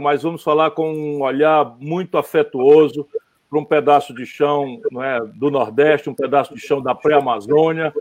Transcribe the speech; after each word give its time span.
mas 0.00 0.22
vamos 0.22 0.42
falar 0.42 0.70
com 0.70 0.92
um 0.92 1.22
olhar 1.22 1.76
muito 1.78 2.16
afetuoso 2.16 3.06
para 3.48 3.58
um 3.58 3.64
pedaço 3.64 4.14
de 4.14 4.24
chão 4.24 4.80
não 4.90 5.04
é, 5.04 5.20
do 5.20 5.50
Nordeste, 5.50 6.08
um 6.08 6.14
pedaço 6.14 6.54
de 6.54 6.60
chão 6.60 6.80
da 6.80 6.94
pré-Amazônia, 6.94 7.92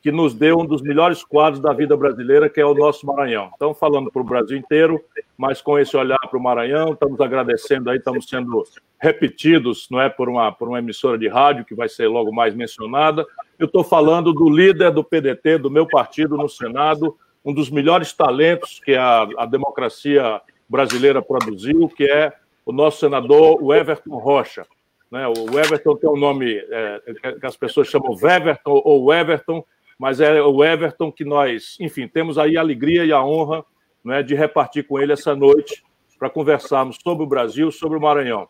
que 0.00 0.12
nos 0.12 0.32
deu 0.32 0.58
um 0.60 0.64
dos 0.64 0.80
melhores 0.80 1.24
quadros 1.24 1.60
da 1.60 1.72
vida 1.72 1.96
brasileira, 1.96 2.48
que 2.48 2.60
é 2.60 2.64
o 2.64 2.72
nosso 2.72 3.04
Maranhão. 3.04 3.50
Estamos 3.52 3.78
falando 3.78 4.10
para 4.10 4.22
o 4.22 4.24
Brasil 4.24 4.56
inteiro, 4.56 5.02
mas 5.36 5.60
com 5.60 5.78
esse 5.78 5.96
olhar 5.96 6.20
para 6.20 6.38
o 6.38 6.42
Maranhão, 6.42 6.92
estamos 6.92 7.20
agradecendo 7.20 7.90
aí, 7.90 7.98
estamos 7.98 8.28
sendo 8.28 8.62
repetidos, 8.98 9.88
não 9.90 10.00
é, 10.00 10.08
por 10.08 10.28
uma, 10.28 10.52
por 10.52 10.68
uma 10.68 10.78
emissora 10.78 11.18
de 11.18 11.28
rádio 11.28 11.64
que 11.64 11.74
vai 11.74 11.88
ser 11.88 12.06
logo 12.06 12.32
mais 12.32 12.54
mencionada. 12.54 13.26
Eu 13.58 13.66
estou 13.66 13.82
falando 13.82 14.32
do 14.32 14.48
líder 14.48 14.92
do 14.92 15.02
PDT, 15.02 15.58
do 15.58 15.70
meu 15.70 15.86
partido 15.86 16.36
no 16.36 16.48
Senado, 16.48 17.16
um 17.44 17.52
dos 17.52 17.68
melhores 17.68 18.12
talentos 18.12 18.80
que 18.82 18.94
a, 18.94 19.28
a 19.36 19.44
democracia 19.44 20.40
brasileira 20.70 21.20
produziu, 21.20 21.88
que 21.88 22.04
é 22.04 22.32
o 22.64 22.72
nosso 22.72 23.00
senador, 23.00 23.60
o 23.60 23.74
Everton 23.74 24.16
Rocha. 24.16 24.64
Né? 25.10 25.26
O 25.26 25.58
Everton 25.58 25.96
tem 25.96 26.08
um 26.08 26.16
nome 26.16 26.54
é, 26.54 27.02
que 27.40 27.46
as 27.46 27.56
pessoas 27.56 27.88
chamam 27.88 28.14
Weverton 28.14 28.80
ou 28.84 29.12
Everton, 29.12 29.64
mas 29.98 30.20
é 30.20 30.40
o 30.40 30.64
Everton 30.64 31.10
que 31.10 31.24
nós, 31.24 31.76
enfim, 31.80 32.06
temos 32.06 32.38
aí 32.38 32.56
a 32.56 32.60
alegria 32.60 33.04
e 33.04 33.12
a 33.12 33.22
honra 33.22 33.64
né, 34.04 34.22
de 34.22 34.36
repartir 34.36 34.86
com 34.86 35.00
ele 35.00 35.12
essa 35.12 35.34
noite 35.34 35.82
para 36.16 36.30
conversarmos 36.30 36.96
sobre 37.02 37.24
o 37.24 37.28
Brasil, 37.28 37.72
sobre 37.72 37.98
o 37.98 38.00
Maranhão. 38.00 38.46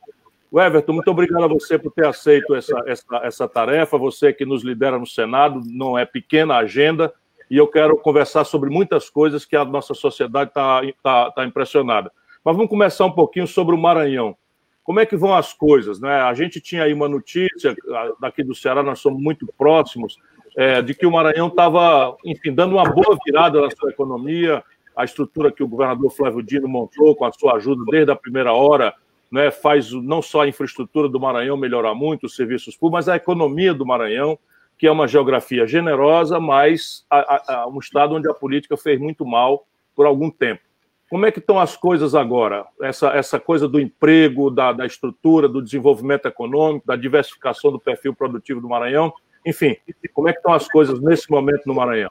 O 0.50 0.60
Everton, 0.60 0.92
muito 0.92 1.10
obrigado 1.10 1.44
a 1.44 1.48
você 1.48 1.78
por 1.78 1.92
ter 1.92 2.06
aceito 2.06 2.54
essa, 2.54 2.82
essa, 2.86 3.16
essa 3.22 3.48
tarefa, 3.48 3.96
você 3.96 4.32
que 4.32 4.44
nos 4.44 4.62
lidera 4.62 4.98
no 4.98 5.06
Senado, 5.06 5.60
não 5.64 5.96
é 5.96 6.04
pequena 6.04 6.54
a 6.54 6.58
agenda, 6.58 7.14
e 7.50 7.56
eu 7.56 7.66
quero 7.66 7.96
conversar 7.96 8.44
sobre 8.44 8.70
muitas 8.70 9.10
coisas 9.10 9.44
que 9.44 9.56
a 9.56 9.64
nossa 9.64 9.92
sociedade 9.92 10.50
está 10.50 10.80
tá, 11.02 11.30
tá 11.32 11.44
impressionada. 11.44 12.12
Mas 12.44 12.56
vamos 12.56 12.70
começar 12.70 13.04
um 13.04 13.12
pouquinho 13.12 13.46
sobre 13.46 13.74
o 13.74 13.78
Maranhão. 13.78 14.36
Como 14.84 15.00
é 15.00 15.04
que 15.04 15.16
vão 15.16 15.34
as 15.34 15.52
coisas? 15.52 16.00
Né? 16.00 16.12
A 16.12 16.32
gente 16.32 16.60
tinha 16.60 16.84
aí 16.84 16.92
uma 16.92 17.08
notícia, 17.08 17.74
daqui 18.20 18.42
do 18.42 18.54
Ceará, 18.54 18.82
nós 18.82 19.00
somos 19.00 19.22
muito 19.22 19.46
próximos, 19.58 20.16
é, 20.56 20.80
de 20.80 20.94
que 20.94 21.06
o 21.06 21.12
Maranhão 21.12 21.48
estava, 21.48 22.16
enfim, 22.24 22.52
dando 22.52 22.72
uma 22.76 22.84
boa 22.84 23.18
virada 23.24 23.60
na 23.60 23.70
sua 23.70 23.90
economia, 23.90 24.62
a 24.96 25.04
estrutura 25.04 25.52
que 25.52 25.62
o 25.62 25.68
governador 25.68 26.10
Flávio 26.10 26.42
Dino 26.42 26.68
montou 26.68 27.14
com 27.14 27.24
a 27.24 27.32
sua 27.32 27.54
ajuda 27.54 27.84
desde 27.90 28.10
a 28.10 28.16
primeira 28.16 28.52
hora, 28.52 28.94
né, 29.30 29.50
faz 29.50 29.92
não 29.92 30.20
só 30.20 30.42
a 30.42 30.48
infraestrutura 30.48 31.08
do 31.08 31.20
Maranhão 31.20 31.56
melhorar 31.56 31.94
muito, 31.94 32.26
os 32.26 32.34
serviços 32.34 32.76
públicos, 32.76 33.06
mas 33.06 33.08
a 33.08 33.16
economia 33.16 33.72
do 33.72 33.86
Maranhão, 33.86 34.38
que 34.80 34.86
é 34.86 34.90
uma 34.90 35.06
geografia 35.06 35.66
generosa, 35.66 36.40
mas 36.40 37.04
a, 37.10 37.52
a, 37.52 37.68
um 37.68 37.78
estado 37.78 38.14
onde 38.14 38.30
a 38.30 38.32
política 38.32 38.78
fez 38.78 38.98
muito 38.98 39.26
mal 39.26 39.66
por 39.94 40.06
algum 40.06 40.30
tempo. 40.30 40.62
Como 41.10 41.26
é 41.26 41.30
que 41.30 41.38
estão 41.38 41.60
as 41.60 41.76
coisas 41.76 42.14
agora? 42.14 42.64
Essa, 42.80 43.10
essa 43.10 43.38
coisa 43.38 43.68
do 43.68 43.78
emprego, 43.78 44.50
da, 44.50 44.72
da 44.72 44.86
estrutura, 44.86 45.46
do 45.46 45.60
desenvolvimento 45.60 46.24
econômico, 46.24 46.86
da 46.86 46.96
diversificação 46.96 47.70
do 47.70 47.78
perfil 47.78 48.14
produtivo 48.14 48.58
do 48.58 48.70
Maranhão, 48.70 49.12
enfim, 49.44 49.76
como 50.14 50.30
é 50.30 50.32
que 50.32 50.38
estão 50.38 50.54
as 50.54 50.66
coisas 50.66 50.98
nesse 50.98 51.30
momento 51.30 51.66
no 51.66 51.74
Maranhão? 51.74 52.10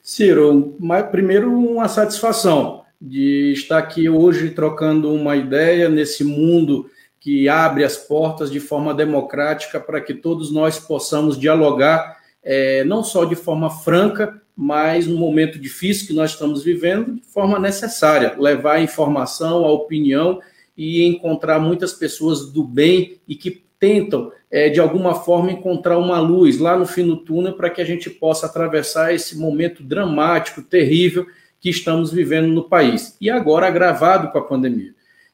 Ciro, 0.00 0.78
primeiro 1.10 1.52
uma 1.52 1.88
satisfação 1.88 2.84
de 3.00 3.52
estar 3.52 3.78
aqui 3.78 4.08
hoje 4.08 4.50
trocando 4.50 5.12
uma 5.12 5.34
ideia 5.34 5.88
nesse 5.88 6.22
mundo 6.22 6.88
que 7.22 7.48
abre 7.48 7.84
as 7.84 7.96
portas 7.96 8.50
de 8.50 8.58
forma 8.58 8.92
democrática 8.92 9.78
para 9.78 10.00
que 10.00 10.12
todos 10.12 10.50
nós 10.50 10.80
possamos 10.80 11.38
dialogar, 11.38 12.18
é, 12.42 12.82
não 12.82 13.04
só 13.04 13.24
de 13.24 13.36
forma 13.36 13.70
franca, 13.70 14.42
mas 14.56 15.06
no 15.06 15.16
momento 15.16 15.56
difícil 15.56 16.08
que 16.08 16.12
nós 16.12 16.32
estamos 16.32 16.64
vivendo, 16.64 17.14
de 17.14 17.22
forma 17.22 17.60
necessária, 17.60 18.34
levar 18.36 18.74
a 18.74 18.82
informação, 18.82 19.64
a 19.64 19.70
opinião 19.70 20.40
e 20.76 21.04
encontrar 21.04 21.60
muitas 21.60 21.92
pessoas 21.92 22.50
do 22.50 22.64
bem 22.64 23.20
e 23.28 23.36
que 23.36 23.62
tentam, 23.78 24.32
é, 24.50 24.68
de 24.68 24.80
alguma 24.80 25.14
forma, 25.14 25.52
encontrar 25.52 25.98
uma 25.98 26.18
luz 26.18 26.58
lá 26.58 26.76
no 26.76 26.86
fim 26.86 27.06
do 27.06 27.18
túnel 27.18 27.52
para 27.52 27.70
que 27.70 27.80
a 27.80 27.84
gente 27.84 28.10
possa 28.10 28.46
atravessar 28.46 29.14
esse 29.14 29.38
momento 29.38 29.80
dramático, 29.84 30.60
terrível 30.60 31.24
que 31.60 31.70
estamos 31.70 32.12
vivendo 32.12 32.48
no 32.48 32.68
país. 32.68 33.16
E 33.20 33.30
agora 33.30 33.68
agravado 33.68 34.32
com 34.32 34.38
a 34.38 34.44
pandemia. 34.44 34.92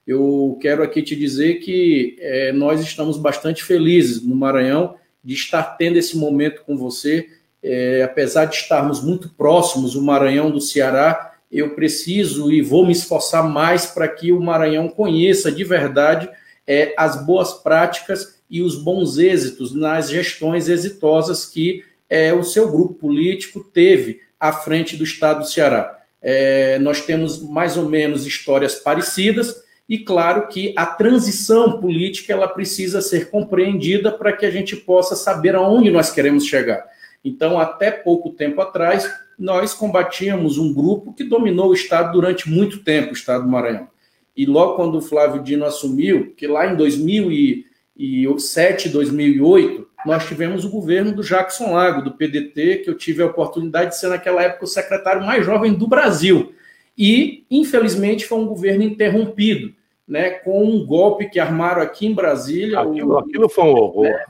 Eu 0.09 0.57
quero 0.63 0.83
aqui 0.83 1.03
te 1.03 1.15
dizer 1.15 1.57
que 1.57 2.17
é, 2.19 2.51
nós 2.51 2.81
estamos 2.81 3.19
bastante 3.19 3.63
felizes 3.63 4.23
no 4.23 4.35
Maranhão 4.35 4.95
de 5.23 5.35
estar 5.35 5.63
tendo 5.77 5.99
esse 5.99 6.17
momento 6.17 6.63
com 6.65 6.79
você. 6.79 7.29
É, 7.63 8.03
apesar 8.03 8.47
de 8.47 8.57
estarmos 8.57 9.05
muito 9.05 9.29
próximos, 9.29 9.95
o 9.95 10.03
Maranhão 10.03 10.51
do 10.51 10.63
Ceará, 10.63 11.35
eu 11.53 11.75
preciso 11.75 12.51
e 12.51 12.63
vou 12.63 12.87
me 12.87 12.93
esforçar 12.93 13.47
mais 13.47 13.85
para 13.85 14.09
que 14.09 14.33
o 14.33 14.41
Maranhão 14.41 14.89
conheça 14.89 15.53
de 15.53 15.63
verdade 15.63 16.27
é, 16.67 16.95
as 16.97 17.27
boas 17.27 17.53
práticas 17.53 18.41
e 18.49 18.63
os 18.63 18.83
bons 18.83 19.19
êxitos 19.19 19.75
nas 19.75 20.09
gestões 20.09 20.71
exitosas 20.71 21.45
que 21.45 21.85
é, 22.09 22.33
o 22.33 22.43
seu 22.43 22.73
grupo 22.73 22.95
político 22.95 23.61
teve 23.63 24.23
à 24.41 24.55
frente 24.55 24.97
do 24.97 25.05
Estado 25.05 25.41
do 25.41 25.51
Ceará. 25.51 25.99
É, 26.23 26.79
nós 26.79 27.03
temos 27.03 27.43
mais 27.43 27.77
ou 27.77 27.91
menos 27.91 28.27
histórias 28.27 28.77
parecidas 28.77 29.68
e 29.88 29.99
claro 29.99 30.49
que 30.49 30.75
a 30.76 30.84
transição 30.84 31.81
política 31.81 32.32
ela 32.32 32.47
precisa 32.47 33.00
ser 33.00 33.31
compreendida 33.31 34.12
para 34.12 34.32
que 34.32 34.44
a 34.44 34.50
gente 34.50 34.76
possa 34.76 35.16
saber 35.16 35.54
aonde 35.54 35.91
nós 35.91 36.10
queremos 36.10 36.44
chegar. 36.44 36.84
Então, 37.25 37.59
até 37.59 37.91
pouco 37.91 38.31
tempo 38.31 38.60
atrás, 38.60 39.10
nós 39.38 39.72
combatíamos 39.72 40.59
um 40.59 40.75
grupo 40.75 41.12
que 41.12 41.25
dominou 41.25 41.71
o 41.71 41.75
Estado 41.75 42.12
durante 42.12 42.50
muito 42.50 42.84
tempo, 42.84 43.10
o 43.10 43.15
Estado 43.15 43.44
do 43.44 43.50
Maranhão. 43.50 43.88
E 44.37 44.47
logo 44.47 44.77
quando 44.77 44.97
o 44.98 45.03
Flávio 45.03 45.43
Dino 45.43 45.65
assumiu, 45.65 46.32
que 46.37 46.47
lá 46.47 46.66
em 46.66 46.77
2000 46.77 47.32
e 47.32 47.69
2007, 47.98 48.88
2008, 48.91 49.88
nós 50.06 50.25
tivemos 50.27 50.65
o 50.65 50.71
governo 50.71 51.12
do 51.12 51.22
Jackson 51.22 51.72
Lago, 51.72 52.03
do 52.03 52.12
PDT, 52.12 52.82
que 52.84 52.91
eu 52.91 52.97
tive 52.97 53.22
a 53.22 53.27
oportunidade 53.27 53.91
de 53.91 53.98
ser 53.98 54.09
naquela 54.09 54.41
época 54.43 54.65
o 54.65 54.69
secretário 54.69 55.27
mais 55.27 55.44
jovem 55.44 55.75
do 55.75 55.88
Brasil. 55.88 56.54
E, 56.98 57.44
infelizmente, 57.48 58.26
foi 58.26 58.38
um 58.38 58.47
governo 58.47 58.82
interrompido, 58.82 59.72
né, 60.06 60.31
com 60.31 60.64
um 60.64 60.84
golpe 60.84 61.28
que 61.28 61.38
armaram 61.38 61.81
aqui 61.81 62.06
em 62.06 62.14
Brasília. 62.14 62.81
Aquilo, 62.81 63.14
o, 63.14 63.19
aquilo 63.19 63.48
foi 63.48 63.64
um 63.64 63.75
horror. 63.75 64.04
Né, 64.04 64.25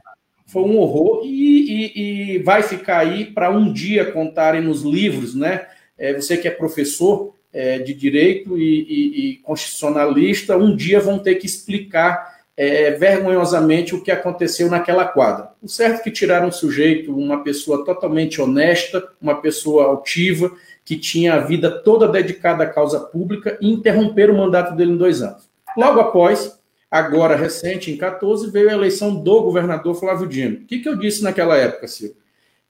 foi 0.46 0.62
um 0.62 0.78
horror 0.78 1.22
e, 1.24 1.92
e, 1.94 2.34
e 2.34 2.38
vai 2.38 2.62
ficar 2.62 2.98
aí 2.98 3.26
para 3.26 3.50
um 3.50 3.72
dia 3.72 4.10
contarem 4.12 4.62
nos 4.62 4.82
livros, 4.82 5.34
né? 5.34 5.66
É, 5.96 6.14
você 6.14 6.36
que 6.36 6.48
é 6.48 6.50
professor 6.50 7.34
é, 7.52 7.78
de 7.78 7.92
direito 7.92 8.58
e, 8.58 9.32
e 9.32 9.36
constitucionalista, 9.38 10.56
um 10.56 10.74
dia 10.74 11.00
vão 11.00 11.18
ter 11.18 11.34
que 11.36 11.46
explicar 11.46 12.38
é, 12.56 12.90
vergonhosamente 12.92 13.94
o 13.94 14.02
que 14.02 14.10
aconteceu 14.10 14.68
naquela 14.68 15.04
quadra. 15.04 15.50
O 15.62 15.68
certo 15.68 16.00
é 16.00 16.02
que 16.02 16.10
tiraram 16.10 16.48
um 16.48 16.52
sujeito, 16.52 17.14
uma 17.14 17.44
pessoa 17.44 17.84
totalmente 17.84 18.40
honesta, 18.40 19.06
uma 19.20 19.40
pessoa 19.40 19.84
altiva, 19.84 20.50
que 20.88 20.96
tinha 20.96 21.34
a 21.34 21.40
vida 21.40 21.70
toda 21.70 22.08
dedicada 22.08 22.64
à 22.64 22.66
causa 22.66 22.98
pública 22.98 23.58
e 23.60 23.70
interromperam 23.70 24.32
o 24.32 24.38
mandato 24.38 24.74
dele 24.74 24.92
em 24.92 24.96
dois 24.96 25.20
anos. 25.20 25.46
Logo 25.76 26.00
após, 26.00 26.58
agora 26.90 27.36
recente, 27.36 27.90
em 27.90 27.96
14, 27.98 28.50
veio 28.50 28.70
a 28.70 28.72
eleição 28.72 29.14
do 29.14 29.42
governador 29.42 29.94
Flávio 29.96 30.26
Dino. 30.26 30.60
O 30.60 30.64
que, 30.64 30.78
que 30.78 30.88
eu 30.88 30.96
disse 30.96 31.22
naquela 31.22 31.58
época, 31.58 31.86
Silvio? 31.86 32.16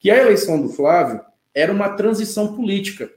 Que 0.01 0.11
a 0.11 0.17
eleição 0.17 0.61
do 0.61 0.69
Flávio 0.69 1.21
era 1.55 1.73
uma 1.73 1.91
transição 1.91 2.57
política. 2.57 3.09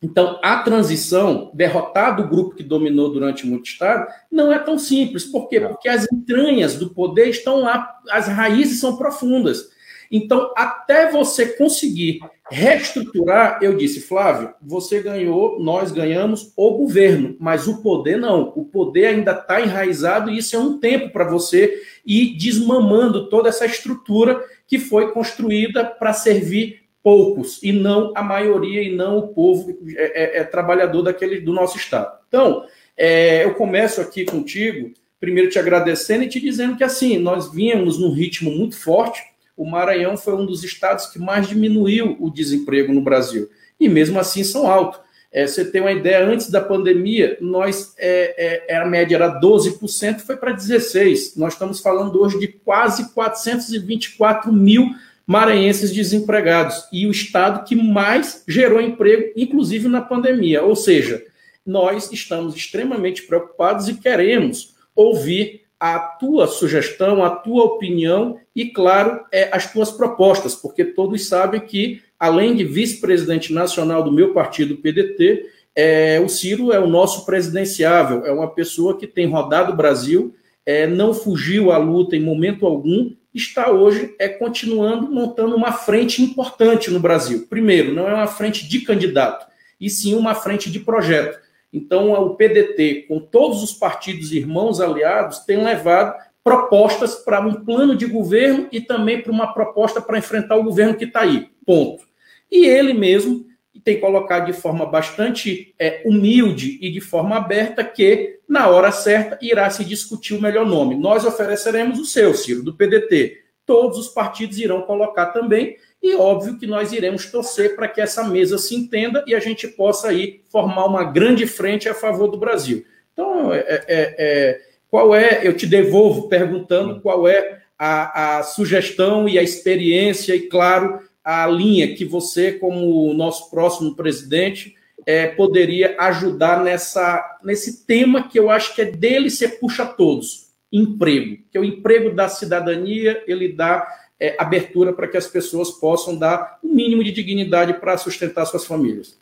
Então, 0.00 0.38
a 0.40 0.58
transição, 0.58 1.50
derrotar 1.52 2.20
o 2.20 2.28
grupo 2.28 2.54
que 2.54 2.62
dominou 2.62 3.10
durante 3.10 3.44
muito 3.44 3.66
Estado, 3.66 4.06
não 4.30 4.52
é 4.52 4.58
tão 4.60 4.78
simples. 4.78 5.24
Por 5.24 5.48
quê? 5.48 5.58
Porque 5.58 5.88
as 5.88 6.06
entranhas 6.12 6.76
do 6.76 6.90
poder 6.90 7.26
estão 7.26 7.58
lá, 7.58 7.92
as 8.08 8.28
raízes 8.28 8.78
são 8.78 8.96
profundas. 8.96 9.76
Então, 10.10 10.52
até 10.56 11.10
você 11.10 11.46
conseguir 11.46 12.20
reestruturar, 12.50 13.58
eu 13.60 13.76
disse, 13.76 14.00
Flávio, 14.00 14.54
você 14.60 15.00
ganhou, 15.00 15.60
nós 15.60 15.92
ganhamos 15.92 16.52
o 16.56 16.70
governo, 16.78 17.36
mas 17.38 17.68
o 17.68 17.82
poder 17.82 18.16
não. 18.16 18.52
O 18.56 18.64
poder 18.64 19.06
ainda 19.06 19.32
está 19.32 19.60
enraizado 19.60 20.30
e 20.30 20.38
isso 20.38 20.56
é 20.56 20.58
um 20.58 20.78
tempo 20.78 21.10
para 21.10 21.24
você 21.24 21.82
ir 22.06 22.36
desmamando 22.36 23.28
toda 23.28 23.50
essa 23.50 23.66
estrutura 23.66 24.42
que 24.66 24.78
foi 24.78 25.12
construída 25.12 25.84
para 25.84 26.12
servir 26.12 26.82
poucos 27.02 27.62
e 27.62 27.72
não 27.72 28.12
a 28.14 28.22
maioria 28.22 28.82
e 28.82 28.94
não 28.94 29.18
o 29.18 29.28
povo 29.28 29.78
é, 29.96 30.38
é, 30.38 30.40
é 30.40 30.44
trabalhador 30.44 31.02
daquele 31.02 31.40
do 31.40 31.52
nosso 31.52 31.76
estado. 31.76 32.18
Então, 32.28 32.64
é, 32.96 33.44
eu 33.44 33.54
começo 33.54 34.00
aqui 34.00 34.24
contigo, 34.24 34.92
primeiro 35.20 35.48
te 35.48 35.58
agradecendo 35.58 36.24
e 36.24 36.28
te 36.28 36.40
dizendo 36.40 36.76
que 36.76 36.84
assim 36.84 37.18
nós 37.18 37.52
vínhamos 37.52 37.98
num 37.98 38.12
ritmo 38.12 38.50
muito 38.50 38.78
forte. 38.78 39.22
O 39.58 39.68
Maranhão 39.68 40.16
foi 40.16 40.34
um 40.34 40.46
dos 40.46 40.62
estados 40.62 41.06
que 41.06 41.18
mais 41.18 41.48
diminuiu 41.48 42.16
o 42.20 42.30
desemprego 42.30 42.92
no 42.92 43.02
Brasil 43.02 43.50
e 43.78 43.88
mesmo 43.88 44.18
assim 44.18 44.44
são 44.44 44.66
altos. 44.66 45.00
É, 45.30 45.46
você 45.46 45.64
tem 45.64 45.80
uma 45.80 45.92
ideia, 45.92 46.24
antes 46.24 46.48
da 46.50 46.60
pandemia, 46.60 47.36
nós 47.40 47.92
é, 47.98 48.64
é, 48.68 48.76
a 48.76 48.86
média 48.86 49.16
era 49.16 49.38
12%, 49.40 50.20
foi 50.20 50.36
para 50.36 50.54
16%. 50.54 51.36
Nós 51.36 51.52
estamos 51.52 51.80
falando 51.80 52.18
hoje 52.22 52.38
de 52.38 52.48
quase 52.48 53.12
424 53.12 54.50
mil 54.50 54.94
maranhenses 55.26 55.92
desempregados 55.92 56.88
e 56.90 57.06
o 57.06 57.10
estado 57.10 57.66
que 57.66 57.76
mais 57.76 58.42
gerou 58.48 58.80
emprego, 58.80 59.32
inclusive 59.36 59.86
na 59.86 60.00
pandemia. 60.00 60.62
Ou 60.62 60.74
seja, 60.74 61.22
nós 61.66 62.10
estamos 62.10 62.56
extremamente 62.56 63.24
preocupados 63.24 63.88
e 63.88 63.94
queremos 63.94 64.74
ouvir 64.96 65.67
a 65.80 65.98
tua 65.98 66.46
sugestão, 66.46 67.24
a 67.24 67.30
tua 67.30 67.64
opinião 67.64 68.38
e, 68.54 68.66
claro, 68.66 69.24
é, 69.30 69.48
as 69.52 69.72
tuas 69.72 69.90
propostas, 69.90 70.54
porque 70.54 70.84
todos 70.84 71.28
sabem 71.28 71.60
que, 71.60 72.02
além 72.18 72.56
de 72.56 72.64
vice-presidente 72.64 73.52
nacional 73.52 74.02
do 74.02 74.12
meu 74.12 74.32
partido, 74.32 74.76
PDT, 74.76 75.46
é, 75.74 76.20
o 76.20 76.28
Ciro 76.28 76.72
é 76.72 76.80
o 76.80 76.88
nosso 76.88 77.24
presidenciável, 77.24 78.26
é 78.26 78.32
uma 78.32 78.52
pessoa 78.52 78.98
que 78.98 79.06
tem 79.06 79.28
rodado 79.28 79.72
o 79.72 79.76
Brasil, 79.76 80.34
é, 80.66 80.86
não 80.86 81.14
fugiu 81.14 81.70
à 81.70 81.78
luta 81.78 82.16
em 82.16 82.20
momento 82.20 82.66
algum, 82.66 83.12
está 83.32 83.70
hoje 83.70 84.14
é 84.18 84.28
continuando 84.28 85.10
montando 85.10 85.54
uma 85.54 85.70
frente 85.70 86.20
importante 86.20 86.90
no 86.90 86.98
Brasil. 86.98 87.46
Primeiro, 87.48 87.94
não 87.94 88.08
é 88.08 88.14
uma 88.14 88.26
frente 88.26 88.68
de 88.68 88.80
candidato, 88.80 89.46
e 89.80 89.88
sim 89.88 90.14
uma 90.14 90.34
frente 90.34 90.70
de 90.70 90.80
projeto. 90.80 91.38
Então, 91.72 92.12
o 92.12 92.34
PDT, 92.34 93.06
com 93.08 93.20
todos 93.20 93.62
os 93.62 93.74
partidos 93.74 94.32
irmãos 94.32 94.80
aliados, 94.80 95.40
tem 95.40 95.62
levado 95.62 96.14
propostas 96.42 97.16
para 97.16 97.40
um 97.40 97.64
plano 97.64 97.94
de 97.94 98.06
governo 98.06 98.68
e 98.72 98.80
também 98.80 99.20
para 99.20 99.32
uma 99.32 99.52
proposta 99.52 100.00
para 100.00 100.18
enfrentar 100.18 100.56
o 100.56 100.64
governo 100.64 100.94
que 100.94 101.04
está 101.04 101.20
aí. 101.20 101.48
Ponto. 101.66 102.04
E 102.50 102.64
ele 102.64 102.94
mesmo 102.94 103.46
tem 103.84 104.00
colocado 104.00 104.46
de 104.46 104.52
forma 104.52 104.84
bastante 104.84 105.74
é, 105.78 106.02
humilde 106.04 106.78
e 106.80 106.90
de 106.90 107.00
forma 107.00 107.36
aberta 107.36 107.82
que, 107.82 108.38
na 108.48 108.68
hora 108.68 108.90
certa, 108.90 109.38
irá 109.40 109.70
se 109.70 109.84
discutir 109.84 110.34
o 110.34 110.42
melhor 110.42 110.66
nome. 110.66 110.94
Nós 110.94 111.24
ofereceremos 111.24 111.98
o 111.98 112.04
seu, 112.04 112.34
Ciro, 112.34 112.62
do 112.62 112.74
PDT. 112.74 113.47
Todos 113.68 113.98
os 113.98 114.08
partidos 114.08 114.56
irão 114.56 114.80
colocar 114.80 115.26
também, 115.26 115.76
e 116.02 116.14
óbvio 116.14 116.58
que 116.58 116.66
nós 116.66 116.90
iremos 116.90 117.26
torcer 117.26 117.76
para 117.76 117.86
que 117.86 118.00
essa 118.00 118.24
mesa 118.24 118.56
se 118.56 118.74
entenda 118.74 119.22
e 119.26 119.34
a 119.34 119.40
gente 119.40 119.68
possa 119.68 120.08
aí 120.08 120.40
formar 120.50 120.86
uma 120.86 121.04
grande 121.04 121.46
frente 121.46 121.86
a 121.86 121.92
favor 121.92 122.28
do 122.28 122.38
Brasil. 122.38 122.86
Então, 123.12 123.52
é, 123.52 123.58
é, 123.58 123.84
é, 123.88 124.60
qual 124.90 125.14
é, 125.14 125.46
eu 125.46 125.54
te 125.54 125.66
devolvo 125.66 126.30
perguntando 126.30 127.02
qual 127.02 127.28
é 127.28 127.58
a, 127.78 128.38
a 128.38 128.42
sugestão 128.42 129.28
e 129.28 129.38
a 129.38 129.42
experiência, 129.42 130.34
e 130.34 130.48
claro, 130.48 131.00
a 131.22 131.46
linha 131.46 131.94
que 131.94 132.06
você, 132.06 132.52
como 132.52 133.12
nosso 133.12 133.50
próximo 133.50 133.94
presidente, 133.94 134.74
é, 135.04 135.26
poderia 135.26 135.94
ajudar 135.98 136.64
nessa, 136.64 137.38
nesse 137.44 137.84
tema 137.84 138.26
que 138.26 138.38
eu 138.38 138.50
acho 138.50 138.74
que 138.74 138.80
é 138.80 138.86
dele 138.86 139.28
ser 139.28 139.58
puxa 139.60 139.84
todos, 139.84 140.47
emprego, 140.72 141.42
que 141.50 141.56
é 141.56 141.60
o 141.60 141.64
emprego 141.64 142.14
da 142.14 142.28
cidadania, 142.28 143.22
ele 143.26 143.52
dá 143.52 143.86
é, 144.20 144.36
abertura 144.38 144.92
para 144.92 145.08
que 145.08 145.16
as 145.16 145.26
pessoas 145.26 145.70
possam 145.70 146.16
dar 146.16 146.58
o 146.62 146.68
um 146.68 146.74
mínimo 146.74 147.02
de 147.02 147.12
dignidade 147.12 147.74
para 147.74 147.96
sustentar 147.96 148.44
suas 148.46 148.66
famílias. 148.66 149.18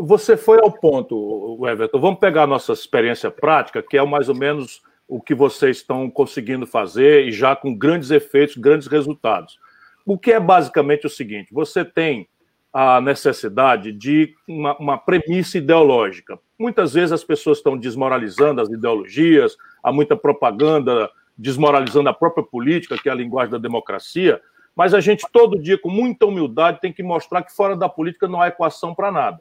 Você 0.00 0.36
foi 0.36 0.58
ao 0.60 0.72
ponto, 0.72 1.64
Everton. 1.66 2.00
Vamos 2.00 2.18
pegar 2.18 2.42
a 2.42 2.48
nossa 2.48 2.72
experiência 2.72 3.30
prática, 3.30 3.82
que 3.82 3.96
é 3.96 4.04
mais 4.04 4.28
ou 4.28 4.34
menos 4.34 4.82
o 5.06 5.20
que 5.20 5.34
vocês 5.34 5.78
estão 5.78 6.10
conseguindo 6.10 6.66
fazer 6.66 7.26
e 7.26 7.32
já 7.32 7.54
com 7.54 7.74
grandes 7.74 8.10
efeitos, 8.10 8.56
grandes 8.56 8.88
resultados. 8.88 9.58
O 10.04 10.18
que 10.18 10.32
é 10.32 10.40
basicamente 10.40 11.06
o 11.06 11.10
seguinte: 11.10 11.52
você 11.52 11.84
tem 11.84 12.28
a 12.72 13.00
necessidade 13.00 13.92
de 13.92 14.34
uma, 14.46 14.76
uma, 14.78 14.98
premissa 14.98 15.58
ideológica. 15.58 16.38
Muitas 16.58 16.92
vezes 16.92 17.12
as 17.12 17.24
pessoas 17.24 17.58
estão 17.58 17.76
desmoralizando 17.76 18.60
as 18.60 18.68
ideologias, 18.68 19.56
há 19.82 19.92
muita 19.92 20.16
propaganda 20.16 21.10
desmoralizando 21.36 22.08
a 22.08 22.12
própria 22.14 22.44
política, 22.44 22.98
que 22.98 23.08
é 23.08 23.12
a 23.12 23.14
linguagem 23.14 23.52
da 23.52 23.58
democracia, 23.58 24.40
mas 24.74 24.92
a 24.92 25.00
gente 25.00 25.24
todo 25.32 25.60
dia, 25.60 25.78
com 25.78 25.88
muita 25.88 26.26
humildade, 26.26 26.80
tem 26.80 26.92
que 26.92 27.02
mostrar 27.02 27.42
que 27.42 27.54
fora 27.54 27.76
da 27.76 27.88
política 27.88 28.26
não 28.26 28.40
há 28.40 28.48
equação 28.48 28.94
para 28.94 29.12
nada. 29.12 29.40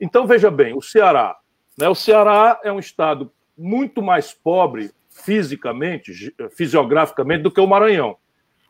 Então, 0.00 0.26
veja 0.26 0.50
bem, 0.50 0.74
o 0.74 0.80
Ceará. 0.80 1.36
Né, 1.78 1.88
o 1.88 1.94
Ceará 1.94 2.60
é 2.62 2.72
um 2.72 2.78
estado 2.78 3.30
muito 3.56 4.02
mais 4.02 4.32
pobre 4.32 4.90
fisicamente, 5.08 6.34
fisiograficamente, 6.56 7.42
do 7.42 7.50
que 7.50 7.60
o 7.60 7.66
Maranhão. 7.66 8.16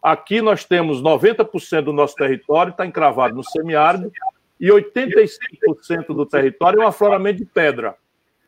Aqui 0.03 0.43
nós 0.43 0.65
temos 0.65 1.01
90% 1.01 1.83
do 1.83 1.93
nosso 1.93 2.17
território 2.17 2.73
está 2.73 2.85
encravado 2.85 3.35
no 3.37 3.45
semiárido 3.45 4.11
e 4.59 4.67
85% 4.69 6.09
do 6.09 6.27
território 6.27 6.83
é 6.83 6.85
um 6.85 6.89
afloramento 6.89 7.39
de 7.39 7.45
pedra. 7.45 7.95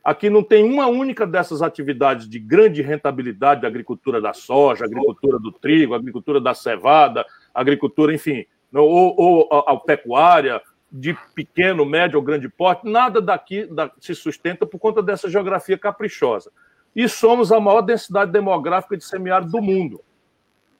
Aqui 0.02 0.28
não 0.28 0.42
tem 0.42 0.64
uma 0.64 0.86
única 0.86 1.26
dessas 1.26 1.62
atividades 1.62 2.28
de 2.28 2.38
grande 2.38 2.82
rentabilidade 2.82 3.62
da 3.62 3.68
agricultura 3.68 4.20
da 4.20 4.32
soja, 4.32 4.84
agricultura 4.84 5.38
do 5.38 5.52
trigo, 5.52 5.94
agricultura 5.94 6.40
da 6.40 6.52
cevada, 6.54 7.24
agricultura, 7.54 8.12
enfim, 8.12 8.44
ou, 8.72 9.14
ou 9.16 9.48
a, 9.50 9.72
a 9.72 9.76
pecuária 9.76 10.60
de 10.90 11.16
pequeno, 11.34 11.86
médio 11.86 12.18
ou 12.18 12.24
grande 12.24 12.48
porte, 12.48 12.86
nada 12.86 13.20
daqui 13.20 13.64
da, 13.66 13.90
se 13.98 14.14
sustenta 14.14 14.66
por 14.66 14.78
conta 14.78 15.02
dessa 15.02 15.30
geografia 15.30 15.78
caprichosa. 15.78 16.52
E 16.94 17.08
somos 17.08 17.50
a 17.50 17.58
maior 17.58 17.80
densidade 17.80 18.30
demográfica 18.30 18.96
de 18.96 19.04
semiárido 19.04 19.52
do 19.52 19.62
mundo. 19.62 20.00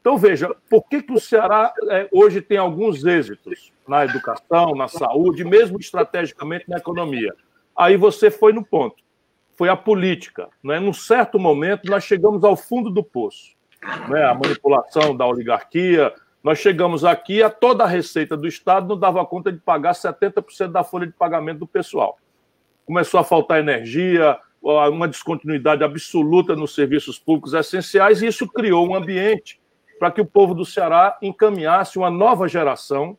Então, 0.04 0.18
veja, 0.18 0.54
por 0.68 0.86
que, 0.86 1.00
que 1.00 1.14
o 1.14 1.18
Ceará 1.18 1.72
é, 1.88 2.06
hoje 2.12 2.42
tem 2.42 2.58
alguns 2.58 3.06
êxitos 3.06 3.72
na 3.88 4.04
educação, 4.04 4.74
na 4.74 4.86
saúde, 4.86 5.44
mesmo 5.44 5.80
estrategicamente 5.80 6.68
na 6.68 6.76
economia? 6.76 7.32
Aí 7.74 7.96
você 7.96 8.30
foi 8.30 8.52
no 8.52 8.62
ponto 8.62 9.02
foi 9.56 9.68
a 9.68 9.76
política. 9.76 10.48
Né? 10.62 10.78
Num 10.80 10.92
certo 10.92 11.38
momento, 11.38 11.88
nós 11.88 12.04
chegamos 12.04 12.44
ao 12.44 12.56
fundo 12.56 12.90
do 12.90 13.02
poço. 13.02 13.54
Né? 14.08 14.24
A 14.24 14.34
manipulação 14.34 15.16
da 15.16 15.26
oligarquia. 15.26 16.12
Nós 16.42 16.58
chegamos 16.58 17.04
aqui, 17.04 17.42
a 17.42 17.48
toda 17.48 17.84
a 17.84 17.86
receita 17.86 18.36
do 18.36 18.46
Estado 18.46 18.88
não 18.88 18.98
dava 18.98 19.24
conta 19.24 19.50
de 19.50 19.58
pagar 19.58 19.92
70% 19.92 20.72
da 20.72 20.84
folha 20.84 21.06
de 21.06 21.12
pagamento 21.12 21.60
do 21.60 21.66
pessoal. 21.66 22.18
Começou 22.84 23.18
a 23.18 23.24
faltar 23.24 23.60
energia, 23.60 24.36
uma 24.60 25.08
descontinuidade 25.08 25.82
absoluta 25.82 26.54
nos 26.54 26.74
serviços 26.74 27.18
públicos 27.18 27.54
essenciais, 27.54 28.20
e 28.20 28.26
isso 28.26 28.46
criou 28.46 28.86
um 28.86 28.94
ambiente 28.94 29.58
para 30.04 30.10
que 30.10 30.20
o 30.20 30.26
povo 30.26 30.54
do 30.54 30.66
Ceará 30.66 31.16
encaminhasse 31.22 31.96
uma 31.96 32.10
nova 32.10 32.46
geração, 32.46 33.16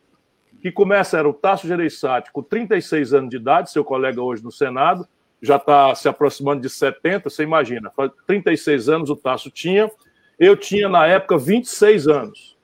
que 0.62 0.70
começa, 0.70 1.18
era 1.18 1.28
o 1.28 1.32
Tasso 1.34 1.66
Gereissati, 1.66 2.30
com 2.30 2.44
36 2.44 3.12
anos 3.12 3.28
de 3.28 3.38
idade, 3.38 3.72
seu 3.72 3.84
colega 3.84 4.22
hoje 4.22 4.44
no 4.44 4.52
Senado, 4.52 5.04
já 5.42 5.56
está 5.56 5.92
se 5.96 6.08
aproximando 6.08 6.62
de 6.62 6.70
70, 6.70 7.28
você 7.28 7.42
imagina, 7.42 7.92
36 8.24 8.88
anos 8.88 9.10
o 9.10 9.16
Tasso 9.16 9.50
tinha, 9.50 9.90
eu 10.38 10.56
tinha 10.56 10.88
na 10.88 11.04
época 11.08 11.36
26 11.36 12.06
anos. 12.06 12.56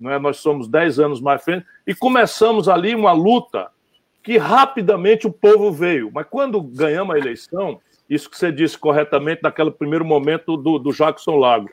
Não 0.00 0.10
é? 0.10 0.18
Nós 0.18 0.38
somos 0.38 0.66
10 0.66 0.98
anos 0.98 1.20
mais 1.20 1.40
frente, 1.40 1.64
e 1.86 1.94
começamos 1.94 2.68
ali 2.68 2.92
uma 2.92 3.12
luta 3.12 3.70
que 4.20 4.36
rapidamente 4.36 5.28
o 5.28 5.32
povo 5.32 5.70
veio. 5.70 6.10
Mas 6.12 6.26
quando 6.28 6.60
ganhamos 6.60 7.14
a 7.14 7.18
eleição, 7.20 7.80
isso 8.08 8.28
que 8.28 8.36
você 8.36 8.50
disse 8.50 8.76
corretamente 8.76 9.44
naquele 9.44 9.70
primeiro 9.70 10.04
momento 10.04 10.56
do, 10.56 10.76
do 10.76 10.90
Jackson 10.92 11.36
Lago, 11.36 11.70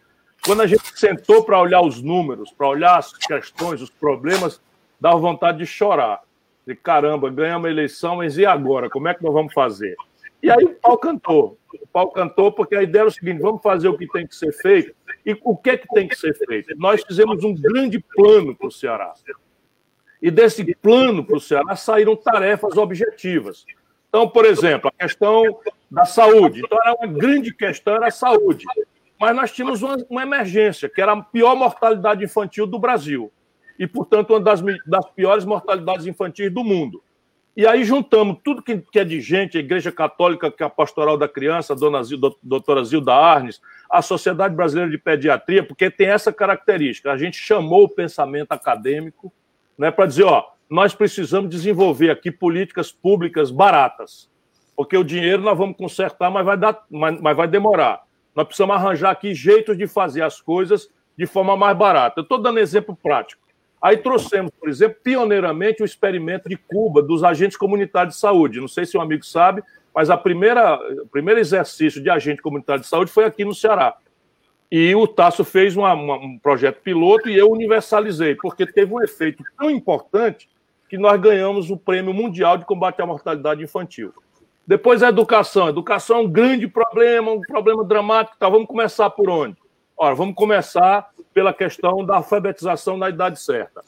quando 0.48 0.62
a 0.62 0.68
gente 0.68 0.98
sentou 0.98 1.44
para 1.44 1.60
olhar 1.60 1.82
os 1.82 2.02
números, 2.02 2.52
para 2.52 2.70
olhar 2.70 2.98
as 2.98 3.12
questões, 3.12 3.82
os 3.82 3.90
problemas, 3.90 4.62
dava 5.00 5.18
vontade 5.18 5.58
de 5.58 5.66
chorar. 5.66 6.22
De 6.66 6.74
caramba, 6.74 7.30
ganhamos 7.30 7.68
a 7.68 7.70
eleição, 7.70 8.16
mas 8.16 8.38
e 8.38 8.46
agora? 8.46 8.90
Como 8.90 9.10
é 9.10 9.14
que 9.14 9.22
nós 9.22 9.34
vamos 9.34 9.54
fazer? 9.54 9.98
E 10.42 10.50
aí 10.50 10.64
o 10.64 10.74
pau 10.76 10.98
cantou. 10.98 11.58
O 11.74 11.88
pau 11.88 12.12
cantou 12.12 12.50
porque 12.50 12.78
a 12.78 12.82
ideia 12.82 13.02
era 13.02 13.10
o 13.10 13.12
seguinte: 13.12 13.42
vamos 13.42 13.62
fazer 13.62 13.90
o 13.90 13.98
que 13.98 14.08
tem 14.08 14.26
que 14.26 14.34
ser 14.34 14.54
feito. 14.54 14.96
E 15.26 15.38
o 15.44 15.58
que 15.58 15.72
é 15.72 15.78
que 15.78 15.88
tem 15.90 16.08
que 16.08 16.16
ser 16.16 16.34
feito? 16.34 16.74
Nós 16.78 17.04
fizemos 17.04 17.44
um 17.44 17.54
grande 17.54 18.00
plano 18.00 18.56
para 18.56 18.68
o 18.68 18.72
Ceará. 18.72 19.14
E 20.22 20.32
desse 20.32 20.64
plano 20.76 21.26
para 21.26 21.36
o 21.36 21.42
Ceará 21.42 21.76
saíram 21.76 22.16
tarefas 22.16 22.78
objetivas. 22.78 23.66
Então, 24.08 24.30
por 24.30 24.46
exemplo, 24.46 24.90
a 24.90 25.04
questão 25.04 25.44
da 25.92 26.06
saúde. 26.06 26.62
Então, 26.64 26.78
era 26.82 26.94
uma 26.96 27.08
grande 27.08 27.54
questão, 27.54 27.96
era 27.96 28.08
a 28.08 28.12
saúde. 28.12 28.66
Mas 29.20 29.36
nós 29.36 29.52
tínhamos 29.52 29.82
uma, 29.82 29.98
uma 30.10 30.24
emergência, 30.24 30.90
que 30.90 31.02
era 31.02 31.14
a 31.14 31.22
pior 31.22 31.56
mortalidade 31.56 32.24
infantil 32.24 32.68
do 32.68 32.78
Brasil. 32.78 33.32
E, 33.80 33.88
portanto, 33.88 34.32
uma 34.32 34.40
das, 34.40 34.62
das 34.86 35.10
piores 35.12 35.46
mortalidades 35.46 36.06
infantis 36.06 36.52
do 36.52 36.64
mundo. 36.64 37.02
E 37.56 37.66
aí 37.66 37.84
juntamos 37.84 38.38
tudo 38.44 38.62
que, 38.62 38.78
que 38.78 39.00
é 39.00 39.04
de 39.04 39.20
gente, 39.20 39.58
a 39.58 39.60
Igreja 39.60 39.92
Católica, 39.92 40.52
que 40.52 40.62
é 40.62 40.66
a 40.68 40.70
Pastoral 40.70 41.18
da 41.18 41.28
Criança, 41.28 41.74
a 41.74 41.76
dona 41.76 42.04
Zilda, 42.04 42.30
doutora 42.44 42.84
Zilda 42.84 43.16
Arnes, 43.16 43.60
a 43.90 44.00
Sociedade 44.00 44.56
Brasileira 44.56 44.92
de 44.92 44.98
Pediatria, 45.00 45.64
porque 45.64 45.90
tem 45.90 46.08
essa 46.08 46.32
característica. 46.32 47.12
A 47.12 47.18
gente 47.18 47.38
chamou 47.38 47.86
o 47.86 47.90
pensamento 47.90 48.52
acadêmico 48.52 49.34
né, 49.76 49.90
para 49.90 50.06
dizer, 50.06 50.26
ó, 50.26 50.46
nós 50.70 50.94
precisamos 50.94 51.50
desenvolver 51.50 52.12
aqui 52.12 52.32
políticas 52.32 52.92
públicas 52.92 53.50
baratas, 53.50 54.30
porque 54.76 54.96
o 54.96 55.04
dinheiro 55.04 55.42
nós 55.42 55.58
vamos 55.58 55.78
consertar, 55.78 56.30
mas 56.30 56.46
vai, 56.46 56.58
dar, 56.58 56.86
mas, 56.92 57.20
mas 57.20 57.36
vai 57.36 57.48
demorar. 57.48 58.04
Nós 58.38 58.46
precisamos 58.46 58.76
arranjar 58.76 59.10
aqui 59.10 59.34
jeitos 59.34 59.76
de 59.76 59.88
fazer 59.88 60.22
as 60.22 60.40
coisas 60.40 60.92
de 61.18 61.26
forma 61.26 61.58
mais 61.58 61.76
barata. 61.76 62.20
Eu 62.20 62.22
estou 62.22 62.38
dando 62.38 62.60
exemplo 62.60 62.96
prático. 62.96 63.42
Aí 63.82 63.98
trouxemos, 63.98 64.52
por 64.60 64.70
exemplo, 64.70 65.00
pioneiramente 65.04 65.82
o 65.82 65.86
experimento 65.86 66.48
de 66.48 66.56
Cuba 66.56 67.02
dos 67.02 67.24
agentes 67.24 67.58
comunitários 67.58 68.14
de 68.14 68.22
saúde. 68.22 68.62
Não 68.62 68.68
sei 68.68 68.86
se 68.86 68.96
um 68.96 69.02
amigo 69.02 69.26
sabe, 69.26 69.64
mas 69.92 70.12
a 70.12 70.16
primeira, 70.16 70.76
o 71.02 71.08
primeiro 71.08 71.40
exercício 71.40 72.00
de 72.00 72.12
agente 72.12 72.40
comunitário 72.40 72.84
de 72.84 72.88
saúde 72.88 73.10
foi 73.10 73.26
aqui 73.26 73.44
no 73.44 73.56
Ceará. 73.56 73.98
E 74.72 74.94
o 74.94 75.08
Tasso 75.08 75.44
fez 75.44 75.76
uma, 75.76 75.94
uma, 75.94 76.18
um 76.18 76.38
projeto 76.38 76.80
piloto 76.84 77.28
e 77.28 77.36
eu 77.36 77.50
universalizei, 77.50 78.36
porque 78.36 78.72
teve 78.72 78.94
um 78.94 79.02
efeito 79.02 79.44
tão 79.58 79.72
importante 79.72 80.48
que 80.88 80.96
nós 80.96 81.20
ganhamos 81.20 81.72
o 81.72 81.78
Prêmio 81.78 82.14
Mundial 82.14 82.56
de 82.60 82.66
Combate 82.66 83.02
à 83.02 83.06
Mortalidade 83.08 83.64
Infantil. 83.64 84.14
Depois 84.68 85.02
a 85.02 85.08
educação. 85.08 85.70
educação 85.70 86.18
é 86.18 86.20
um 86.24 86.30
grande 86.30 86.68
problema, 86.68 87.32
um 87.32 87.40
problema 87.40 87.86
dramático. 87.86 88.36
Tá, 88.38 88.50
vamos 88.50 88.68
começar 88.68 89.10
por 89.10 89.30
onde? 89.30 89.56
Ora, 89.96 90.14
vamos 90.14 90.36
começar 90.36 91.10
pela 91.34 91.54
questão 91.54 92.06
da 92.06 92.18
alfabetização 92.18 92.98
na 92.98 93.10
idade 93.10 93.40
certa. 93.42 93.82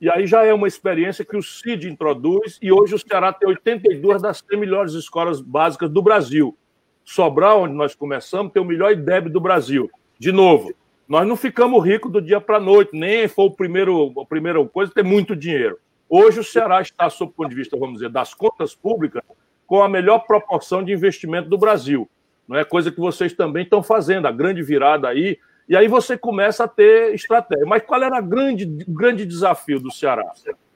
E 0.00 0.10
aí 0.10 0.26
já 0.26 0.42
é 0.42 0.54
uma 0.54 0.66
experiência 0.66 1.26
que 1.26 1.36
o 1.36 1.42
CID 1.42 1.90
introduz, 1.90 2.58
e 2.62 2.72
hoje 2.72 2.94
o 2.94 2.98
Ceará 2.98 3.32
tem 3.34 3.46
82 3.48 4.22
das 4.22 4.42
100 4.48 4.58
melhores 4.58 4.94
escolas 4.94 5.42
básicas 5.42 5.90
do 5.90 6.00
Brasil. 6.00 6.56
Sobral, 7.04 7.62
onde 7.62 7.74
nós 7.74 7.94
começamos, 7.94 8.50
tem 8.50 8.62
o 8.62 8.64
melhor 8.64 8.92
IDEB 8.92 9.28
do 9.28 9.40
Brasil. 9.40 9.90
De 10.18 10.32
novo, 10.32 10.72
nós 11.06 11.28
não 11.28 11.36
ficamos 11.36 11.84
ricos 11.84 12.10
do 12.10 12.22
dia 12.22 12.40
para 12.40 12.56
a 12.56 12.60
noite, 12.60 12.90
nem 12.94 13.28
foi 13.28 13.44
o 13.44 13.50
primeiro, 13.50 14.18
a 14.18 14.24
primeira 14.24 14.64
coisa 14.64 14.90
ter 14.90 15.04
muito 15.04 15.36
dinheiro. 15.36 15.78
Hoje 16.08 16.40
o 16.40 16.44
Ceará 16.44 16.80
está, 16.80 17.10
sob 17.10 17.30
o 17.30 17.34
ponto 17.34 17.50
de 17.50 17.56
vista, 17.56 17.76
vamos 17.76 17.96
dizer, 17.96 18.08
das 18.08 18.32
contas 18.32 18.74
públicas, 18.74 19.22
com 19.66 19.82
a 19.82 19.88
melhor 19.88 20.20
proporção 20.20 20.82
de 20.82 20.92
investimento 20.92 21.48
do 21.48 21.58
Brasil. 21.58 22.08
Não 22.46 22.56
é 22.56 22.64
coisa 22.64 22.90
que 22.90 23.00
vocês 23.00 23.32
também 23.32 23.64
estão 23.64 23.82
fazendo, 23.82 24.26
a 24.26 24.32
grande 24.32 24.62
virada 24.62 25.08
aí 25.08 25.38
e 25.68 25.76
aí 25.76 25.88
você 25.88 26.16
começa 26.16 26.64
a 26.64 26.68
ter 26.68 27.14
estratégia. 27.14 27.64
Mas 27.66 27.82
qual 27.82 28.02
era 28.02 28.18
o 28.18 28.22
grande, 28.22 28.66
grande 28.86 29.24
desafio 29.24 29.80
do 29.80 29.90
Ceará? 29.90 30.30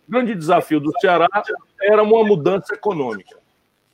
O 0.07 0.11
grande 0.11 0.35
desafio 0.35 0.81
do 0.81 0.93
Ceará 0.99 1.29
era 1.83 2.03
uma 2.03 2.25
mudança 2.25 2.75
econômica. 2.75 3.37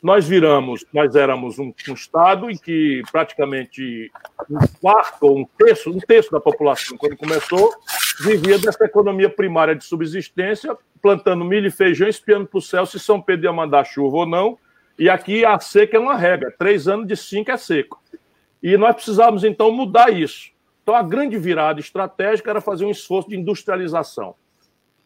Nós 0.01 0.29
viramos, 0.29 0.85
nós 0.93 1.17
éramos 1.17 1.59
um, 1.59 1.73
um 1.89 1.95
estado 1.95 2.51
em 2.51 2.57
que 2.57 3.03
praticamente 3.11 4.13
um 4.51 4.59
quarto 4.81 5.23
ou 5.23 5.39
um 5.39 5.47
terço, 5.59 5.91
um 5.91 5.99
terço 5.99 6.31
da 6.31 6.39
população, 6.39 6.97
quando 6.99 7.17
começou, 7.17 7.73
vivia 8.21 8.59
dessa 8.59 8.85
economia 8.85 9.31
primária 9.31 9.75
de 9.75 9.83
subsistência, 9.83 10.77
plantando 11.01 11.43
milho 11.43 11.69
e 11.69 11.71
feijão, 11.71 12.07
espiando 12.07 12.47
para 12.47 12.59
o 12.59 12.63
céu 12.63 12.85
se 12.85 13.01
São 13.01 13.21
Pedro 13.21 13.47
ia 13.47 13.53
mandar 13.53 13.85
chuva 13.85 14.19
ou 14.19 14.27
não. 14.27 14.59
E 14.97 15.09
aqui 15.09 15.45
a 15.45 15.59
seca 15.59 15.97
é 15.97 16.01
uma 16.01 16.17
regra, 16.17 16.55
três 16.57 16.87
anos 16.87 17.07
de 17.09 17.17
cinco 17.17 17.51
é 17.51 17.57
seco. 17.57 18.01
E 18.63 18.77
nós 18.77 18.95
precisávamos, 18.95 19.43
então, 19.43 19.73
mudar 19.73 20.11
isso. 20.11 20.53
Então, 20.83 20.95
a 20.95 21.03
grande 21.03 21.37
virada 21.37 21.81
estratégica 21.81 22.51
era 22.51 22.61
fazer 22.61 22.85
um 22.85 22.91
esforço 22.91 23.29
de 23.29 23.37
industrialização. 23.37 24.35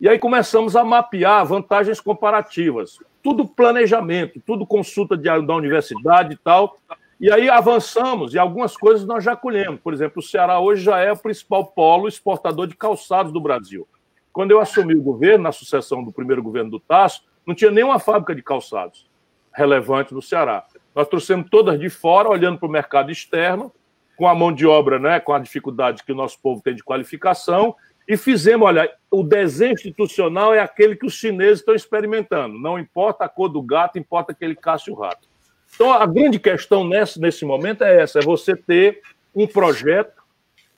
E 0.00 0.08
aí 0.08 0.18
começamos 0.18 0.76
a 0.76 0.84
mapear 0.84 1.44
vantagens 1.46 2.00
comparativas. 2.00 2.98
Tudo 3.22 3.48
planejamento, 3.48 4.40
tudo 4.44 4.66
consulta 4.66 5.16
de, 5.16 5.24
da 5.24 5.54
universidade 5.54 6.34
e 6.34 6.36
tal. 6.36 6.78
E 7.20 7.32
aí 7.32 7.48
avançamos 7.48 8.34
e 8.34 8.38
algumas 8.38 8.76
coisas 8.76 9.06
nós 9.06 9.24
já 9.24 9.34
colhemos. 9.34 9.80
Por 9.80 9.92
exemplo, 9.92 10.20
o 10.20 10.22
Ceará 10.22 10.60
hoje 10.60 10.84
já 10.84 10.98
é 10.98 11.10
o 11.10 11.16
principal 11.16 11.66
polo 11.66 12.06
exportador 12.06 12.66
de 12.66 12.76
calçados 12.76 13.32
do 13.32 13.40
Brasil. 13.40 13.88
Quando 14.32 14.52
eu 14.52 14.60
assumi 14.60 14.94
o 14.94 15.02
governo, 15.02 15.44
na 15.44 15.52
sucessão 15.52 16.04
do 16.04 16.12
primeiro 16.12 16.42
governo 16.42 16.70
do 16.70 16.78
Tasso, 16.78 17.24
não 17.44 17.54
tinha 17.54 17.70
nenhuma 17.70 17.98
fábrica 17.98 18.34
de 18.34 18.42
calçados 18.42 19.08
relevante 19.52 20.14
no 20.14 20.22
Ceará. 20.22 20.64
Nós 20.94 21.08
trouxemos 21.08 21.48
todas 21.50 21.78
de 21.78 21.88
fora, 21.88 22.28
olhando 22.28 22.58
para 22.58 22.68
o 22.68 22.70
mercado 22.70 23.10
externo, 23.10 23.72
com 24.16 24.26
a 24.26 24.34
mão 24.34 24.52
de 24.52 24.66
obra, 24.66 24.98
né, 24.98 25.20
com 25.20 25.32
a 25.32 25.38
dificuldade 25.38 26.02
que 26.02 26.12
o 26.12 26.16
nosso 26.16 26.40
povo 26.40 26.60
tem 26.60 26.74
de 26.74 26.82
qualificação, 26.82 27.74
e 28.08 28.16
fizemos, 28.16 28.66
olha, 28.66 28.90
o 29.10 29.22
desenho 29.22 29.74
institucional 29.74 30.54
é 30.54 30.60
aquele 30.60 30.96
que 30.96 31.06
os 31.06 31.12
chineses 31.12 31.60
estão 31.60 31.74
experimentando. 31.74 32.58
Não 32.58 32.78
importa 32.78 33.24
a 33.24 33.28
cor 33.28 33.48
do 33.48 33.60
gato, 33.60 33.98
importa 33.98 34.32
que 34.32 34.44
ele 34.44 34.56
caça 34.56 34.90
o 34.90 34.94
rato. 34.94 35.28
Então, 35.74 35.92
a 35.92 36.06
grande 36.06 36.38
questão 36.38 36.88
nesse, 36.88 37.20
nesse 37.20 37.44
momento 37.44 37.84
é 37.84 38.00
essa: 38.00 38.18
é 38.18 38.22
você 38.22 38.56
ter 38.56 39.02
um 39.34 39.46
projeto 39.46 40.22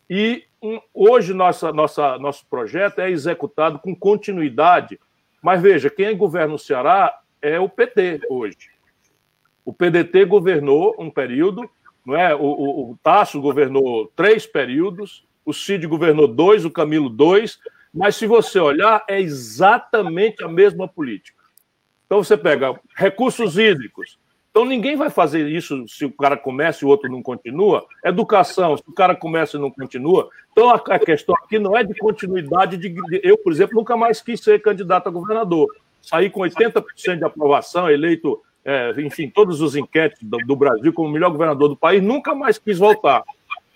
e 0.08 0.44
um, 0.60 0.80
hoje 0.92 1.32
nossa, 1.32 1.72
nossa, 1.72 2.18
nosso 2.18 2.44
projeto 2.46 2.98
é 2.98 3.08
executado 3.08 3.78
com 3.78 3.94
continuidade. 3.94 4.98
Mas 5.40 5.62
veja, 5.62 5.88
quem 5.88 6.14
governa 6.16 6.54
o 6.54 6.58
Ceará 6.58 7.16
é 7.42 7.58
o 7.58 7.68
PT 7.68 8.20
hoje. 8.28 8.70
O 9.64 9.72
PDT 9.72 10.24
governou 10.24 10.94
um 10.98 11.10
período 11.10 11.70
não 12.04 12.16
é? 12.16 12.34
O, 12.34 12.40
o, 12.40 12.90
o 12.90 12.98
Tasso 13.02 13.40
governou 13.40 14.10
três 14.16 14.46
períodos, 14.46 15.24
o 15.44 15.52
Cid 15.52 15.86
governou 15.86 16.26
dois, 16.26 16.64
o 16.64 16.70
Camilo 16.70 17.08
dois, 17.08 17.58
mas 17.92 18.16
se 18.16 18.26
você 18.26 18.58
olhar, 18.58 19.04
é 19.08 19.20
exatamente 19.20 20.42
a 20.42 20.48
mesma 20.48 20.86
política. 20.86 21.38
Então 22.06 22.22
você 22.22 22.36
pega 22.36 22.78
recursos 22.96 23.58
hídricos. 23.58 24.18
Então 24.50 24.64
ninguém 24.64 24.96
vai 24.96 25.10
fazer 25.10 25.48
isso 25.48 25.86
se 25.86 26.04
o 26.04 26.10
cara 26.10 26.36
começa 26.36 26.84
e 26.84 26.86
o 26.86 26.88
outro 26.88 27.10
não 27.10 27.22
continua. 27.22 27.86
Educação, 28.04 28.76
se 28.76 28.82
o 28.88 28.92
cara 28.92 29.14
começa 29.14 29.56
e 29.56 29.60
não 29.60 29.70
continua. 29.70 30.28
Então 30.50 30.70
a 30.70 30.98
questão 30.98 31.34
aqui 31.36 31.58
não 31.58 31.76
é 31.76 31.84
de 31.84 31.94
continuidade 31.94 32.76
de. 32.76 32.92
Eu, 33.22 33.38
por 33.38 33.52
exemplo, 33.52 33.76
nunca 33.76 33.96
mais 33.96 34.20
quis 34.20 34.40
ser 34.40 34.60
candidato 34.60 35.08
a 35.08 35.12
governador. 35.12 35.68
Saí 36.02 36.30
com 36.30 36.40
80% 36.40 37.18
de 37.18 37.24
aprovação, 37.24 37.90
eleito 37.90 38.40
é, 38.64 38.92
enfim, 39.00 39.28
todos 39.28 39.60
os 39.60 39.74
enquetes 39.74 40.22
do, 40.22 40.36
do, 40.38 40.56
Brasil 40.56 40.92
como 40.92 41.08
o 41.08 41.12
melhor 41.12 41.30
governador 41.30 41.68
do 41.68 41.76
país, 41.76 42.02
nunca 42.02 42.34
mais 42.34 42.58
quis 42.58 42.78
voltar. 42.78 43.24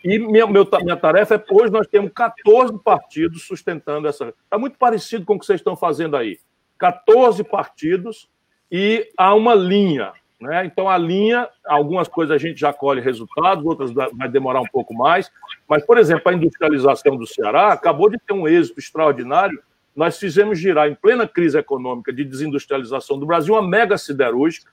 E 0.04 0.18
minha, 0.18 0.46
meu, 0.46 0.68
minha 0.82 0.96
tarefa 0.96 1.36
é, 1.36 1.44
hoje 1.50 1.72
nós 1.72 1.86
temos 1.86 2.12
14 2.12 2.78
partidos 2.78 3.46
sustentando 3.46 4.06
essa. 4.06 4.34
Está 4.44 4.58
muito 4.58 4.76
parecido 4.76 5.24
com 5.24 5.34
o 5.34 5.38
que 5.38 5.46
vocês 5.46 5.60
estão 5.60 5.74
fazendo 5.74 6.16
aí. 6.16 6.38
14 6.78 7.42
partidos 7.44 8.28
e 8.70 9.08
há 9.16 9.34
uma 9.34 9.54
linha. 9.54 10.12
Né? 10.38 10.66
Então, 10.66 10.90
a 10.90 10.98
linha, 10.98 11.48
algumas 11.64 12.06
coisas 12.06 12.34
a 12.34 12.38
gente 12.38 12.60
já 12.60 12.70
colhe 12.70 13.00
resultados, 13.00 13.64
outras 13.64 13.92
vai 13.92 14.28
demorar 14.28 14.60
um 14.60 14.66
pouco 14.66 14.92
mais. 14.92 15.30
Mas, 15.66 15.86
por 15.86 15.96
exemplo, 15.96 16.30
a 16.30 16.34
industrialização 16.34 17.16
do 17.16 17.26
Ceará 17.26 17.72
acabou 17.72 18.10
de 18.10 18.18
ter 18.18 18.34
um 18.34 18.46
êxito 18.46 18.78
extraordinário. 18.78 19.62
Nós 19.94 20.18
fizemos 20.18 20.58
girar, 20.58 20.88
em 20.88 20.94
plena 20.94 21.26
crise 21.26 21.56
econômica 21.56 22.12
de 22.12 22.24
desindustrialização 22.24 23.18
do 23.18 23.26
Brasil, 23.26 23.54
uma 23.54 23.66
mega 23.66 23.96
siderúrgica 23.96 24.70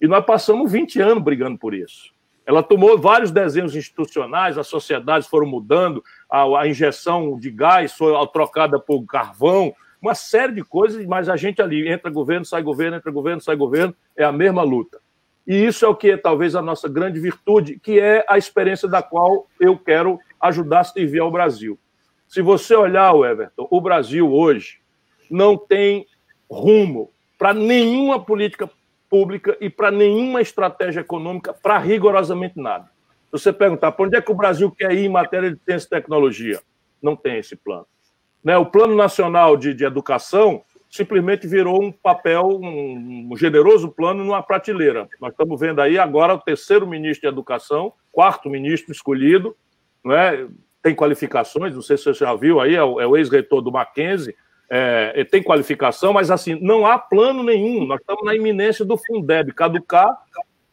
e 0.00 0.06
nós 0.06 0.24
passamos 0.24 0.70
20 0.70 1.00
anos 1.00 1.22
brigando 1.22 1.58
por 1.58 1.74
isso. 1.74 2.12
Ela 2.46 2.62
tomou 2.62 2.98
vários 2.98 3.30
desenhos 3.30 3.76
institucionais, 3.76 4.56
as 4.56 4.66
sociedades 4.66 5.28
foram 5.28 5.46
mudando, 5.46 6.02
a, 6.28 6.60
a 6.60 6.68
injeção 6.68 7.38
de 7.38 7.50
gás 7.50 7.92
foi 7.92 8.12
trocada 8.32 8.78
por 8.78 9.04
carvão, 9.04 9.74
uma 10.00 10.14
série 10.14 10.54
de 10.54 10.64
coisas, 10.64 11.04
mas 11.04 11.28
a 11.28 11.36
gente 11.36 11.60
ali 11.60 11.86
entra 11.88 12.10
governo, 12.10 12.44
sai 12.44 12.62
governo, 12.62 12.96
entra 12.96 13.12
governo, 13.12 13.40
sai 13.40 13.54
governo, 13.54 13.94
é 14.16 14.24
a 14.24 14.32
mesma 14.32 14.62
luta. 14.62 14.98
E 15.46 15.54
isso 15.66 15.84
é 15.84 15.88
o 15.88 15.94
que 15.94 16.12
é 16.12 16.16
talvez 16.16 16.54
a 16.54 16.62
nossa 16.62 16.88
grande 16.88 17.20
virtude, 17.20 17.78
que 17.78 18.00
é 18.00 18.24
a 18.28 18.38
experiência 18.38 18.88
da 18.88 19.02
qual 19.02 19.46
eu 19.58 19.76
quero 19.76 20.18
ajudar 20.40 20.80
a 20.80 20.84
servir 20.84 21.20
ao 21.20 21.30
Brasil. 21.30 21.78
Se 22.30 22.40
você 22.40 22.76
olhar, 22.76 23.12
Everton, 23.12 23.66
o 23.68 23.80
Brasil 23.80 24.32
hoje 24.32 24.78
não 25.28 25.58
tem 25.58 26.06
rumo 26.48 27.10
para 27.36 27.52
nenhuma 27.52 28.24
política 28.24 28.70
pública 29.08 29.56
e 29.60 29.68
para 29.68 29.90
nenhuma 29.90 30.40
estratégia 30.40 31.00
econômica, 31.00 31.52
para 31.52 31.76
rigorosamente 31.78 32.56
nada. 32.56 32.84
Se 33.24 33.32
você 33.32 33.52
perguntar 33.52 33.90
para 33.90 34.06
onde 34.06 34.16
é 34.16 34.22
que 34.22 34.30
o 34.30 34.36
Brasil 34.36 34.70
quer 34.70 34.92
ir 34.92 35.06
em 35.06 35.08
matéria 35.08 35.50
de 35.50 35.58
ciência 35.64 35.88
e 35.88 35.90
tecnologia, 35.90 36.60
não 37.02 37.16
tem 37.16 37.38
esse 37.38 37.56
plano. 37.56 37.86
Né? 38.44 38.56
O 38.56 38.66
Plano 38.66 38.94
Nacional 38.94 39.56
de, 39.56 39.74
de 39.74 39.84
Educação 39.84 40.62
simplesmente 40.88 41.48
virou 41.48 41.82
um 41.82 41.90
papel, 41.90 42.46
um, 42.46 43.30
um, 43.32 43.36
generoso 43.36 43.88
plano 43.88 44.22
numa 44.22 44.40
prateleira. 44.40 45.08
Nós 45.20 45.32
estamos 45.32 45.58
vendo 45.58 45.80
aí 45.80 45.98
agora 45.98 46.34
o 46.34 46.40
terceiro 46.40 46.86
ministro 46.86 47.28
de 47.28 47.34
Educação, 47.34 47.92
quarto 48.12 48.48
ministro 48.48 48.92
escolhido, 48.92 49.56
não 50.04 50.14
é? 50.14 50.46
Tem 50.82 50.94
qualificações, 50.94 51.74
não 51.74 51.82
sei 51.82 51.96
se 51.96 52.04
você 52.04 52.14
já 52.14 52.34
viu 52.34 52.60
aí, 52.60 52.74
é 52.74 52.82
o, 52.82 53.00
é 53.00 53.06
o 53.06 53.16
ex-reitor 53.16 53.60
do 53.60 53.72
Mackenzie, 53.72 54.34
é, 54.68 55.24
tem 55.24 55.42
qualificação, 55.42 56.12
mas 56.12 56.30
assim, 56.30 56.54
não 56.60 56.86
há 56.86 56.98
plano 56.98 57.42
nenhum. 57.42 57.84
Nós 57.86 58.00
estamos 58.00 58.24
na 58.24 58.34
iminência 58.34 58.84
do 58.84 58.96
Fundeb 58.96 59.52
caducar 59.52 60.16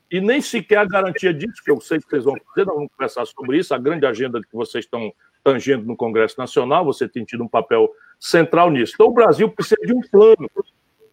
e 0.10 0.22
nem 0.22 0.40
sequer 0.40 0.78
a 0.78 0.86
garantia 0.86 1.34
disso, 1.34 1.64
que 1.64 1.72
eu 1.72 1.82
sei 1.82 2.00
que 2.00 2.10
vocês 2.10 2.24
vão 2.24 2.36
fazer, 2.48 2.66
nós 2.66 2.76
vamos 2.76 2.92
conversar 2.96 3.26
sobre 3.26 3.58
isso, 3.58 3.74
a 3.74 3.78
grande 3.78 4.06
agenda 4.06 4.40
que 4.40 4.56
vocês 4.56 4.86
estão 4.86 5.12
tangendo 5.44 5.86
no 5.86 5.96
Congresso 5.96 6.36
Nacional, 6.38 6.86
você 6.86 7.08
tem 7.08 7.26
tido 7.26 7.44
um 7.44 7.48
papel 7.48 7.90
central 8.20 8.70
nisso. 8.70 8.94
Então, 8.96 9.08
o 9.08 9.14
Brasil 9.14 9.50
precisa 9.50 9.82
de 9.86 9.94
um 9.94 10.02
plano. 10.02 10.50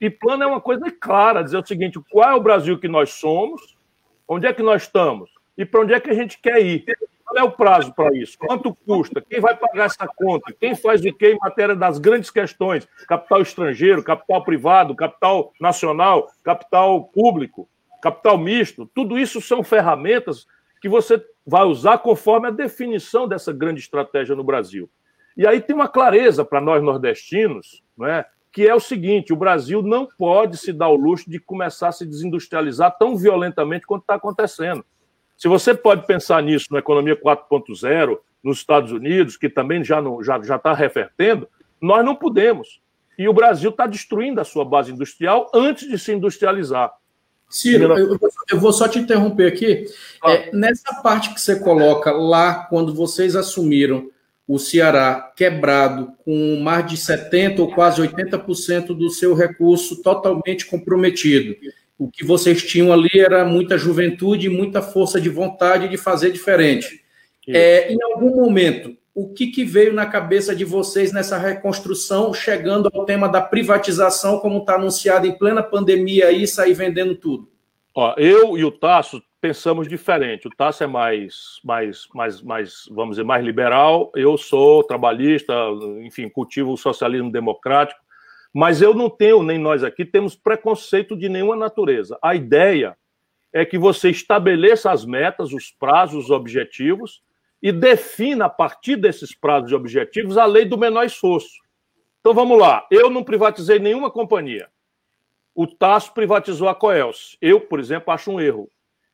E 0.01 0.11
plano 0.11 0.43
é 0.43 0.47
uma 0.47 0.61
coisa 0.61 0.91
clara, 0.91 1.43
dizer 1.43 1.57
o 1.57 1.67
seguinte: 1.67 1.99
qual 2.11 2.31
é 2.31 2.35
o 2.35 2.41
Brasil 2.41 2.79
que 2.79 2.89
nós 2.89 3.11
somos, 3.11 3.77
onde 4.29 4.47
é 4.47 4.53
que 4.53 4.63
nós 4.63 4.83
estamos 4.83 5.31
e 5.57 5.65
para 5.65 5.81
onde 5.81 5.95
é 5.95 6.01
que 6.01 6.11
a 6.11 6.15
gente 6.15 6.39
quer 6.41 6.61
ir. 6.65 6.85
Qual 7.35 7.45
é 7.45 7.49
o 7.49 7.51
prazo 7.51 7.93
para 7.93 8.17
isso? 8.17 8.39
Quanto 8.39 8.73
custa? 8.87 9.21
Quem 9.21 9.41
vai 9.41 9.57
pagar 9.57 9.87
essa 9.87 10.07
conta? 10.07 10.55
Quem 10.61 10.77
faz 10.77 11.01
o 11.01 11.13
que 11.13 11.27
em 11.27 11.39
matéria 11.41 11.75
das 11.75 11.99
grandes 11.99 12.31
questões? 12.31 12.87
Capital 13.09 13.43
estrangeiro, 13.43 14.05
capital 14.05 14.45
privado, 14.45 14.95
capital 14.95 15.53
nacional, 15.61 16.31
capital 16.45 17.03
público, 17.03 17.69
capital 18.01 18.39
misto. 18.39 18.89
Tudo 18.95 19.19
isso 19.19 19.41
são 19.41 19.65
ferramentas 19.65 20.47
que 20.81 20.89
você 20.89 21.21
vai 21.45 21.65
usar 21.65 21.99
conforme 21.99 22.47
a 22.47 22.53
definição 22.53 23.27
dessa 23.27 23.53
grande 23.53 23.81
estratégia 23.81 24.37
no 24.37 24.45
Brasil. 24.45 24.89
E 25.37 25.45
aí 25.45 25.61
tem 25.61 25.75
uma 25.75 25.89
clareza 25.89 26.45
para 26.45 26.61
nós 26.61 26.81
nordestinos, 26.85 27.83
não 27.99 28.07
é? 28.07 28.25
que 28.53 28.69
é 28.69 28.73
o 28.73 28.79
seguinte: 28.79 29.33
o 29.33 29.37
Brasil 29.37 29.83
não 29.83 30.07
pode 30.07 30.57
se 30.57 30.73
dar 30.73 30.89
o 30.89 30.95
luxo 30.95 31.29
de 31.29 31.41
começar 31.41 31.89
a 31.89 31.93
se 31.93 32.07
desindustrializar 32.07 32.97
tão 32.97 33.17
violentamente 33.17 33.85
quanto 33.85 34.03
está 34.03 34.15
acontecendo. 34.15 34.85
Se 35.37 35.49
você 35.49 35.75
pode 35.75 36.07
pensar 36.07 36.43
nisso 36.43 36.69
na 36.71 36.79
economia 36.79 37.17
4.0, 37.17 38.19
nos 38.43 38.59
Estados 38.59 38.93
Unidos, 38.93 39.37
que 39.37 39.49
também 39.49 39.83
já 39.83 39.99
está 39.99 40.23
já, 40.23 40.43
já 40.43 40.59
tá 40.59 40.75
revertendo, 40.75 41.49
nós 41.81 42.05
não 42.05 42.15
podemos. 42.15 42.81
E 43.19 43.29
o 43.29 43.33
Brasil 43.33 43.71
está 43.71 43.87
destruindo 43.87 44.41
a 44.41 44.45
sua 44.45 44.65
base 44.65 44.93
industrial 44.93 45.51
antes 45.55 45.89
de 45.89 45.99
se 45.99 46.13
industrializar. 46.13 46.93
Ciro, 47.49 47.97
eu, 47.97 48.19
eu, 48.51 48.59
vou 48.59 48.73
só 48.73 48.89
te 48.89 48.99
interromper 48.99 49.47
aqui. 49.47 49.85
Ah. 50.23 50.33
É, 50.33 50.51
nessa 50.53 50.95
parte 51.03 51.33
que 51.33 51.41
você 51.41 51.61
coloca 51.61 52.11
lá, 52.11 52.65
quando 52.65 52.93
vocês 52.93 53.37
assumiram 53.37 54.11
o 54.47 54.59
Ceará 54.59 55.33
quebrado, 55.37 56.13
com 56.25 56.61
mais 56.61 56.87
de 56.87 56.97
70% 56.97 57.61
ou 57.61 57.73
quase 57.73 58.03
80% 58.03 58.89
do 58.89 59.09
seu 59.09 59.35
recurso 59.35 60.03
totalmente 60.03 60.67
comprometido. 60.67 61.55
O 61.99 62.11
que 62.11 62.25
vocês 62.25 62.63
tinham 62.63 62.93
ali 62.93 63.11
era 63.15 63.45
muita 63.45 63.79
juventude 63.79 64.49
muita 64.49 64.83
força 64.83 65.21
de 65.21 65.29
vontade 65.29 65.89
de 65.89 65.97
fazer 65.97 66.31
diferente. 66.33 67.05
É, 67.47 67.93
em 67.93 68.03
algum 68.03 68.35
momento, 68.35 68.97
o 69.15 69.33
que, 69.33 69.47
que, 69.49 69.65
veio 69.65 69.93
na 69.93 70.07
cabeça 70.07 70.57
de 70.57 70.65
vocês 70.65 71.13
nessa 71.13 71.39
reconstrução, 71.39 72.35
chegando 72.35 72.91
ao 72.93 73.05
tema 73.05 73.29
da 73.29 73.41
privatização, 73.41 74.41
como 74.41 74.59
está 74.59 74.75
anunciado 74.75 75.27
em 75.27 75.39
plena 75.39 75.63
pandemia 75.63 76.27
aí, 76.27 76.47
sair 76.49 76.75
vendendo 76.75 77.15
tudo? 77.15 77.49
Ó, 77.95 78.15
eu 78.17 78.59
e 78.59 78.65
o 78.65 78.73
Tasso 78.73 79.23
pensamos 79.41 79.87
diferente. 79.87 80.49
O 80.49 80.51
Tasso 80.51 80.83
é 80.83 80.87
mais, 80.87 81.61
mais, 81.63 82.09
mais, 82.13 82.43
mais, 82.43 82.89
vamos 82.91 83.11
dizer, 83.17 83.25
mais 83.25 83.45
liberal. 83.45 84.11
Eu 84.17 84.37
sou 84.37 84.83
trabalhista, 84.83 85.55
enfim, 86.01 86.29
cultivo 86.29 86.73
o 86.73 86.77
socialismo 86.77 87.31
democrático. 87.31 88.01
Mas 88.55 88.81
eu 88.81 88.95
não 88.95 89.11
tenho, 89.11 89.43
nem 89.43 89.59
nós 89.59 89.83
aqui, 89.83 90.05
temos 90.05 90.37
preconceito 90.37 91.17
de 91.17 91.29
nenhuma 91.29 91.57
natureza. 91.57 92.17
A 92.23 92.37
ideia 92.37 92.97
é 93.53 93.65
que 93.65 93.77
você 93.77 94.11
estabeleça 94.11 94.93
as 94.93 95.05
metas, 95.05 95.53
os 95.53 95.73
prazos, 95.73 96.27
os 96.27 96.31
objetivos 96.31 97.21
e 97.61 97.73
defina, 97.73 98.45
a 98.45 98.49
partir 98.49 98.95
desses 98.95 99.35
prazos 99.35 99.73
e 99.73 99.75
objetivos, 99.75 100.39
a 100.39 100.45
lei 100.45 100.65
do 100.65 100.79
menor 100.79 101.05
esforço. 101.05 101.65
Então 102.21 102.33
vamos 102.33 102.57
lá. 102.57 102.87
Eu 102.91 103.11
não 103.11 103.25
privatizei 103.25 103.81
nenhuma 103.81 104.09
companhia. 104.09 104.69
O 105.53 105.67
Tasso 105.67 106.15
privatizou 106.15 106.69
a 106.69 106.75
Coelce. 106.75 107.37
Eu, 107.41 107.61
por 107.61 107.81
exemplo, 107.81 108.13
acho 108.15 108.31
um 108.31 108.41
erro. 108.41 108.69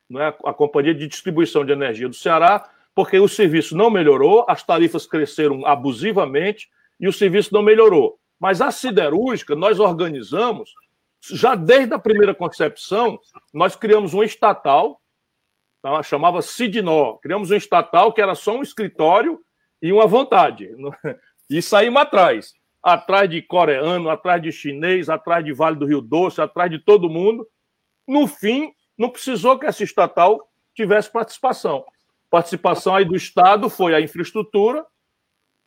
Não 0.07 0.21
é? 0.21 0.27
A 0.45 0.53
companhia 0.53 0.93
de 0.93 1.07
distribuição 1.07 1.65
de 1.65 1.71
energia 1.71 2.07
do 2.07 2.15
Ceará, 2.15 2.69
porque 2.93 3.17
o 3.19 3.27
serviço 3.27 3.75
não 3.75 3.89
melhorou, 3.89 4.45
as 4.47 4.61
tarifas 4.63 5.07
cresceram 5.07 5.65
abusivamente 5.65 6.69
e 6.99 7.07
o 7.07 7.13
serviço 7.13 7.53
não 7.53 7.63
melhorou. 7.63 8.20
Mas 8.41 8.59
a 8.59 8.71
siderúrgica, 8.71 9.55
nós 9.55 9.79
organizamos, 9.79 10.73
já 11.21 11.55
desde 11.55 11.93
a 11.93 11.99
primeira 11.99 12.33
concepção, 12.33 13.19
nós 13.53 13.75
criamos 13.75 14.13
um 14.13 14.23
estatal 14.23 15.01
Tá? 15.81 16.03
chamava 16.03 16.41
Sidnó. 16.41 17.13
Criamos 17.15 17.49
um 17.49 17.55
estatal 17.55 18.13
que 18.13 18.21
era 18.21 18.35
só 18.35 18.55
um 18.55 18.61
escritório 18.61 19.39
e 19.81 19.91
uma 19.91 20.07
vontade. 20.07 20.69
E 21.49 21.61
saímos 21.61 22.01
atrás. 22.01 22.53
Atrás 22.81 23.29
de 23.29 23.41
coreano, 23.41 24.09
atrás 24.09 24.41
de 24.41 24.53
chinês, 24.53 25.09
atrás 25.09 25.43
de 25.43 25.51
Vale 25.51 25.75
do 25.75 25.85
Rio 25.85 25.99
Doce, 25.99 26.39
atrás 26.39 26.71
de 26.71 26.79
todo 26.79 27.09
mundo. 27.09 27.45
No 28.07 28.25
fim, 28.25 28.71
não 28.97 29.09
precisou 29.09 29.59
que 29.59 29.65
essa 29.65 29.83
estatal 29.83 30.49
tivesse 30.73 31.11
participação. 31.11 31.83
Participação 32.29 32.95
aí 32.95 33.03
do 33.03 33.17
Estado 33.17 33.69
foi 33.69 33.93
a 33.93 33.99
infraestrutura, 33.99 34.85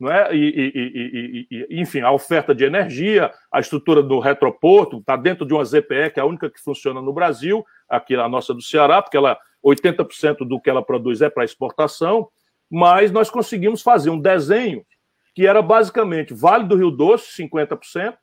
não 0.04 0.12
é? 0.12 0.36
E, 0.36 1.46
e, 1.50 1.66
e, 1.70 1.80
enfim, 1.80 2.00
a 2.00 2.12
oferta 2.12 2.54
de 2.54 2.62
energia, 2.62 3.32
a 3.50 3.58
estrutura 3.58 4.02
do 4.02 4.18
retroporto, 4.18 4.98
está 4.98 5.16
dentro 5.16 5.46
de 5.46 5.54
uma 5.54 5.64
ZPE, 5.64 6.10
que 6.12 6.20
é 6.20 6.22
a 6.22 6.26
única 6.26 6.50
que 6.50 6.60
funciona 6.60 7.00
no 7.00 7.10
Brasil, 7.10 7.64
aqui 7.88 8.14
a 8.14 8.28
nossa 8.28 8.52
do 8.52 8.60
Ceará, 8.60 9.00
porque 9.00 9.16
ela 9.16 9.38
80% 9.64 10.46
do 10.46 10.60
que 10.60 10.68
ela 10.68 10.84
produz 10.84 11.22
é 11.22 11.30
para 11.30 11.42
exportação, 11.42 12.28
mas 12.70 13.10
nós 13.10 13.30
conseguimos 13.30 13.80
fazer 13.80 14.10
um 14.10 14.20
desenho 14.20 14.84
que 15.34 15.46
era 15.46 15.62
basicamente 15.62 16.34
Vale 16.34 16.64
do 16.64 16.76
Rio 16.76 16.90
Doce, 16.90 17.42
50%, 17.42 18.14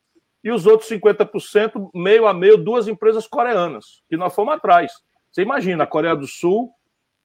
e 0.43 0.51
os 0.51 0.67
outros 0.67 0.89
50%, 0.89 1.89
meio 1.95 2.27
a 2.27 2.33
meio, 2.33 2.57
duas 2.57 2.87
empresas 2.87 3.25
coreanas, 3.25 4.03
que 4.07 4.15
nós 4.15 4.33
fomos 4.35 4.53
atrás. 4.53 4.91
Você 5.31 5.41
imagina, 5.41 5.83
a 5.83 5.87
Coreia 5.87 6.15
do 6.15 6.27
Sul 6.27 6.71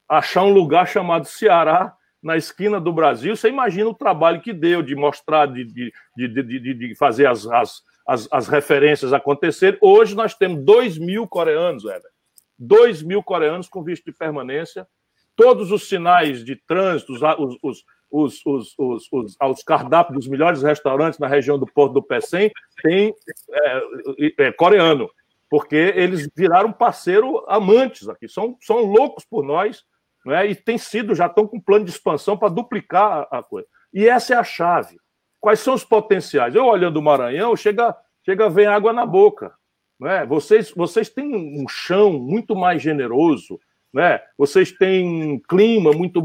achar 0.09 0.45
um 0.45 0.53
lugar 0.53 0.87
chamado 0.87 1.27
Ceará 1.27 1.96
na 2.27 2.37
esquina 2.37 2.81
do 2.81 2.93
Brasil, 2.93 3.37
você 3.37 3.49
imagina 3.49 3.89
o 3.89 3.95
trabalho 3.95 4.41
que 4.41 4.53
deu 4.53 4.83
de 4.83 4.97
mostrar, 4.97 5.47
de, 5.47 5.65
de, 5.65 5.93
de, 6.17 6.75
de 6.75 6.95
fazer 6.97 7.29
as, 7.29 7.47
as, 7.47 7.83
as, 8.05 8.29
as, 8.33 8.49
referências 8.49 9.13
acontecerem. 9.13 9.79
Hoje 9.81 10.17
nós 10.17 10.35
temos 10.35 10.65
2 10.65 10.99
mil 10.99 11.29
coreanos, 11.29 11.85
velho. 11.85 12.03
2 12.59 13.05
mil 13.05 13.23
coreanos 13.23 13.69
com 13.69 13.81
visto 13.81 14.07
de 14.07 14.13
permanência, 14.13 14.89
todos 15.37 15.71
os 15.71 15.89
sinais 15.89 16.45
de 16.45 16.57
trânsito, 16.57 17.13
os, 17.13 17.23
os, 17.63 17.85
os, 18.11 18.45
os, 18.45 18.75
os, 18.77 19.09
os, 19.13 19.37
os 19.41 19.63
cardápios 19.63 20.19
dos 20.19 20.27
melhores 20.27 20.65
restaurantes 20.65 21.21
na 21.21 21.29
região 21.29 21.57
do 21.57 21.67
Porto 21.67 21.93
do 21.93 22.03
Pecém 22.03 22.51
tem 22.83 23.15
é, 23.53 24.47
é, 24.47 24.53
coreano, 24.53 25.09
porque 25.49 25.77
eles 25.95 26.29
viraram 26.35 26.73
parceiro 26.73 27.45
amantes 27.47 28.09
aqui, 28.09 28.29
são, 28.29 28.57
são 28.61 28.81
loucos 28.81 29.25
por 29.25 29.45
nós, 29.45 29.85
né, 30.27 30.45
e 30.49 30.57
tem 30.57 30.77
sido, 30.77 31.15
já 31.15 31.27
estão 31.27 31.47
com 31.47 31.61
plano 31.61 31.85
de 31.85 31.93
expansão 31.93 32.37
para 32.37 32.49
duplicar 32.49 33.29
a 33.31 33.45
coisa. 33.45 33.69
E 33.95 34.09
essa 34.09 34.35
é 34.35 34.37
a 34.37 34.43
chave. 34.43 34.97
Quais 35.41 35.61
são 35.61 35.73
os 35.75 35.85
potenciais? 35.85 36.53
Eu 36.53 36.65
olhando 36.65 36.97
o 36.97 37.03
Maranhão, 37.03 37.55
chega, 37.55 37.97
chega 38.25 38.47
a 38.47 38.49
ver 38.49 38.67
água 38.67 38.93
na 38.93 39.07
boca. 39.07 39.53
Né? 40.01 40.27
Vocês, 40.27 40.73
vocês 40.73 41.09
têm 41.09 41.63
um 41.63 41.69
chão 41.69 42.15
muito 42.15 42.57
mais 42.57 42.83
generoso, 42.83 43.61
né? 43.95 44.21
vocês 44.37 44.73
têm 44.73 45.07
um 45.07 45.39
clima 45.39 45.93
muito, 45.93 46.21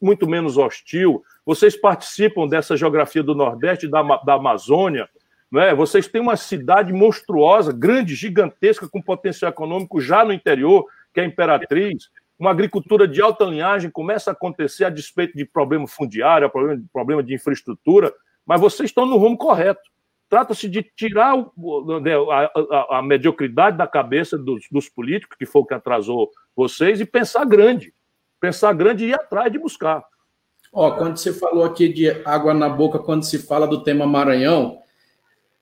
muito 0.00 0.28
menos 0.28 0.56
hostil, 0.56 1.20
vocês 1.44 1.76
participam 1.76 2.46
dessa 2.46 2.76
geografia 2.76 3.22
do 3.22 3.34
Nordeste 3.34 3.88
da, 3.88 4.00
da 4.18 4.34
Amazônia, 4.34 5.08
né? 5.50 5.74
vocês 5.74 6.06
têm 6.06 6.20
uma 6.20 6.36
cidade 6.36 6.92
monstruosa, 6.92 7.72
grande, 7.72 8.14
gigantesca, 8.14 8.88
com 8.88 9.02
potencial 9.02 9.50
econômico 9.50 10.00
já 10.00 10.24
no 10.24 10.32
interior, 10.32 10.86
que 11.12 11.18
é 11.18 11.24
a 11.24 11.26
Imperatriz. 11.26 12.08
Uma 12.40 12.52
agricultura 12.52 13.06
de 13.06 13.20
alta 13.20 13.44
linhagem 13.44 13.90
começa 13.90 14.30
a 14.30 14.32
acontecer 14.32 14.86
a 14.86 14.90
despeito 14.90 15.36
de 15.36 15.44
problema 15.44 15.86
fundiário, 15.86 16.48
problema, 16.48 16.82
problema 16.90 17.22
de 17.22 17.34
infraestrutura, 17.34 18.14
mas 18.46 18.58
vocês 18.58 18.88
estão 18.88 19.04
no 19.04 19.18
rumo 19.18 19.36
correto. 19.36 19.82
Trata-se 20.26 20.66
de 20.66 20.82
tirar 20.82 21.36
né, 21.36 22.14
a, 22.30 22.50
a, 22.94 22.98
a, 22.98 23.02
mediocridade 23.02 23.76
da 23.76 23.86
cabeça 23.86 24.38
dos, 24.38 24.64
dos, 24.70 24.88
políticos, 24.88 25.36
que 25.36 25.44
foi 25.44 25.60
o 25.60 25.66
que 25.66 25.74
atrasou 25.74 26.30
vocês, 26.56 26.98
e 26.98 27.04
pensar 27.04 27.44
grande. 27.44 27.92
Pensar 28.40 28.72
grande 28.72 29.04
e 29.04 29.08
ir 29.08 29.14
atrás 29.14 29.52
de 29.52 29.58
buscar. 29.58 30.02
Ó, 30.72 30.92
quando 30.92 31.18
você 31.18 31.34
falou 31.34 31.64
aqui 31.64 31.92
de 31.92 32.08
água 32.24 32.54
na 32.54 32.70
boca, 32.70 32.98
quando 32.98 33.22
se 33.22 33.38
fala 33.38 33.66
do 33.66 33.82
tema 33.82 34.06
Maranhão, 34.06 34.78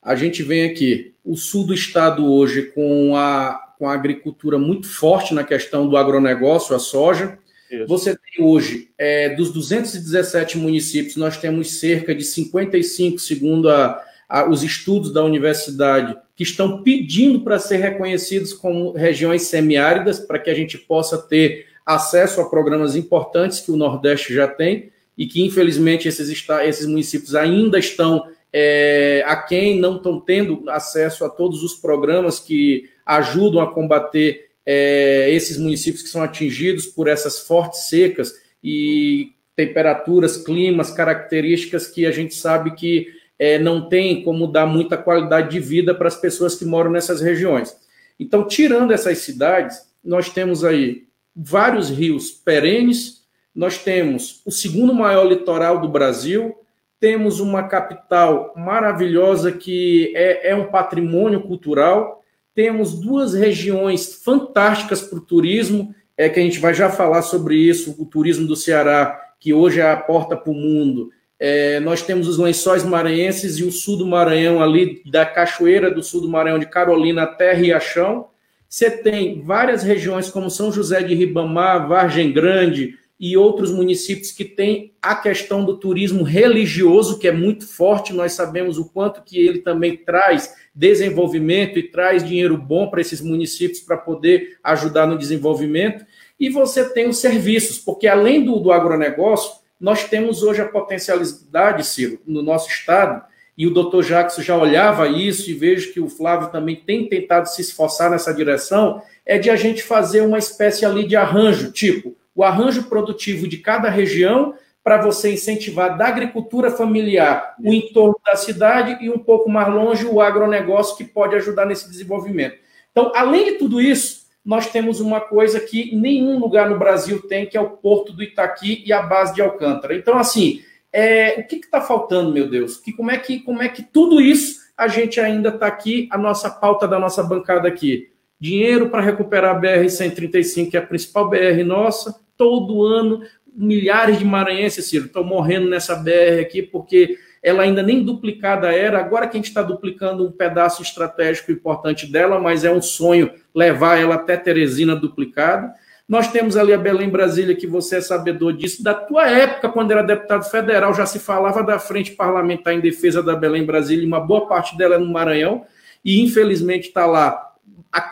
a 0.01 0.14
gente 0.14 0.45
vem 0.45 0.71
aqui. 0.71 1.17
O 1.25 1.35
sul 1.37 1.67
do 1.67 1.75
estado 1.75 2.31
hoje, 2.33 2.71
com 2.71 3.17
a, 3.17 3.67
com 3.79 3.88
a 3.88 3.95
agricultura 3.95 4.59
muito 4.59 4.88
forte 4.88 5.33
na 5.33 5.45
questão 5.45 5.88
do 5.88 5.97
agronegócio, 5.97 6.75
a 6.75 6.79
soja. 6.79 7.38
Isso. 7.71 7.87
Você 7.87 8.17
tem 8.17 8.45
hoje, 8.45 8.91
é, 8.99 9.35
dos 9.35 9.53
217 9.53 10.59
municípios, 10.59 11.17
nós 11.17 11.37
temos 11.37 11.79
cerca 11.79 12.14
de 12.14 12.25
55, 12.25 13.19
segundo 13.19 13.71
a 13.71 14.05
os 14.51 14.62
estudos 14.62 15.11
da 15.11 15.25
universidade 15.25 16.14
que 16.37 16.43
estão 16.43 16.83
pedindo 16.83 17.41
para 17.41 17.59
ser 17.59 17.79
reconhecidos 17.79 18.53
como 18.53 18.93
regiões 18.93 19.43
semiáridas, 19.43 20.21
para 20.21 20.38
que 20.38 20.51
a 20.51 20.55
gente 20.55 20.77
possa 20.77 21.17
ter 21.17 21.67
acesso 21.85 22.41
a 22.41 22.51
programas 22.51 22.95
importantes 22.95 23.61
que 23.61 23.73
o 23.73 23.77
Nordeste 23.77 24.35
já 24.35 24.47
tem 24.47 24.91
e 25.17 25.27
que, 25.27 25.43
infelizmente, 25.43 26.07
esses, 26.07 26.47
esses 26.62 26.87
municípios 26.87 27.35
ainda 27.35 27.79
estão 27.79 28.27
é, 28.53 29.25
aquém, 29.27 29.81
não 29.81 29.97
estão 29.97 30.21
tendo 30.21 30.69
acesso 30.69 31.25
a 31.25 31.31
todos 31.31 31.62
os 31.62 31.75
programas 31.75 32.38
que 32.38 32.88
ajudam 33.09 33.62
a 33.62 33.73
combater 33.73 34.51
é, 34.66 35.31
esses 35.31 35.57
municípios 35.57 36.03
que 36.03 36.11
são 36.11 36.23
atingidos 36.23 36.87
por 36.87 37.09
essas 37.09 37.40
fortes 37.40 37.88
secas 37.88 38.35
e 38.62 39.33
temperaturas, 39.57 40.37
climas, 40.37 40.92
características 40.92 41.88
que 41.88 42.05
a 42.05 42.12
gente 42.12 42.35
sabe 42.35 42.75
que 42.75 43.09
é, 43.38 43.59
não 43.59 43.88
tem 43.88 44.23
como 44.23 44.47
dar 44.47 44.66
muita 44.66 44.97
qualidade 44.97 45.51
de 45.51 45.59
vida 45.59 45.94
para 45.94 46.09
as 46.09 46.16
pessoas 46.21 46.55
que 46.55 46.66
moram 46.66 46.90
nessas 46.90 47.21
regiões. 47.21 47.75
Então, 48.21 48.47
tirando 48.47 48.92
essas 48.92 49.18
cidades, 49.18 49.81
nós 50.05 50.29
temos 50.29 50.64
aí 50.64 51.05
vários 51.35 51.88
rios 51.88 52.31
perenes, 52.31 53.25
nós 53.55 53.79
temos 53.79 54.42
o 54.44 54.51
segundo 54.51 54.92
maior 54.92 55.25
litoral 55.25 55.81
do 55.81 55.88
Brasil, 55.88 56.55
temos 57.01 57.40
uma 57.40 57.62
capital 57.64 58.53
maravilhosa 58.57 59.53
que 59.53 60.12
é, 60.14 60.51
é 60.51 60.55
um 60.55 60.66
patrimônio 60.66 61.40
cultural, 61.42 62.17
temos 62.59 62.99
duas 62.99 63.35
regiões 63.35 64.21
fantásticas 64.25 65.01
para 65.01 65.16
o 65.16 65.21
turismo, 65.21 65.94
é 66.16 66.29
que 66.29 66.40
a 66.40 66.42
gente 66.42 66.59
vai 66.59 66.75
já 66.75 66.90
falar 66.90 67.23
sobre 67.23 67.55
isso, 67.55 67.94
o 67.97 68.05
turismo 68.05 68.49
do 68.49 68.57
Ceará, 68.57 69.16
que 69.38 69.55
hoje 69.55 69.79
é 69.79 69.88
a 69.88 69.97
porta 69.97 70.37
para 70.37 70.51
o 70.51 70.57
mundo, 70.57 71.09
é, 71.38 71.79
nós 71.79 72.03
temos 72.03 72.27
os 72.27 72.37
lençóis 72.37 72.83
maranhenses 72.83 73.59
e 73.59 73.62
o 73.62 73.71
sul 73.71 73.97
do 73.97 74.05
Maranhão, 74.05 74.61
ali 74.61 75.01
da 75.09 75.25
cachoeira 75.25 75.88
do 75.88 76.03
sul 76.03 76.21
do 76.21 76.29
Maranhão, 76.29 76.59
de 76.59 76.66
Carolina 76.66 77.23
até 77.23 77.55
Riachão. 77.55 78.27
Você 78.68 78.90
tem 78.90 79.40
várias 79.40 79.85
regiões, 79.85 80.29
como 80.29 80.51
São 80.51 80.73
José 80.73 81.01
de 81.01 81.14
Ribamar, 81.14 81.87
Vargem 81.87 82.33
Grande, 82.33 82.99
e 83.18 83.37
outros 83.37 83.72
municípios 83.72 84.31
que 84.31 84.44
têm 84.44 84.92
a 85.02 85.14
questão 85.14 85.64
do 85.64 85.76
turismo 85.76 86.22
religioso, 86.22 87.18
que 87.18 87.26
é 87.26 87.33
muito 87.33 87.66
forte, 87.66 88.12
nós 88.12 88.33
sabemos 88.33 88.78
o 88.78 88.85
quanto 88.85 89.22
que 89.22 89.38
ele 89.38 89.59
também 89.59 89.96
traz 89.96 90.54
desenvolvimento 90.72 91.78
e 91.78 91.83
traz 91.83 92.22
dinheiro 92.22 92.57
bom 92.57 92.88
para 92.88 93.00
esses 93.00 93.20
municípios 93.20 93.81
para 93.81 93.96
poder 93.96 94.59
ajudar 94.62 95.07
no 95.07 95.18
desenvolvimento. 95.18 96.07
E 96.38 96.48
você 96.48 96.88
tem 96.88 97.09
os 97.09 97.18
serviços, 97.18 97.78
porque 97.78 98.07
além 98.07 98.44
do, 98.44 98.61
do 98.61 98.70
agronegócio, 98.70 99.59
nós 99.81 100.04
temos 100.04 100.44
hoje 100.44 100.61
a 100.61 100.68
potencialidade, 100.68 101.85
Ciro, 101.85 102.20
no 102.24 102.42
nosso 102.42 102.68
estado, 102.70 103.24
e 103.57 103.66
o 103.66 103.72
doutor 103.72 104.04
Jackson 104.04 104.42
já 104.42 104.57
olhava 104.57 105.09
isso, 105.09 105.50
e 105.50 105.54
vejo 105.54 105.92
que 105.92 105.98
o 105.98 106.09
Flávio 106.09 106.48
também 106.50 106.76
tem 106.76 107.09
tentado 107.09 107.48
se 107.48 107.61
esforçar 107.61 108.09
nessa 108.09 108.33
direção, 108.33 109.02
é 109.26 109.37
de 109.37 109.50
a 109.50 109.57
gente 109.57 109.83
fazer 109.83 110.20
uma 110.20 110.38
espécie 110.38 110.87
ali 110.87 111.04
de 111.04 111.16
arranjo, 111.16 111.72
tipo, 111.72 112.16
o 112.38 112.44
arranjo 112.44 112.85
produtivo 112.85 113.48
de 113.48 113.59
cada 113.59 113.90
região 113.90 114.55
para 114.85 115.03
você 115.03 115.33
incentivar 115.33 115.98
da 115.98 116.07
agricultura 116.07 116.70
familiar 116.70 117.57
o 117.61 117.74
entorno 117.74 118.14
da 118.24 118.37
cidade 118.37 118.96
e 119.05 119.11
um 119.11 119.18
pouco 119.18 119.51
mais 119.51 119.68
longe 119.74 120.07
o 120.07 120.20
agronegócio 120.20 120.96
que 120.96 121.03
pode 121.03 121.35
ajudar 121.35 121.66
nesse 121.66 121.90
desenvolvimento. 121.90 122.57
Então, 122.92 123.11
além 123.12 123.44
de 123.46 123.53
tudo 123.59 123.81
isso, 123.81 124.29
nós 124.44 124.70
temos 124.70 125.01
uma 125.01 125.20
coisa 125.20 125.59
que 125.59 125.96
nenhum 125.96 126.38
lugar 126.38 126.70
no 126.70 126.79
Brasil 126.79 127.20
tem, 127.27 127.44
que 127.44 127.57
é 127.57 127.61
o 127.61 127.70
Porto 127.70 128.12
do 128.12 128.22
Itaqui 128.22 128.85
e 128.87 128.92
a 128.92 129.03
base 129.03 129.35
de 129.35 129.42
Alcântara. 129.42 129.96
Então, 129.96 130.16
assim, 130.16 130.62
é, 130.92 131.40
o 131.40 131.44
que 131.44 131.57
está 131.57 131.81
faltando, 131.81 132.33
meu 132.33 132.48
Deus? 132.48 132.77
Que, 132.77 132.92
como, 132.92 133.11
é 133.11 133.18
que, 133.18 133.40
como 133.40 133.61
é 133.61 133.68
que 133.68 133.83
tudo 133.83 134.20
isso 134.20 134.61
a 134.77 134.87
gente 134.87 135.18
ainda 135.18 135.48
está 135.48 135.66
aqui, 135.66 136.09
a 136.12 136.16
nossa 136.16 136.48
pauta 136.48 136.87
da 136.87 137.01
nossa 137.01 137.20
bancada 137.24 137.66
aqui? 137.66 138.12
Dinheiro 138.40 138.88
para 138.90 139.03
recuperar 139.03 139.57
a 139.57 139.61
BR-135, 139.61 140.70
que 140.70 140.77
é 140.77 140.81
a 140.81 140.87
principal 140.87 141.29
BR 141.29 141.64
nossa, 141.66 142.28
todo 142.38 142.85
ano 142.85 143.20
milhares 143.59 144.18
de 144.18 144.24
maranhenses, 144.24 144.87
Ciro, 144.87 145.07
estão 145.07 145.24
morrendo 145.24 145.68
nessa 145.68 145.96
BR 145.96 146.40
aqui 146.40 146.62
porque 146.62 147.18
ela 147.42 147.64
ainda 147.64 147.83
nem 147.83 148.05
duplicada 148.05 148.72
era. 148.72 149.01
Agora 149.01 149.27
que 149.27 149.37
a 149.37 149.40
gente 149.40 149.48
está 149.48 149.62
duplicando 149.62 150.24
um 150.24 150.31
pedaço 150.31 150.81
estratégico 150.81 151.51
importante 151.51 152.07
dela, 152.07 152.38
mas 152.38 152.64
é 152.64 152.70
um 152.70 152.81
sonho 152.81 153.31
levar 153.55 153.98
ela 153.98 154.14
até 154.14 154.37
Teresina 154.37 154.94
duplicada. 154.94 155.72
Nós 156.09 156.31
temos 156.31 156.57
ali 156.57 156.72
a 156.72 156.79
Belém 156.79 157.11
Brasília, 157.11 157.55
que 157.55 157.66
você 157.66 157.96
é 157.96 158.01
sabedor 158.01 158.55
disso. 158.55 158.83
Da 158.83 158.94
tua 158.94 159.29
época, 159.29 159.68
quando 159.68 159.90
era 159.90 160.03
deputado 160.03 160.44
federal, 160.44 160.94
já 160.94 161.05
se 161.05 161.18
falava 161.18 161.62
da 161.62 161.79
frente 161.79 162.12
parlamentar 162.12 162.72
em 162.72 162.81
defesa 162.81 163.22
da 163.22 163.37
Belém 163.37 163.64
Brasília, 163.64 164.05
e 164.05 164.07
uma 164.07 164.20
boa 164.20 164.46
parte 164.46 164.77
dela 164.79 164.94
é 164.94 164.98
no 164.98 165.12
Maranhão, 165.12 165.64
e 166.03 166.22
infelizmente 166.22 166.88
está 166.88 167.05
lá 167.05 167.53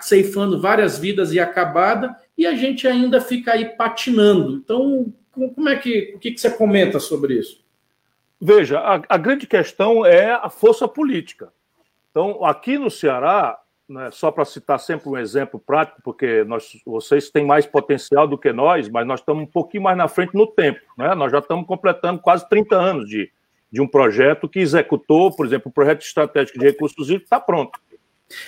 ceifando 0.03 0.61
várias 0.61 0.99
vidas 0.99 1.33
e 1.33 1.41
acabada 1.41 2.15
e 2.37 2.47
a 2.47 2.55
gente 2.55 2.87
ainda 2.87 3.21
fica 3.21 3.53
aí 3.53 3.65
patinando. 3.77 4.53
Então, 4.53 5.13
como 5.33 5.69
é 5.69 5.77
que 5.77 6.15
o 6.17 6.19
que, 6.19 6.33
que 6.33 6.41
você 6.41 6.51
comenta 6.51 6.99
sobre 6.99 7.35
isso? 7.35 7.65
Veja, 8.41 8.79
a, 8.79 9.03
a, 9.09 9.17
grande 9.17 9.47
questão 9.47 10.05
é 10.05 10.33
a 10.33 10.51
força 10.51 10.87
política. 10.87 11.51
Então, 12.11 12.45
aqui 12.45 12.79
no 12.79 12.91
Ceará, 12.91 13.59
né, 13.89 14.11
só 14.11 14.31
para 14.31 14.45
citar 14.45 14.79
sempre 14.79 15.09
um 15.09 15.17
exemplo 15.17 15.59
prático, 15.59 16.03
porque 16.03 16.45
nós, 16.45 16.71
vocês 16.85 17.31
têm 17.31 17.47
mais 17.47 17.67
potencial 17.67 18.29
do 18.29 18.37
que 18.37 18.53
nós, 18.53 18.89
mas 18.89 19.07
nós 19.07 19.21
estamos 19.21 19.45
um 19.45 19.51
pouquinho 19.51 19.85
mais 19.85 19.97
na 19.97 20.09
frente 20.09 20.35
no 20.35 20.47
tempo. 20.47 20.81
Né? 20.99 21.15
Nós 21.15 21.33
já 21.33 21.39
estamos 21.39 21.67
completando 21.67 22.21
quase 22.21 22.47
30 22.49 22.77
anos 22.77 23.09
de, 23.09 23.31
de 23.71 23.81
um 23.81 23.87
projeto 23.87 24.49
que 24.49 24.61
executou, 24.61 25.35
por 25.35 25.47
exemplo, 25.47 25.71
o 25.71 25.73
projeto 25.73 26.03
estratégico 26.03 26.59
de 26.59 26.67
recursos 26.67 27.07
hídricos 27.07 27.27
está 27.27 27.41
pronto. 27.41 27.79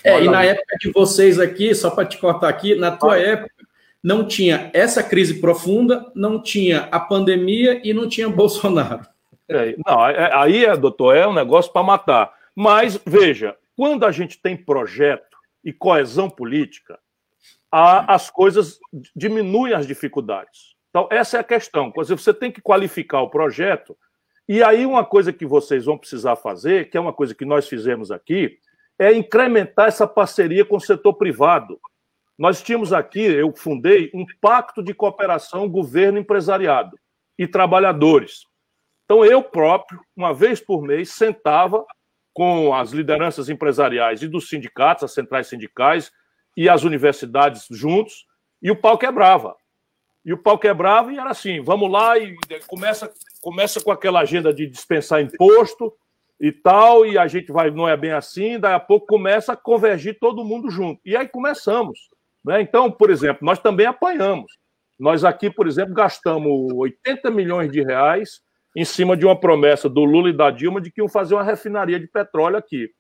É, 0.03 0.23
e 0.23 0.29
na 0.29 0.45
época 0.45 0.77
de 0.81 0.91
vocês 0.91 1.39
aqui, 1.39 1.75
só 1.75 1.91
para 1.91 2.05
te 2.05 2.19
cortar 2.19 2.49
aqui, 2.49 2.75
na 2.75 2.91
tua 2.91 3.15
ah. 3.15 3.21
época, 3.21 3.68
não 4.03 4.27
tinha 4.27 4.71
essa 4.73 5.03
crise 5.03 5.41
profunda, 5.41 6.11
não 6.15 6.43
tinha 6.43 6.89
a 6.91 7.01
pandemia 7.01 7.81
e 7.85 7.93
não 7.93 8.09
tinha 8.09 8.29
Bolsonaro. 8.31 9.07
É, 9.49 9.75
não, 9.87 10.07
é, 10.07 10.35
aí, 10.35 10.65
é, 10.65 10.77
doutor, 10.77 11.17
é 11.17 11.27
um 11.27 11.33
negócio 11.33 11.73
para 11.73 11.83
matar. 11.83 12.35
Mas, 12.55 13.01
veja, 13.07 13.57
quando 13.77 14.05
a 14.05 14.13
gente 14.13 14.41
tem 14.41 14.57
projeto 14.57 15.39
e 15.65 15.73
coesão 15.73 16.29
política, 16.29 16.99
a, 17.71 18.15
as 18.15 18.31
coisas 18.31 18.79
diminuem 19.15 19.75
as 19.75 19.87
dificuldades. 19.87 20.77
Então, 20.91 21.09
essa 21.11 21.37
é 21.37 21.41
a 21.41 21.45
questão. 21.45 21.93
Você 21.95 22.35
tem 22.35 22.51
que 22.51 22.61
qualificar 22.61 23.23
o 23.23 23.31
projeto. 23.31 23.97
E 24.49 24.63
aí, 24.63 24.87
uma 24.87 25.05
coisa 25.05 25.33
que 25.33 25.47
vocês 25.47 25.85
vão 25.85 25.99
precisar 25.99 26.37
fazer, 26.37 26.91
que 26.91 26.97
é 26.97 27.01
uma 27.01 27.13
coisa 27.13 27.35
que 27.35 27.45
nós 27.45 27.69
fizemos 27.69 28.11
aqui, 28.11 28.59
é 28.99 29.13
incrementar 29.13 29.89
essa 29.89 30.07
parceria 30.07 30.65
com 30.65 30.77
o 30.77 30.81
setor 30.81 31.15
privado. 31.15 31.79
Nós 32.39 32.63
tínhamos 32.63 32.93
aqui, 32.93 33.21
eu 33.21 33.53
fundei, 33.53 34.11
um 34.15 34.25
pacto 34.41 34.81
de 34.81 34.95
cooperação 34.95 35.69
governo-empresariado 35.69 36.97
e 37.37 37.49
trabalhadores. 37.49 38.43
Então, 39.05 39.25
eu 39.25 39.43
próprio, 39.43 40.01
uma 40.17 40.33
vez 40.33 40.61
por 40.61 40.83
mês, 40.83 41.11
sentava 41.11 41.85
com 42.33 42.73
as 42.73 42.93
lideranças 42.93 43.49
empresariais 43.49 44.23
e 44.23 44.29
dos 44.29 44.49
sindicatos, 44.49 45.03
as 45.03 45.13
centrais 45.13 45.49
sindicais 45.49 46.13
e 46.57 46.69
as 46.69 46.85
universidades 46.85 47.67
juntos, 47.71 48.25
e 48.63 48.71
o 48.71 48.77
pau 48.77 48.97
quebrava. 48.97 49.57
E 50.25 50.33
o 50.33 50.39
pau 50.39 50.59
quebrava 50.59 51.13
e 51.13 51.19
era 51.19 51.31
assim: 51.31 51.61
vamos 51.61 51.91
lá 51.91 52.17
e 52.19 52.37
começa, 52.69 53.13
começa 53.41 53.81
com 53.81 53.91
aquela 53.91 54.21
agenda 54.21 54.53
de 54.53 54.67
dispensar 54.67 55.21
imposto 55.21 55.93
e 56.41 56.53
tal, 56.53 57.05
e 57.05 57.19
a 57.19 57.27
gente 57.27 57.51
vai, 57.51 57.71
não 57.71 57.89
é 57.89 57.97
bem 57.97 58.13
assim, 58.13 58.61
daí 58.61 58.75
a 58.75 58.79
pouco 58.79 59.07
começa 59.07 59.55
a 59.55 59.57
convergir 59.57 60.19
todo 60.21 60.45
mundo 60.45 60.71
junto. 60.71 61.01
E 61.05 61.17
aí 61.17 61.27
começamos. 61.27 61.99
Né? 62.45 62.61
Então, 62.61 62.91
por 62.91 63.11
exemplo, 63.11 63.45
nós 63.45 63.59
também 63.59 63.87
apanhamos. 63.87 64.59
Nós 64.99 65.25
aqui, 65.25 65.51
por 65.51 65.67
exemplo, 65.67 65.95
gastamos 65.95 66.73
80 66.73 67.31
milhões 67.31 67.71
de 67.71 67.83
reais 67.83 68.41
em 68.77 68.85
cima 68.85 69.17
de 69.17 69.25
uma 69.25 69.39
promessa 69.39 69.89
do 69.89 70.05
Lula 70.05 70.31
e 70.31 70.37
da 70.37 70.51
Dilma 70.51 70.81
de 70.81 70.91
que 70.91 71.01
iam 71.01 71.09
fazer 71.09 71.35
uma 71.35 71.43
refinaria 71.43 71.99
de 71.99 72.07
petróleo 72.07 72.57
aqui. 72.57 72.91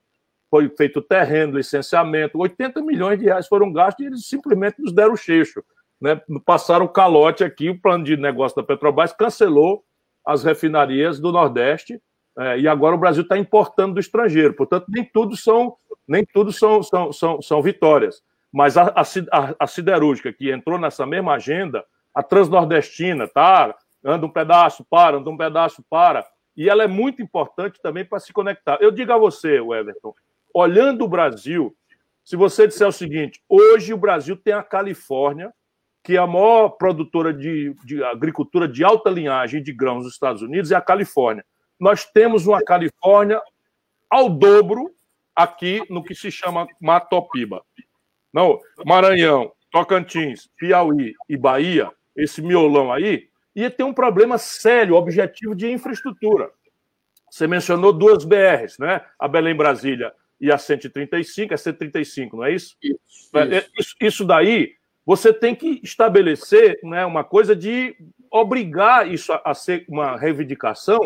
Foi 0.50 0.68
feito 0.76 1.02
terreno, 1.02 1.56
licenciamento, 1.56 2.38
80 2.38 2.80
milhões 2.82 3.18
de 3.18 3.26
reais 3.26 3.46
foram 3.46 3.72
gastos 3.72 4.04
e 4.04 4.08
eles 4.08 4.26
simplesmente 4.26 4.80
nos 4.80 4.92
deram 4.92 5.12
o 5.12 5.16
cheixo. 5.16 5.62
Né? 6.00 6.20
Passaram 6.46 6.86
o 6.86 6.88
calote 6.88 7.44
aqui, 7.44 7.68
o 7.68 7.80
plano 7.80 8.04
de 8.04 8.16
negócio 8.16 8.56
da 8.56 8.62
Petrobras 8.62 9.12
cancelou 9.12 9.84
as 10.24 10.44
refinarias 10.44 11.18
do 11.18 11.32
Nordeste 11.32 12.00
é, 12.38 12.60
e 12.60 12.68
agora 12.68 12.94
o 12.94 12.98
Brasil 12.98 13.22
está 13.22 13.36
importando 13.36 13.94
do 13.94 14.00
estrangeiro. 14.00 14.54
Portanto, 14.54 14.86
nem 14.88 15.04
tudo 15.04 15.36
são, 15.36 15.76
nem 16.06 16.24
tudo 16.24 16.52
são, 16.52 16.82
são, 16.82 17.12
são, 17.12 17.42
são 17.42 17.60
vitórias. 17.60 18.22
Mas 18.52 18.76
a, 18.76 18.94
a, 18.94 19.54
a, 19.58 19.66
siderúrgica, 19.66 20.32
que 20.32 20.50
entrou 20.50 20.78
nessa 20.78 21.04
mesma 21.04 21.34
agenda, 21.34 21.84
a 22.14 22.22
transnordestina, 22.22 23.28
tá? 23.28 23.74
Anda 24.04 24.26
um 24.26 24.30
pedaço, 24.30 24.84
para, 24.88 25.18
anda 25.18 25.28
um 25.28 25.36
pedaço, 25.36 25.84
para. 25.88 26.26
E 26.56 26.68
ela 26.68 26.82
é 26.82 26.86
muito 26.86 27.22
importante 27.22 27.80
também 27.80 28.04
para 28.04 28.18
se 28.18 28.32
conectar. 28.32 28.78
Eu 28.80 28.90
digo 28.90 29.12
a 29.12 29.18
você, 29.18 29.58
Everton, 29.58 30.14
olhando 30.52 31.04
o 31.04 31.08
Brasil, 31.08 31.76
se 32.24 32.36
você 32.36 32.66
disser 32.66 32.88
o 32.88 32.92
seguinte: 32.92 33.42
hoje 33.48 33.92
o 33.92 33.98
Brasil 33.98 34.36
tem 34.36 34.54
a 34.54 34.62
Califórnia, 34.62 35.52
que 36.02 36.16
é 36.16 36.18
a 36.18 36.26
maior 36.26 36.70
produtora 36.70 37.32
de, 37.34 37.74
de 37.84 38.02
agricultura 38.02 38.66
de 38.66 38.82
alta 38.82 39.10
linhagem 39.10 39.62
de 39.62 39.72
grãos 39.72 40.04
dos 40.04 40.14
Estados 40.14 40.42
Unidos, 40.42 40.72
é 40.72 40.74
a 40.74 40.80
Califórnia. 40.80 41.44
Nós 41.78 42.04
temos 42.04 42.46
uma 42.46 42.62
Califórnia 42.62 43.40
ao 44.10 44.28
dobro 44.28 44.90
aqui 45.34 45.82
no 45.88 46.02
que 46.02 46.14
se 46.14 46.30
chama 46.30 46.66
Matopiba. 46.80 47.62
Não, 48.32 48.58
Maranhão, 48.84 49.52
Tocantins, 49.70 50.48
Piauí 50.56 51.14
e 51.28 51.36
Bahia, 51.36 51.90
esse 52.16 52.42
miolão 52.42 52.92
aí, 52.92 53.28
ia 53.54 53.70
ter 53.70 53.82
um 53.82 53.92
problema 53.92 54.38
sério, 54.38 54.94
objetivo 54.94 55.54
de 55.54 55.70
infraestrutura. 55.70 56.50
Você 57.30 57.46
mencionou 57.46 57.92
duas 57.92 58.24
BRs, 58.24 58.78
né? 58.78 59.02
A 59.18 59.28
Belém 59.28 59.54
Brasília 59.54 60.12
e 60.40 60.50
a 60.52 60.58
135, 60.58 61.52
a 61.52 61.56
135, 61.56 62.36
não 62.36 62.44
é 62.44 62.52
isso? 62.52 62.76
Isso, 62.82 63.36
é, 63.36 63.66
isso. 63.78 63.96
isso 64.00 64.24
daí, 64.24 64.74
você 65.04 65.32
tem 65.32 65.54
que 65.54 65.80
estabelecer 65.82 66.78
né, 66.82 67.04
uma 67.04 67.24
coisa 67.24 67.56
de 67.56 67.96
obrigar 68.30 69.10
isso 69.10 69.32
a, 69.32 69.40
a 69.44 69.54
ser 69.54 69.84
uma 69.88 70.16
reivindicação 70.16 70.98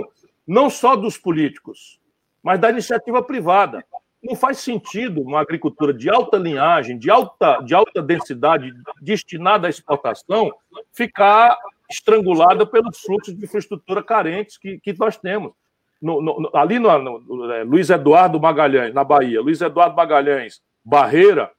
não 0.47 0.69
só 0.69 0.97
dos 0.97 1.17
políticos, 1.17 2.01
mas 2.43 2.61
da 2.61 2.71
iniciativa 2.71 3.23
privada. 3.23 3.85
Não 4.23 4.37
faz 4.37 4.59
sentido 4.59 5.21
uma 5.21 5.41
agricultura 5.41 5.93
de 5.93 6.09
alta 6.09 6.37
linhagem, 6.37 6.97
de 6.97 7.11
alta, 7.11 7.61
de 7.61 7.75
alta 7.75 8.01
densidade, 8.01 8.73
destinada 9.01 9.67
à 9.67 9.71
exportação, 9.71 10.53
ficar 10.93 11.59
estrangulada 11.91 12.65
pelos 12.65 13.01
fluxos 13.01 13.37
de 13.37 13.45
infraestrutura 13.45 14.03
carentes 14.03 14.57
que, 14.57 14.79
que 14.79 14.97
nós 14.97 15.17
temos. 15.17 15.53
No, 16.01 16.21
no, 16.21 16.51
ali 16.55 16.79
no, 16.79 17.21
no 17.21 17.53
é, 17.53 17.65
Luiz 17.65 17.91
Eduardo 17.91 18.41
Magalhães, 18.41 18.95
na 18.95 19.05
Bahia, 19.05 19.41
Luiz 19.41 19.61
Eduardo 19.61 19.97
Magalhães, 19.97 20.61
Barreira, 20.85 21.51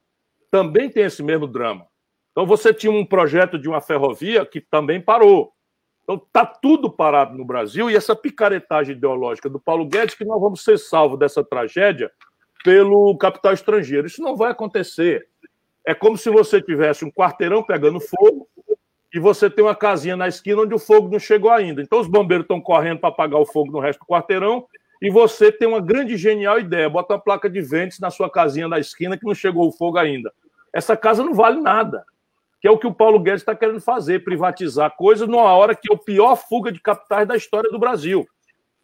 também 0.50 0.90
tem 0.90 1.04
esse 1.04 1.22
mesmo 1.22 1.46
drama. 1.46 1.86
Então 2.32 2.46
você 2.46 2.72
tinha 2.72 2.92
um 2.92 3.04
projeto 3.04 3.58
de 3.58 3.68
uma 3.68 3.80
ferrovia 3.80 4.44
que 4.44 4.60
também 4.60 5.00
parou. 5.00 5.52
Então 6.02 6.16
está 6.16 6.44
tudo 6.44 6.90
parado 6.90 7.36
no 7.36 7.44
Brasil 7.44 7.90
e 7.90 7.96
essa 7.96 8.14
picaretagem 8.14 8.94
ideológica 8.94 9.48
do 9.48 9.58
Paulo 9.58 9.86
Guedes 9.86 10.14
que 10.14 10.24
nós 10.24 10.40
vamos 10.40 10.62
ser 10.62 10.78
salvos 10.78 11.18
dessa 11.18 11.42
tragédia 11.42 12.10
pelo 12.62 13.16
capital 13.16 13.52
estrangeiro. 13.52 14.06
Isso 14.06 14.22
não 14.22 14.36
vai 14.36 14.50
acontecer. 14.50 15.26
É 15.86 15.94
como 15.94 16.16
se 16.16 16.30
você 16.30 16.62
tivesse 16.62 17.04
um 17.04 17.10
quarteirão 17.10 17.62
pegando 17.62 18.00
fogo 18.00 18.48
e 19.12 19.18
você 19.18 19.48
tem 19.50 19.64
uma 19.64 19.74
casinha 19.74 20.16
na 20.16 20.28
esquina 20.28 20.62
onde 20.62 20.74
o 20.74 20.78
fogo 20.78 21.08
não 21.08 21.18
chegou 21.18 21.50
ainda. 21.50 21.82
Então 21.82 22.00
os 22.00 22.08
bombeiros 22.08 22.44
estão 22.44 22.60
correndo 22.60 23.00
para 23.00 23.10
apagar 23.10 23.40
o 23.40 23.46
fogo 23.46 23.70
no 23.70 23.80
resto 23.80 24.00
do 24.00 24.06
quarteirão 24.06 24.66
e 25.00 25.10
você 25.10 25.52
tem 25.52 25.68
uma 25.68 25.80
grande 25.80 26.16
genial 26.16 26.58
ideia, 26.58 26.88
bota 26.88 27.14
uma 27.14 27.20
placa 27.20 27.50
de 27.50 27.60
ventos 27.60 28.00
na 28.00 28.10
sua 28.10 28.30
casinha 28.30 28.66
na 28.66 28.78
esquina 28.78 29.18
que 29.18 29.26
não 29.26 29.34
chegou 29.34 29.68
o 29.68 29.72
fogo 29.72 29.98
ainda. 29.98 30.32
Essa 30.72 30.96
casa 30.96 31.22
não 31.22 31.34
vale 31.34 31.60
nada, 31.60 32.04
que 32.60 32.66
é 32.66 32.70
o 32.70 32.78
que 32.78 32.86
o 32.86 32.94
Paulo 32.94 33.20
Guedes 33.20 33.42
está 33.42 33.54
querendo 33.54 33.80
fazer, 33.80 34.24
privatizar 34.24 34.96
coisas 34.96 35.28
numa 35.28 35.52
hora 35.52 35.74
que 35.74 35.92
é 35.92 35.94
o 35.94 35.98
pior 35.98 36.34
fuga 36.36 36.72
de 36.72 36.80
capitais 36.80 37.28
da 37.28 37.36
história 37.36 37.70
do 37.70 37.78
Brasil. 37.78 38.26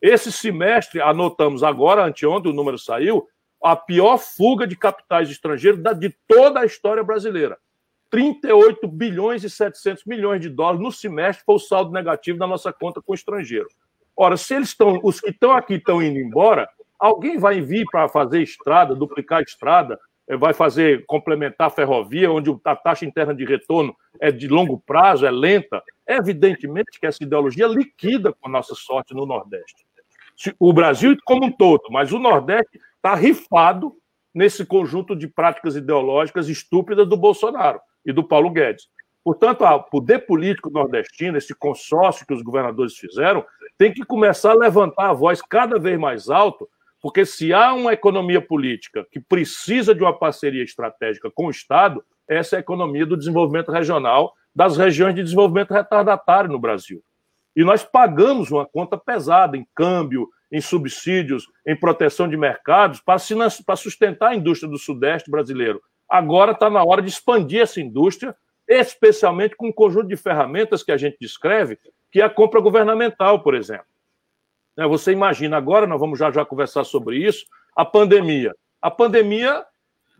Esse 0.02 0.30
semestre, 0.30 1.00
anotamos 1.00 1.62
agora, 1.62 2.04
anteontem 2.04 2.52
o 2.52 2.54
número 2.54 2.78
saiu, 2.78 3.26
a 3.62 3.76
pior 3.76 4.18
fuga 4.18 4.66
de 4.66 4.76
capitais 4.76 5.30
estrangeiros 5.30 5.80
de 5.98 6.14
toda 6.26 6.60
a 6.60 6.64
história 6.64 7.02
brasileira. 7.02 7.58
38 8.10 8.88
bilhões 8.88 9.44
e 9.44 9.50
700 9.50 10.04
milhões 10.04 10.40
de 10.40 10.48
dólares 10.48 10.80
no 10.80 10.90
semestre 10.90 11.44
foi 11.44 11.54
o 11.54 11.60
saldo 11.60 11.92
negativo 11.92 12.38
da 12.38 12.46
nossa 12.46 12.72
conta 12.72 13.00
com 13.00 13.12
o 13.12 13.14
estrangeiro. 13.14 13.68
Ora, 14.16 14.36
se 14.36 14.54
eles 14.54 14.68
estão, 14.68 15.00
os 15.02 15.20
que 15.20 15.30
estão 15.30 15.52
aqui 15.52 15.74
estão 15.74 16.02
indo 16.02 16.18
embora, 16.18 16.68
alguém 16.98 17.38
vai 17.38 17.60
vir 17.60 17.86
para 17.90 18.08
fazer 18.08 18.42
estrada, 18.42 18.94
duplicar 18.94 19.42
estrada, 19.42 19.98
eh, 20.28 20.36
vai 20.36 20.52
fazer 20.52 21.04
complementar 21.06 21.68
a 21.68 21.70
ferrovia, 21.70 22.30
onde 22.30 22.54
a 22.64 22.74
taxa 22.74 23.06
interna 23.06 23.34
de 23.34 23.44
retorno 23.44 23.96
é 24.20 24.30
de 24.32 24.48
longo 24.48 24.78
prazo, 24.80 25.24
é 25.24 25.30
lenta. 25.30 25.82
Evidentemente 26.06 26.98
que 27.00 27.06
essa 27.06 27.22
ideologia 27.22 27.66
liquida 27.66 28.32
com 28.32 28.48
a 28.48 28.50
nossa 28.50 28.74
sorte 28.74 29.14
no 29.14 29.24
Nordeste. 29.24 29.86
O 30.58 30.72
Brasil 30.72 31.16
como 31.24 31.46
um 31.46 31.52
todo, 31.52 31.84
mas 31.90 32.12
o 32.12 32.18
Nordeste 32.18 32.80
está 33.00 33.14
rifado 33.14 33.94
nesse 34.34 34.64
conjunto 34.64 35.16
de 35.16 35.26
práticas 35.26 35.74
ideológicas 35.74 36.48
estúpidas 36.48 37.08
do 37.08 37.16
Bolsonaro 37.16 37.80
e 38.04 38.12
do 38.12 38.22
Paulo 38.22 38.50
Guedes. 38.50 38.88
Portanto, 39.24 39.64
o 39.64 39.82
poder 39.82 40.20
político 40.26 40.70
nordestino, 40.70 41.36
esse 41.36 41.54
consórcio 41.54 42.26
que 42.26 42.32
os 42.32 42.42
governadores 42.42 42.96
fizeram, 42.96 43.44
tem 43.76 43.92
que 43.92 44.04
começar 44.04 44.52
a 44.52 44.54
levantar 44.54 45.10
a 45.10 45.12
voz 45.12 45.42
cada 45.42 45.78
vez 45.78 45.98
mais 45.98 46.30
alto, 46.30 46.68
porque 47.02 47.24
se 47.26 47.52
há 47.52 47.74
uma 47.74 47.92
economia 47.92 48.40
política 48.40 49.06
que 49.10 49.20
precisa 49.20 49.94
de 49.94 50.02
uma 50.02 50.16
parceria 50.16 50.62
estratégica 50.62 51.30
com 51.30 51.46
o 51.46 51.50
Estado, 51.50 52.04
essa 52.28 52.56
é 52.56 52.58
a 52.58 52.60
economia 52.60 53.04
do 53.04 53.16
desenvolvimento 53.16 53.72
regional 53.72 54.34
das 54.54 54.76
regiões 54.76 55.14
de 55.14 55.22
desenvolvimento 55.22 55.72
retardatário 55.72 56.50
no 56.50 56.58
Brasil. 56.58 57.02
E 57.54 57.64
nós 57.64 57.84
pagamos 57.84 58.50
uma 58.50 58.66
conta 58.66 58.96
pesada 58.96 59.56
em 59.56 59.66
câmbio, 59.74 60.28
em 60.50 60.60
subsídios, 60.60 61.46
em 61.66 61.76
proteção 61.76 62.28
de 62.28 62.36
mercados 62.36 63.00
para 63.00 63.76
sustentar 63.76 64.30
a 64.30 64.34
indústria 64.34 64.70
do 64.70 64.78
Sudeste 64.78 65.30
brasileiro. 65.30 65.82
Agora 66.08 66.52
está 66.52 66.68
na 66.68 66.82
hora 66.82 67.00
de 67.00 67.08
expandir 67.08 67.60
essa 67.60 67.80
indústria, 67.80 68.34
especialmente 68.68 69.54
com 69.56 69.68
um 69.68 69.72
conjunto 69.72 70.08
de 70.08 70.16
ferramentas 70.16 70.82
que 70.82 70.92
a 70.92 70.96
gente 70.96 71.16
descreve, 71.20 71.78
que 72.10 72.20
é 72.20 72.24
a 72.24 72.30
compra 72.30 72.60
governamental, 72.60 73.42
por 73.42 73.54
exemplo. 73.54 73.86
Né, 74.76 74.86
você 74.86 75.12
imagina, 75.12 75.56
agora 75.56 75.86
nós 75.86 76.00
vamos 76.00 76.18
já 76.18 76.30
já 76.30 76.44
conversar 76.44 76.84
sobre 76.84 77.16
isso, 77.16 77.46
a 77.76 77.84
pandemia. 77.84 78.54
A 78.82 78.90
pandemia 78.90 79.64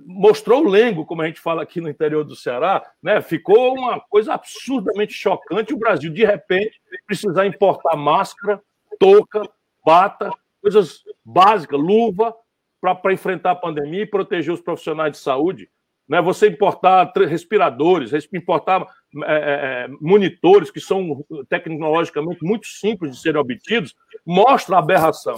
mostrou 0.07 0.65
o 0.65 0.69
lengo, 0.69 1.05
como 1.05 1.23
a 1.23 1.27
gente 1.27 1.41
fala 1.41 1.63
aqui 1.63 1.81
no 1.81 1.89
interior 1.89 2.25
do 2.25 2.37
Ceará, 2.37 2.83
né? 3.03 3.21
ficou 3.21 3.75
uma 3.75 4.01
coisa 4.01 4.35
absurdamente 4.35 5.13
chocante 5.13 5.75
o 5.75 5.79
Brasil, 5.79 6.11
de 6.11 6.25
repente, 6.25 6.81
precisar 7.07 7.47
importar 7.47 7.97
máscara, 7.97 8.63
touca, 8.99 9.43
bata, 9.85 10.31
coisas 10.61 11.03
básicas, 11.25 11.79
luva, 11.79 12.35
para 12.81 13.13
enfrentar 13.13 13.53
a 13.53 13.57
pandemia 13.57 14.03
e 14.03 14.07
proteger 14.07 14.53
os 14.53 14.61
profissionais 14.61 15.13
de 15.13 15.19
saúde. 15.19 15.69
Né? 16.09 16.21
Você 16.21 16.49
importar 16.49 17.13
respiradores, 17.29 18.13
importar 18.33 18.87
é, 19.25 19.35
é, 19.35 19.85
é, 19.85 19.89
monitores, 20.01 20.71
que 20.71 20.81
são 20.81 21.25
tecnologicamente 21.49 22.43
muito 22.43 22.67
simples 22.67 23.13
de 23.13 23.23
serem 23.23 23.41
obtidos, 23.41 23.95
mostra 24.27 24.77
a 24.77 24.81
aberração. 24.81 25.37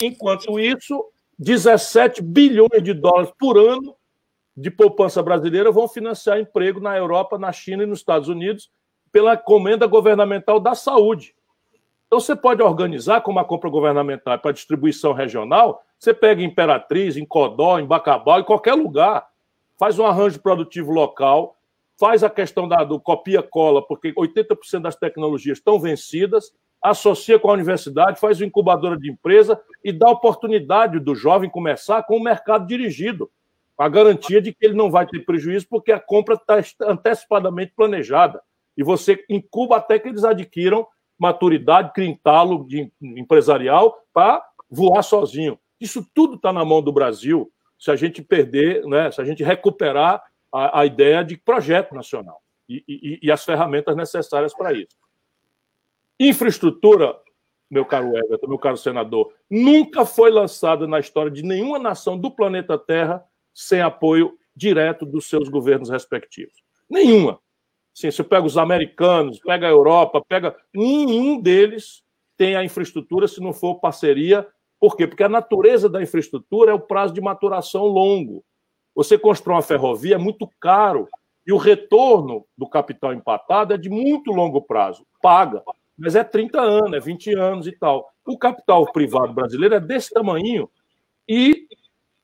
Enquanto 0.00 0.60
isso, 0.60 1.04
17 1.38 2.22
bilhões 2.22 2.82
de 2.82 2.92
dólares 2.92 3.32
por 3.38 3.58
ano 3.58 3.96
de 4.56 4.70
poupança 4.70 5.22
brasileira 5.22 5.72
vão 5.72 5.88
financiar 5.88 6.38
emprego 6.38 6.78
na 6.78 6.96
Europa, 6.96 7.38
na 7.38 7.50
China 7.50 7.82
e 7.82 7.86
nos 7.86 7.98
Estados 7.98 8.28
Unidos 8.28 8.70
pela 9.10 9.36
comenda 9.36 9.86
governamental 9.86 10.60
da 10.60 10.74
saúde. 10.74 11.33
Então, 12.14 12.20
você 12.20 12.36
pode 12.36 12.62
organizar 12.62 13.22
como 13.22 13.40
a 13.40 13.44
compra 13.44 13.68
governamental 13.68 14.38
para 14.38 14.52
distribuição 14.52 15.12
regional, 15.12 15.82
você 15.98 16.14
pega 16.14 16.40
em 16.40 16.44
Imperatriz, 16.44 17.16
em 17.16 17.26
Codó, 17.26 17.76
em 17.80 17.84
Bacabal, 17.84 18.38
em 18.38 18.44
qualquer 18.44 18.74
lugar, 18.74 19.26
faz 19.76 19.98
um 19.98 20.06
arranjo 20.06 20.38
produtivo 20.38 20.92
local, 20.92 21.56
faz 21.98 22.22
a 22.22 22.30
questão 22.30 22.68
da, 22.68 22.84
do 22.84 23.00
copia-cola, 23.00 23.84
porque 23.84 24.14
80% 24.14 24.82
das 24.82 24.94
tecnologias 24.94 25.58
estão 25.58 25.80
vencidas, 25.80 26.52
associa 26.80 27.36
com 27.36 27.50
a 27.50 27.54
universidade, 27.54 28.20
faz 28.20 28.40
uma 28.40 28.46
incubadora 28.46 28.96
de 28.96 29.10
empresa 29.10 29.60
e 29.82 29.90
dá 29.90 30.08
oportunidade 30.08 31.00
do 31.00 31.16
jovem 31.16 31.50
começar 31.50 32.04
com 32.04 32.16
o 32.16 32.22
mercado 32.22 32.64
dirigido, 32.64 33.28
a 33.76 33.88
garantia 33.88 34.40
de 34.40 34.52
que 34.52 34.64
ele 34.64 34.74
não 34.74 34.88
vai 34.88 35.04
ter 35.04 35.18
prejuízo, 35.26 35.66
porque 35.68 35.90
a 35.90 35.98
compra 35.98 36.36
está 36.36 36.62
antecipadamente 36.88 37.72
planejada. 37.74 38.40
E 38.76 38.84
você 38.84 39.18
incuba 39.28 39.78
até 39.78 39.98
que 39.98 40.06
eles 40.06 40.22
adquiram 40.22 40.86
maturidade, 41.18 41.92
crintá-lo 41.92 42.64
de 42.66 42.90
empresarial 43.00 43.96
para 44.12 44.44
voar 44.70 45.02
sozinho. 45.02 45.58
Isso 45.80 46.06
tudo 46.14 46.34
está 46.36 46.52
na 46.52 46.64
mão 46.64 46.82
do 46.82 46.92
Brasil 46.92 47.50
se 47.78 47.90
a 47.90 47.96
gente 47.96 48.22
perder, 48.22 48.84
né, 48.86 49.10
se 49.10 49.20
a 49.20 49.24
gente 49.24 49.42
recuperar 49.42 50.22
a, 50.52 50.80
a 50.80 50.86
ideia 50.86 51.24
de 51.24 51.36
projeto 51.36 51.94
nacional 51.94 52.40
e, 52.68 52.82
e, 52.88 53.18
e 53.22 53.30
as 53.30 53.44
ferramentas 53.44 53.94
necessárias 53.96 54.54
para 54.54 54.72
isso. 54.72 54.96
Infraestrutura, 56.18 57.16
meu 57.68 57.84
caro 57.84 58.16
Everton, 58.16 58.48
meu 58.48 58.58
caro 58.58 58.76
senador, 58.76 59.32
nunca 59.50 60.06
foi 60.06 60.30
lançada 60.30 60.86
na 60.86 61.00
história 61.00 61.30
de 61.30 61.42
nenhuma 61.42 61.78
nação 61.78 62.16
do 62.16 62.30
planeta 62.30 62.78
Terra 62.78 63.24
sem 63.52 63.80
apoio 63.80 64.38
direto 64.54 65.04
dos 65.04 65.28
seus 65.28 65.48
governos 65.48 65.90
respectivos. 65.90 66.62
Nenhuma. 66.88 67.40
Sim, 67.94 68.10
você 68.10 68.24
pega 68.24 68.44
os 68.44 68.58
americanos, 68.58 69.38
pega 69.38 69.66
a 69.66 69.70
Europa, 69.70 70.22
pega. 70.26 70.56
Nenhum 70.74 71.40
deles 71.40 72.02
tem 72.36 72.56
a 72.56 72.64
infraestrutura 72.64 73.28
se 73.28 73.40
não 73.40 73.52
for 73.52 73.76
parceria. 73.76 74.46
Por 74.80 74.96
quê? 74.96 75.06
Porque 75.06 75.22
a 75.22 75.28
natureza 75.28 75.88
da 75.88 76.02
infraestrutura 76.02 76.72
é 76.72 76.74
o 76.74 76.80
prazo 76.80 77.14
de 77.14 77.20
maturação 77.20 77.86
longo. 77.86 78.44
Você 78.94 79.16
constrói 79.16 79.56
uma 79.56 79.62
ferrovia 79.62 80.16
é 80.16 80.18
muito 80.18 80.48
caro 80.60 81.08
e 81.46 81.52
o 81.52 81.56
retorno 81.56 82.44
do 82.58 82.68
capital 82.68 83.12
empatado 83.12 83.72
é 83.72 83.78
de 83.78 83.88
muito 83.88 84.32
longo 84.32 84.60
prazo. 84.60 85.06
Paga 85.22 85.62
mas 85.96 86.16
é 86.16 86.24
30 86.24 86.60
anos, 86.60 86.92
é 86.92 87.00
20 87.00 87.34
anos 87.34 87.66
e 87.66 87.72
tal. 87.72 88.12
O 88.26 88.36
capital 88.36 88.90
privado 88.92 89.32
brasileiro 89.32 89.74
é 89.74 89.80
desse 89.80 90.12
tamanho 90.12 90.68
e 91.28 91.66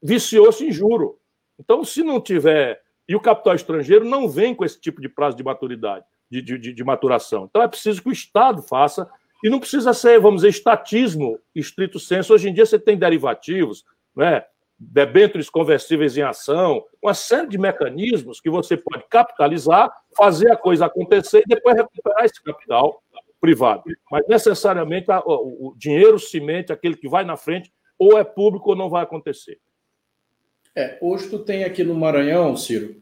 viciou-se 0.03 0.67
em 0.67 0.73
juro. 0.73 1.19
Então, 1.59 1.85
se 1.85 2.03
não 2.03 2.21
tiver. 2.21 2.83
E 3.11 3.17
o 3.17 3.21
capital 3.21 3.57
estrangeiro 3.57 4.05
não 4.05 4.29
vem 4.29 4.55
com 4.55 4.65
esse 4.65 4.81
tipo 4.81 5.01
de 5.01 5.09
prazo 5.09 5.37
de 5.37 5.43
maturidade, 5.43 6.05
de, 6.31 6.41
de, 6.41 6.73
de 6.73 6.85
maturação. 6.85 7.49
Então, 7.51 7.61
é 7.61 7.67
preciso 7.67 8.01
que 8.01 8.09
o 8.09 8.13
Estado 8.13 8.63
faça, 8.63 9.11
e 9.43 9.51
não 9.51 9.59
precisa 9.59 9.93
ser, 9.93 10.21
vamos 10.21 10.43
dizer, 10.43 10.51
estatismo 10.51 11.37
estrito 11.53 11.99
senso. 11.99 12.33
Hoje 12.33 12.49
em 12.49 12.55
dia 12.55 12.65
você 12.65 12.79
tem 12.79 12.97
derivativos, 12.97 13.85
né? 14.15 14.45
debêntures 14.79 15.51
conversíveis 15.51 16.17
em 16.17 16.23
ação, 16.23 16.85
uma 17.03 17.13
série 17.13 17.49
de 17.49 17.59
mecanismos 17.59 18.41
que 18.41 18.49
você 18.49 18.77
pode 18.77 19.03
capitalizar, 19.11 19.93
fazer 20.17 20.53
a 20.53 20.57
coisa 20.57 20.87
acontecer 20.87 21.41
e 21.41 21.49
depois 21.49 21.75
recuperar 21.75 22.25
esse 22.25 22.41
capital 22.41 23.03
privado. 23.41 23.83
Mas 24.09 24.25
necessariamente 24.29 25.09
o 25.27 25.75
dinheiro 25.77 26.17
cimente, 26.17 26.73
aquele 26.73 26.97
que 26.97 27.09
vai 27.09 27.25
na 27.25 27.37
frente, 27.37 27.73
ou 27.99 28.17
é 28.17 28.23
público 28.23 28.71
ou 28.71 28.77
não 28.77 28.89
vai 28.89 29.03
acontecer. 29.03 29.59
É, 30.75 30.99
hoje 31.01 31.29
tu 31.29 31.39
tem 31.39 31.65
aqui 31.65 31.83
no 31.83 31.95
Maranhão, 31.95 32.57
Ciro, 32.57 32.97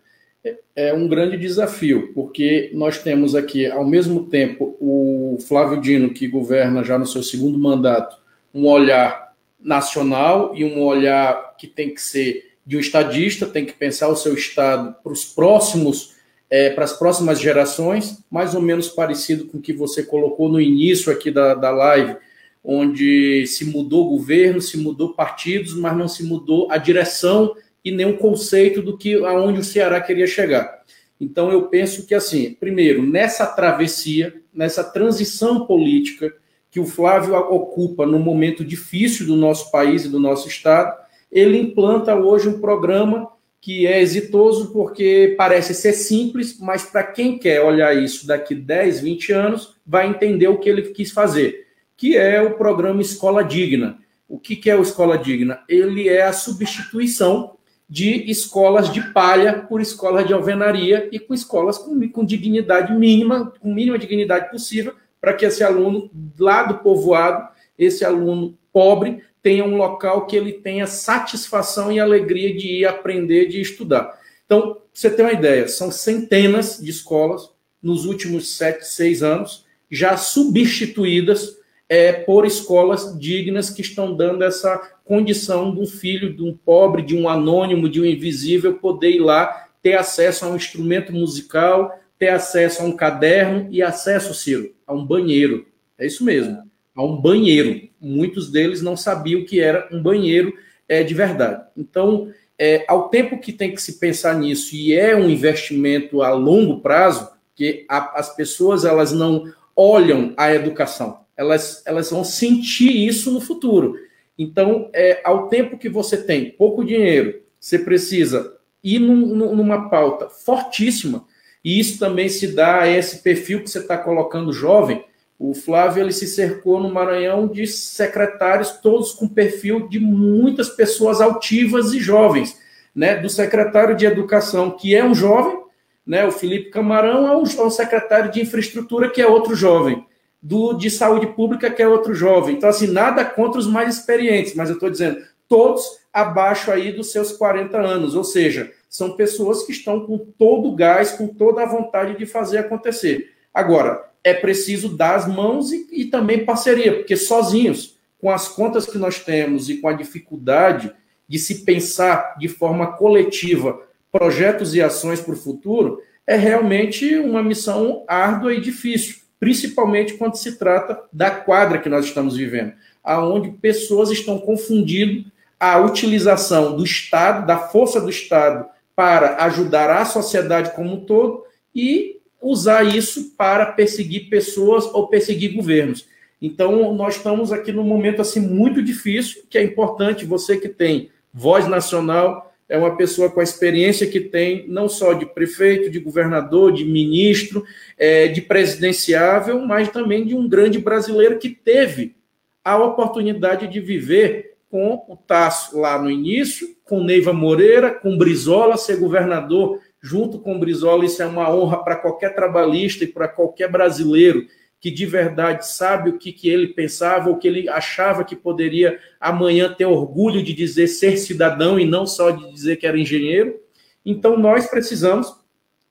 é, 0.44 0.56
é 0.74 0.94
um 0.94 1.06
grande 1.06 1.36
desafio, 1.36 2.12
porque 2.14 2.70
nós 2.74 2.98
temos 2.98 3.34
aqui, 3.34 3.66
ao 3.66 3.84
mesmo 3.84 4.26
tempo, 4.26 4.76
o 4.80 5.38
Flávio 5.46 5.80
Dino, 5.80 6.10
que 6.10 6.26
governa 6.26 6.82
já 6.82 6.98
no 6.98 7.06
seu 7.06 7.22
segundo 7.22 7.58
mandato, 7.58 8.16
um 8.54 8.66
olhar 8.66 9.34
nacional 9.60 10.52
e 10.54 10.64
um 10.64 10.82
olhar 10.82 11.56
que 11.58 11.66
tem 11.66 11.92
que 11.92 12.00
ser 12.00 12.52
de 12.64 12.76
um 12.76 12.80
estadista, 12.80 13.46
tem 13.46 13.64
que 13.64 13.72
pensar 13.72 14.08
o 14.08 14.16
seu 14.16 14.34
estado 14.34 14.94
para 15.02 15.12
os 15.12 15.24
próximos 15.24 16.18
é, 16.50 16.70
para 16.70 16.84
as 16.84 16.92
próximas 16.92 17.40
gerações, 17.40 18.24
mais 18.30 18.54
ou 18.54 18.62
menos 18.62 18.88
parecido 18.88 19.46
com 19.46 19.58
o 19.58 19.60
que 19.60 19.72
você 19.72 20.02
colocou 20.02 20.48
no 20.48 20.60
início 20.60 21.12
aqui 21.12 21.30
da, 21.30 21.54
da 21.54 21.70
live, 21.70 22.16
onde 22.62 23.46
se 23.46 23.64
mudou 23.64 24.08
governo, 24.08 24.60
se 24.60 24.76
mudou 24.76 25.14
partidos, 25.14 25.74
mas 25.74 25.96
não 25.96 26.08
se 26.08 26.22
mudou 26.24 26.70
a 26.70 26.76
direção 26.76 27.54
e 27.84 27.90
nem 27.90 28.06
o 28.06 28.18
conceito 28.18 28.82
do 28.82 28.96
que 28.96 29.14
aonde 29.24 29.60
o 29.60 29.64
Ceará 29.64 30.00
queria 30.00 30.26
chegar. 30.26 30.82
Então 31.20 31.50
eu 31.50 31.68
penso 31.68 32.06
que 32.06 32.14
assim, 32.14 32.56
primeiro, 32.58 33.02
nessa 33.02 33.46
travessia, 33.46 34.40
nessa 34.52 34.84
transição 34.84 35.66
política 35.66 36.32
que 36.70 36.78
o 36.78 36.86
Flávio 36.86 37.34
ocupa 37.34 38.06
no 38.06 38.18
momento 38.18 38.64
difícil 38.64 39.26
do 39.26 39.36
nosso 39.36 39.70
país 39.70 40.04
e 40.04 40.08
do 40.08 40.20
nosso 40.20 40.48
estado, 40.48 40.96
ele 41.30 41.58
implanta 41.58 42.14
hoje 42.14 42.48
um 42.48 42.60
programa 42.60 43.28
que 43.60 43.86
é 43.86 44.00
exitoso 44.00 44.72
porque 44.72 45.34
parece 45.36 45.74
ser 45.74 45.92
simples, 45.92 46.58
mas 46.60 46.84
para 46.84 47.02
quem 47.02 47.38
quer 47.38 47.60
olhar 47.60 47.96
isso 47.96 48.26
daqui 48.26 48.54
10, 48.54 49.00
20 49.00 49.32
anos, 49.32 49.76
vai 49.84 50.08
entender 50.08 50.48
o 50.48 50.58
que 50.58 50.68
ele 50.68 50.82
quis 50.82 51.10
fazer, 51.10 51.66
que 51.98 52.16
é 52.16 52.40
o 52.40 52.56
programa 52.56 53.02
Escola 53.02 53.42
Digna. 53.42 53.98
O 54.28 54.38
que, 54.38 54.54
que 54.54 54.70
é 54.70 54.76
o 54.76 54.82
Escola 54.82 55.18
Digna? 55.18 55.60
Ele 55.68 56.08
é 56.08 56.22
a 56.22 56.32
substituição 56.32 57.56
de 57.90 58.30
escolas 58.30 58.92
de 58.92 59.12
palha 59.12 59.66
por 59.68 59.80
escolas 59.80 60.24
de 60.24 60.32
alvenaria 60.32 61.08
e 61.10 61.18
com 61.18 61.34
escolas 61.34 61.76
com, 61.76 62.08
com 62.08 62.24
dignidade 62.24 62.92
mínima, 62.94 63.52
com 63.58 63.74
mínima 63.74 63.98
dignidade 63.98 64.48
possível, 64.50 64.94
para 65.20 65.32
que 65.32 65.44
esse 65.44 65.64
aluno 65.64 66.08
lá 66.38 66.62
do 66.62 66.78
povoado, 66.78 67.48
esse 67.76 68.04
aluno 68.04 68.56
pobre, 68.72 69.24
tenha 69.42 69.64
um 69.64 69.76
local 69.76 70.26
que 70.26 70.36
ele 70.36 70.52
tenha 70.52 70.86
satisfação 70.86 71.90
e 71.90 71.98
alegria 71.98 72.56
de 72.56 72.68
ir 72.68 72.86
aprender, 72.86 73.46
de 73.46 73.60
estudar. 73.60 74.16
Então, 74.44 74.78
você 74.92 75.10
tem 75.10 75.24
uma 75.24 75.32
ideia, 75.32 75.66
são 75.66 75.90
centenas 75.90 76.78
de 76.78 76.90
escolas 76.90 77.50
nos 77.82 78.04
últimos 78.04 78.56
sete, 78.56 78.86
seis 78.86 79.22
anos 79.22 79.66
já 79.90 80.16
substituídas 80.16 81.57
é, 81.88 82.12
por 82.12 82.44
escolas 82.44 83.18
dignas 83.18 83.70
que 83.70 83.80
estão 83.80 84.14
dando 84.14 84.44
essa 84.44 84.76
condição 85.04 85.74
de 85.74 85.80
um 85.80 85.86
filho, 85.86 86.34
de 86.34 86.42
um 86.42 86.54
pobre, 86.54 87.02
de 87.02 87.16
um 87.16 87.28
anônimo, 87.28 87.88
de 87.88 88.00
um 88.00 88.04
invisível 88.04 88.74
poder 88.74 89.12
ir 89.12 89.20
lá 89.20 89.68
ter 89.82 89.94
acesso 89.94 90.44
a 90.44 90.48
um 90.48 90.56
instrumento 90.56 91.12
musical, 91.12 91.98
ter 92.18 92.28
acesso 92.28 92.82
a 92.82 92.84
um 92.84 92.92
caderno 92.92 93.68
e 93.70 93.82
acesso, 93.82 94.34
Ciro, 94.34 94.74
a 94.86 94.92
um 94.92 95.04
banheiro. 95.04 95.66
É 95.96 96.06
isso 96.06 96.24
mesmo, 96.24 96.62
a 96.94 97.02
um 97.02 97.16
banheiro. 97.16 97.88
Muitos 98.00 98.50
deles 98.50 98.82
não 98.82 98.96
sabiam 98.96 99.44
que 99.44 99.60
era 99.60 99.88
um 99.90 100.02
banheiro 100.02 100.52
é, 100.88 101.02
de 101.02 101.14
verdade. 101.14 101.64
Então, 101.76 102.32
é, 102.58 102.84
ao 102.88 103.08
tempo 103.08 103.38
que 103.38 103.52
tem 103.52 103.72
que 103.72 103.80
se 103.80 103.98
pensar 103.98 104.34
nisso, 104.34 104.74
e 104.74 104.92
é 104.92 105.14
um 105.14 105.30
investimento 105.30 106.22
a 106.22 106.30
longo 106.32 106.80
prazo, 106.80 107.30
que 107.54 107.86
a, 107.88 108.18
as 108.18 108.34
pessoas 108.34 108.84
elas 108.84 109.12
não 109.12 109.44
olham 109.74 110.34
a 110.36 110.52
educação, 110.52 111.20
elas, 111.38 111.82
elas 111.86 112.10
vão 112.10 112.24
sentir 112.24 112.90
isso 113.06 113.30
no 113.30 113.40
futuro. 113.40 113.94
Então, 114.36 114.90
é, 114.92 115.20
ao 115.24 115.48
tempo 115.48 115.78
que 115.78 115.88
você 115.88 116.16
tem 116.16 116.50
pouco 116.50 116.84
dinheiro, 116.84 117.40
você 117.60 117.78
precisa 117.78 118.56
ir 118.82 118.98
num, 118.98 119.54
numa 119.54 119.88
pauta 119.88 120.28
fortíssima, 120.28 121.24
e 121.64 121.78
isso 121.78 121.98
também 121.98 122.28
se 122.28 122.48
dá 122.48 122.80
a 122.80 122.88
esse 122.88 123.22
perfil 123.22 123.62
que 123.62 123.70
você 123.70 123.78
está 123.78 123.96
colocando 123.96 124.52
jovem. 124.52 125.04
O 125.38 125.54
Flávio 125.54 126.02
ele 126.02 126.12
se 126.12 126.26
cercou 126.26 126.80
no 126.80 126.92
Maranhão 126.92 127.46
de 127.46 127.66
secretários, 127.66 128.72
todos 128.72 129.12
com 129.12 129.28
perfil 129.28 129.88
de 129.88 130.00
muitas 130.00 130.68
pessoas 130.68 131.20
altivas 131.20 131.92
e 131.92 132.00
jovens. 132.00 132.58
Né? 132.94 133.16
Do 133.16 133.28
secretário 133.28 133.96
de 133.96 134.06
Educação, 134.06 134.72
que 134.72 134.94
é 134.94 135.04
um 135.04 135.14
jovem, 135.14 135.60
né? 136.04 136.24
o 136.24 136.32
Felipe 136.32 136.70
Camarão 136.70 137.26
é 137.26 137.36
um, 137.36 137.44
é 137.44 137.66
um 137.66 137.70
secretário 137.70 138.30
de 138.32 138.40
Infraestrutura, 138.40 139.10
que 139.10 139.20
é 139.20 139.26
outro 139.26 139.54
jovem 139.54 140.07
do 140.40 140.72
de 140.74 140.90
saúde 140.90 141.26
pública, 141.28 141.70
que 141.70 141.82
é 141.82 141.88
outro 141.88 142.14
jovem. 142.14 142.56
Então, 142.56 142.68
assim, 142.68 142.86
nada 142.86 143.24
contra 143.24 143.58
os 143.58 143.66
mais 143.66 143.96
experientes, 143.96 144.54
mas 144.54 144.68
eu 144.68 144.74
estou 144.74 144.90
dizendo, 144.90 145.20
todos 145.48 145.98
abaixo 146.12 146.70
aí 146.70 146.92
dos 146.92 147.10
seus 147.10 147.32
40 147.32 147.78
anos, 147.78 148.14
ou 148.14 148.24
seja, 148.24 148.72
são 148.88 149.16
pessoas 149.16 149.64
que 149.64 149.72
estão 149.72 150.06
com 150.06 150.18
todo 150.18 150.68
o 150.68 150.76
gás, 150.76 151.12
com 151.12 151.26
toda 151.26 151.62
a 151.62 151.66
vontade 151.66 152.16
de 152.16 152.26
fazer 152.26 152.58
acontecer. 152.58 153.32
Agora, 153.52 154.08
é 154.22 154.34
preciso 154.34 154.96
dar 154.96 155.16
as 155.16 155.26
mãos 155.26 155.72
e, 155.72 155.86
e 155.92 156.04
também 156.06 156.44
parceria, 156.44 156.94
porque 156.94 157.16
sozinhos, 157.16 157.96
com 158.20 158.30
as 158.30 158.48
contas 158.48 158.86
que 158.86 158.98
nós 158.98 159.20
temos 159.20 159.68
e 159.68 159.78
com 159.78 159.88
a 159.88 159.92
dificuldade 159.92 160.92
de 161.28 161.38
se 161.38 161.64
pensar 161.64 162.36
de 162.38 162.48
forma 162.48 162.92
coletiva 162.92 163.82
projetos 164.10 164.74
e 164.74 164.80
ações 164.80 165.20
para 165.20 165.34
o 165.34 165.36
futuro, 165.36 166.02
é 166.26 166.34
realmente 166.34 167.16
uma 167.16 167.42
missão 167.42 168.04
árdua 168.08 168.54
e 168.54 168.60
difícil 168.60 169.27
principalmente 169.38 170.14
quando 170.14 170.36
se 170.36 170.58
trata 170.58 171.02
da 171.12 171.30
quadra 171.30 171.78
que 171.78 171.88
nós 171.88 172.04
estamos 172.04 172.36
vivendo, 172.36 172.72
aonde 173.02 173.50
pessoas 173.50 174.10
estão 174.10 174.38
confundindo 174.38 175.30
a 175.58 175.78
utilização 175.78 176.76
do 176.76 176.84
Estado, 176.84 177.46
da 177.46 177.58
força 177.58 178.00
do 178.00 178.10
Estado, 178.10 178.66
para 178.94 179.44
ajudar 179.44 179.90
a 179.90 180.04
sociedade 180.04 180.72
como 180.74 180.94
um 180.94 181.04
todo 181.04 181.44
e 181.74 182.20
usar 182.40 182.82
isso 182.84 183.34
para 183.36 183.66
perseguir 183.66 184.28
pessoas 184.28 184.84
ou 184.86 185.08
perseguir 185.08 185.54
governos. 185.54 186.06
Então, 186.40 186.94
nós 186.94 187.16
estamos 187.16 187.52
aqui 187.52 187.72
num 187.72 187.84
momento 187.84 188.22
assim 188.22 188.40
muito 188.40 188.82
difícil, 188.82 189.42
que 189.50 189.58
é 189.58 189.62
importante 189.62 190.24
você 190.24 190.56
que 190.56 190.68
tem 190.68 191.10
voz 191.32 191.66
nacional, 191.66 192.47
é 192.68 192.76
uma 192.76 192.96
pessoa 192.96 193.30
com 193.30 193.40
a 193.40 193.44
experiência 193.44 194.06
que 194.06 194.20
tem, 194.20 194.68
não 194.68 194.88
só 194.88 195.14
de 195.14 195.24
prefeito, 195.24 195.90
de 195.90 195.98
governador, 195.98 196.72
de 196.72 196.84
ministro, 196.84 197.64
é, 197.96 198.28
de 198.28 198.42
presidenciável, 198.42 199.60
mas 199.60 199.88
também 199.88 200.26
de 200.26 200.34
um 200.34 200.48
grande 200.48 200.78
brasileiro 200.78 201.38
que 201.38 201.48
teve 201.48 202.14
a 202.62 202.76
oportunidade 202.76 203.66
de 203.66 203.80
viver 203.80 204.58
com 204.70 205.02
o 205.08 205.16
Tasso 205.16 205.78
lá 205.78 206.00
no 206.00 206.10
início, 206.10 206.68
com 206.84 207.02
Neiva 207.02 207.32
Moreira, 207.32 207.90
com 207.90 208.18
Brizola, 208.18 208.76
ser 208.76 208.96
governador 208.96 209.80
junto 210.00 210.38
com 210.38 210.58
Brizola. 210.58 211.06
Isso 211.06 211.22
é 211.22 211.26
uma 211.26 211.52
honra 211.54 211.82
para 211.82 211.96
qualquer 211.96 212.34
trabalhista 212.34 213.04
e 213.04 213.06
para 213.06 213.28
qualquer 213.28 213.70
brasileiro 213.70 214.46
que 214.80 214.90
de 214.90 215.04
verdade 215.06 215.66
sabe 215.66 216.10
o 216.10 216.18
que, 216.18 216.32
que 216.32 216.48
ele 216.48 216.68
pensava, 216.68 217.30
o 217.30 217.36
que 217.36 217.48
ele 217.48 217.68
achava 217.68 218.24
que 218.24 218.36
poderia 218.36 218.98
amanhã 219.20 219.72
ter 219.72 219.86
orgulho 219.86 220.42
de 220.42 220.52
dizer 220.52 220.86
ser 220.86 221.16
cidadão 221.16 221.78
e 221.78 221.84
não 221.84 222.06
só 222.06 222.30
de 222.30 222.50
dizer 222.52 222.76
que 222.76 222.86
era 222.86 222.98
engenheiro. 222.98 223.58
Então, 224.04 224.38
nós 224.38 224.68
precisamos, 224.68 225.34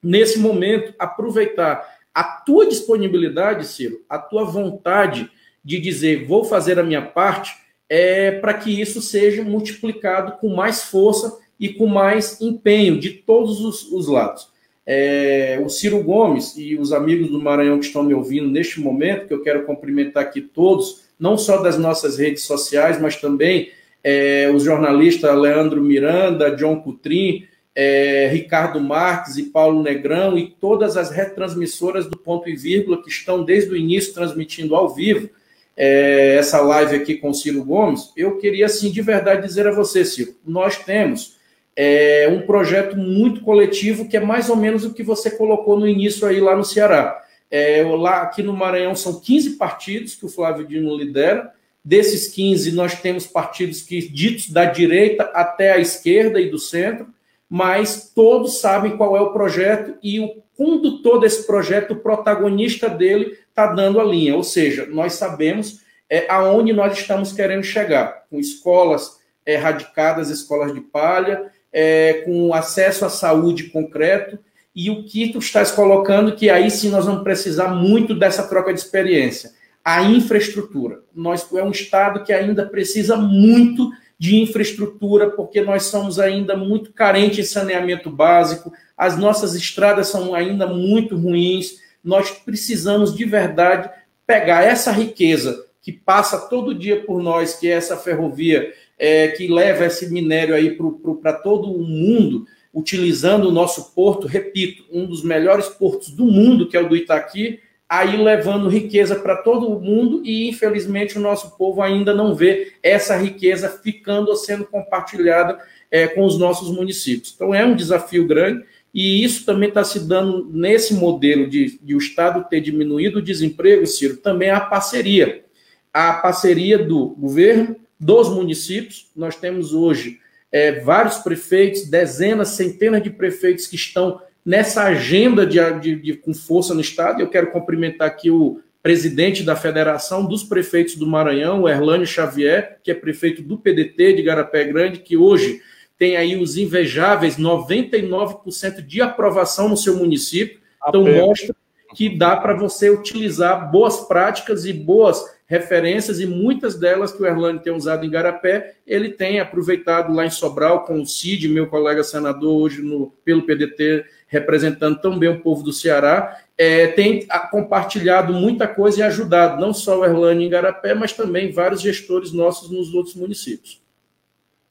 nesse 0.01 0.39
momento, 0.39 0.93
aproveitar 0.97 1.97
a 2.13 2.23
tua 2.23 2.65
disponibilidade, 2.65 3.67
Ciro, 3.67 4.03
a 4.09 4.17
tua 4.17 4.43
vontade 4.43 5.29
de 5.63 5.79
dizer 5.79 6.25
vou 6.25 6.45
fazer 6.45 6.79
a 6.79 6.83
minha 6.83 7.01
parte, 7.01 7.53
é 7.89 8.31
para 8.31 8.53
que 8.53 8.81
isso 8.81 9.01
seja 9.01 9.43
multiplicado 9.43 10.37
com 10.39 10.55
mais 10.55 10.83
força 10.83 11.37
e 11.59 11.69
com 11.69 11.87
mais 11.87 12.39
empenho 12.41 12.99
de 12.99 13.09
todos 13.09 13.61
os, 13.61 13.91
os 13.91 14.07
lados. 14.07 14.49
É, 14.89 15.61
o 15.63 15.67
Ciro 15.67 16.01
Gomes 16.01 16.55
e 16.55 16.77
os 16.77 16.93
amigos 16.93 17.29
do 17.29 17.41
Maranhão 17.41 17.77
que 17.77 17.85
estão 17.85 18.03
me 18.03 18.13
ouvindo 18.13 18.49
neste 18.49 18.79
momento, 18.79 19.27
que 19.27 19.33
eu 19.33 19.43
quero 19.43 19.65
cumprimentar 19.65 20.23
aqui 20.23 20.39
todos, 20.39 21.03
não 21.19 21.37
só 21.37 21.61
das 21.61 21.77
nossas 21.77 22.17
redes 22.17 22.43
sociais, 22.43 22.99
mas 22.99 23.17
também 23.17 23.69
é, 24.01 24.49
os 24.49 24.63
jornalistas 24.63 25.37
Leandro 25.37 25.83
Miranda, 25.83 26.55
John 26.55 26.79
Cutrim, 26.81 27.45
é, 27.75 28.29
Ricardo 28.31 28.79
Marques 28.79 29.37
e 29.37 29.43
Paulo 29.43 29.83
Negrão 29.83 30.37
e 30.37 30.47
todas 30.47 30.95
as 30.95 31.11
retransmissoras 31.11 32.07
do 32.07 32.17
Ponto 32.17 32.49
e 32.49 32.55
Vírgula 32.55 33.03
que 33.03 33.09
estão 33.09 33.43
desde 33.43 33.71
o 33.71 33.75
início 33.75 34.13
transmitindo 34.13 34.73
ao 34.73 34.95
vivo 34.95 35.29
é, 35.77 36.35
essa 36.37 36.59
live 36.59 36.95
aqui 36.95 37.15
com 37.15 37.29
o 37.29 37.33
Ciro 37.35 37.63
Gomes, 37.63 38.11
eu 38.17 38.39
queria, 38.39 38.65
assim, 38.65 38.89
de 38.89 39.01
verdade 39.01 39.45
dizer 39.45 39.67
a 39.67 39.71
você, 39.71 40.03
Ciro, 40.03 40.33
nós 40.43 40.77
temos 40.77 41.36
é 41.79 42.27
um 42.27 42.41
projeto 42.41 42.97
muito 42.97 43.41
coletivo, 43.41 44.09
que 44.09 44.17
é 44.17 44.19
mais 44.19 44.49
ou 44.49 44.55
menos 44.55 44.83
o 44.83 44.95
que 44.95 45.03
você 45.03 45.29
colocou 45.29 45.79
no 45.79 45.87
início 45.87 46.27
aí 46.27 46.39
lá 46.39 46.55
no 46.55 46.65
Ceará. 46.65 47.23
É, 47.51 47.83
lá 47.83 48.23
aqui 48.23 48.41
no 48.41 48.51
Maranhão 48.51 48.95
são 48.95 49.19
15 49.21 49.51
partidos 49.51 50.15
que 50.15 50.25
o 50.25 50.29
Flávio 50.29 50.65
Dino 50.65 50.97
lidera. 50.97 51.53
Desses 51.85 52.29
15, 52.29 52.71
nós 52.71 52.99
temos 52.99 53.27
partidos 53.27 53.83
que 53.83 54.01
ditos 54.09 54.49
da 54.49 54.65
direita 54.65 55.25
até 55.35 55.71
a 55.71 55.77
esquerda 55.77 56.41
e 56.41 56.49
do 56.49 56.57
centro, 56.57 57.07
mas 57.47 58.11
todos 58.13 58.59
sabem 58.59 58.97
qual 58.97 59.15
é 59.15 59.21
o 59.21 59.31
projeto 59.31 59.99
e 60.01 60.19
o 60.19 60.41
condutor 60.57 61.19
desse 61.19 61.45
projeto, 61.45 61.91
o 61.91 61.99
protagonista 61.99 62.89
dele, 62.89 63.37
está 63.49 63.67
dando 63.67 64.01
a 64.01 64.03
linha. 64.03 64.35
Ou 64.35 64.43
seja, 64.43 64.87
nós 64.87 65.13
sabemos 65.13 65.81
é, 66.09 66.25
aonde 66.27 66.73
nós 66.73 66.97
estamos 66.97 67.31
querendo 67.31 67.63
chegar, 67.63 68.25
com 68.31 68.39
escolas 68.39 69.19
erradicadas, 69.45 70.29
escolas 70.29 70.73
de 70.73 70.81
palha, 70.81 71.51
é, 71.71 72.21
com 72.25 72.53
acesso 72.53 73.05
à 73.05 73.09
saúde 73.09 73.65
concreto, 73.65 74.39
e 74.75 74.91
o 74.91 75.03
que 75.03 75.31
tu 75.31 75.39
estás 75.39 75.71
colocando, 75.71 76.35
que 76.35 76.51
aí 76.51 76.69
sim 76.69 76.89
nós 76.89 77.05
vamos 77.05 77.23
precisar 77.23 77.69
muito 77.69 78.13
dessa 78.13 78.43
troca 78.43 78.71
de 78.71 78.79
experiência. 78.79 79.51
A 79.83 80.03
infraestrutura. 80.03 80.99
Nós 81.15 81.47
é 81.53 81.63
um 81.63 81.71
estado 81.71 82.23
que 82.23 82.31
ainda 82.31 82.63
precisa 82.63 83.17
muito 83.17 83.89
de 84.19 84.35
infraestrutura, 84.35 85.31
porque 85.31 85.61
nós 85.61 85.85
somos 85.85 86.19
ainda 86.19 86.55
muito 86.55 86.93
carentes 86.93 87.39
em 87.39 87.43
saneamento 87.51 88.09
básico, 88.09 88.71
as 88.95 89.17
nossas 89.17 89.55
estradas 89.55 90.07
são 90.07 90.33
ainda 90.33 90.67
muito 90.67 91.15
ruins. 91.15 91.79
Nós 92.03 92.31
precisamos 92.31 93.15
de 93.15 93.25
verdade 93.25 93.89
pegar 94.25 94.63
essa 94.63 94.91
riqueza 94.91 95.65
que 95.81 95.91
passa 95.91 96.49
todo 96.49 96.75
dia 96.75 97.03
por 97.03 97.21
nós, 97.21 97.55
que 97.55 97.67
é 97.67 97.71
essa 97.71 97.95
ferrovia 97.95 98.73
é, 98.97 99.29
que 99.29 99.47
leva 99.47 99.85
esse 99.85 100.11
minério 100.11 100.55
aí 100.55 100.77
para 101.21 101.33
todo 101.33 101.71
o 101.71 101.83
mundo, 101.83 102.45
utilizando 102.73 103.47
o 103.47 103.51
nosso 103.51 103.93
porto, 103.93 104.27
repito, 104.27 104.83
um 104.91 105.05
dos 105.05 105.23
melhores 105.23 105.67
portos 105.67 106.09
do 106.09 106.25
mundo, 106.25 106.67
que 106.67 106.77
é 106.77 106.81
o 106.81 106.89
do 106.89 106.95
Itaqui, 106.95 107.59
aí 107.89 108.17
levando 108.21 108.67
riqueza 108.67 109.15
para 109.15 109.37
todo 109.37 109.67
o 109.67 109.79
mundo 109.79 110.21
e, 110.25 110.49
infelizmente, 110.49 111.17
o 111.17 111.21
nosso 111.21 111.57
povo 111.57 111.81
ainda 111.81 112.13
não 112.13 112.35
vê 112.35 112.73
essa 112.83 113.15
riqueza 113.15 113.69
ficando 113.69 114.29
ou 114.29 114.35
sendo 114.35 114.65
compartilhada 114.65 115.57
é, 115.89 116.07
com 116.07 116.25
os 116.25 116.37
nossos 116.37 116.69
municípios. 116.69 117.33
Então, 117.33 117.55
é 117.55 117.65
um 117.65 117.75
desafio 117.75 118.27
grande 118.27 118.65
e 118.93 119.23
isso 119.23 119.45
também 119.45 119.69
está 119.69 119.83
se 119.83 119.99
dando 120.01 120.49
nesse 120.51 120.93
modelo 120.93 121.47
de, 121.47 121.79
de 121.81 121.95
o 121.95 121.99
Estado 121.99 122.47
ter 122.49 122.59
diminuído 122.59 123.19
o 123.19 123.21
desemprego, 123.21 123.85
Ciro, 123.87 124.17
também 124.17 124.49
a 124.49 124.59
parceria. 124.59 125.45
A 125.93 126.13
parceria 126.13 126.77
do 126.77 127.09
governo, 127.09 127.75
dos 127.99 128.29
municípios. 128.29 129.09
Nós 129.15 129.35
temos 129.35 129.73
hoje 129.73 130.19
é, 130.51 130.79
vários 130.79 131.17
prefeitos, 131.17 131.89
dezenas, 131.89 132.49
centenas 132.49 133.03
de 133.03 133.09
prefeitos 133.09 133.67
que 133.67 133.75
estão 133.75 134.21
nessa 134.45 134.83
agenda 134.83 135.45
de, 135.45 135.59
de, 135.79 135.95
de, 135.95 136.13
com 136.13 136.33
força 136.33 136.73
no 136.73 136.81
Estado. 136.81 137.21
Eu 137.21 137.29
quero 137.29 137.51
cumprimentar 137.51 138.07
aqui 138.07 138.31
o 138.31 138.61
presidente 138.81 139.43
da 139.43 139.55
Federação 139.55 140.25
dos 140.25 140.43
Prefeitos 140.43 140.95
do 140.95 141.05
Maranhão, 141.05 141.63
o 141.63 141.69
Erlânio 141.69 142.07
Xavier, 142.07 142.77
que 142.81 142.89
é 142.89 142.93
prefeito 142.93 143.41
do 143.41 143.57
PDT 143.57 144.13
de 144.13 144.23
Garapé 144.23 144.63
Grande, 144.63 144.99
que 144.99 145.17
hoje 145.17 145.61
tem 145.97 146.15
aí 146.15 146.37
os 146.37 146.57
invejáveis 146.57 147.37
99% 147.37 148.81
de 148.85 149.01
aprovação 149.01 149.67
no 149.67 149.75
seu 149.75 149.97
município. 149.97 150.59
Então, 150.87 151.03
mostra 151.03 151.53
que 151.95 152.17
dá 152.17 152.37
para 152.37 152.53
você 152.53 152.89
utilizar 152.89 153.69
boas 153.71 154.07
práticas 154.07 154.65
e 154.65 154.71
boas 154.71 155.21
referências, 155.47 156.19
e 156.19 156.25
muitas 156.25 156.77
delas 156.77 157.13
que 157.13 157.23
o 157.23 157.25
Erlânio 157.25 157.61
tem 157.61 157.73
usado 157.73 158.05
em 158.05 158.09
Garapé, 158.09 158.75
ele 158.85 159.09
tem 159.09 159.39
aproveitado 159.39 160.13
lá 160.13 160.25
em 160.25 160.29
Sobral 160.29 160.83
com 160.83 161.01
o 161.01 161.05
Cid, 161.05 161.47
meu 161.47 161.67
colega 161.67 162.03
senador, 162.03 162.61
hoje 162.61 162.81
no, 162.81 163.13
pelo 163.23 163.43
PDT, 163.43 164.05
representando 164.27 164.99
tão 164.99 165.17
bem 165.17 165.29
o 165.29 165.39
povo 165.39 165.63
do 165.63 165.71
Ceará, 165.71 166.37
é, 166.57 166.87
tem 166.87 167.25
compartilhado 167.49 168.33
muita 168.33 168.67
coisa 168.67 168.99
e 168.99 169.03
ajudado, 169.03 169.61
não 169.61 169.73
só 169.73 169.99
o 169.99 170.05
Erlânio 170.05 170.45
em 170.45 170.49
Garapé, 170.49 170.93
mas 170.93 171.13
também 171.13 171.51
vários 171.51 171.79
gestores 171.79 172.33
nossos 172.33 172.69
nos 172.69 172.93
outros 172.93 173.15
municípios. 173.15 173.81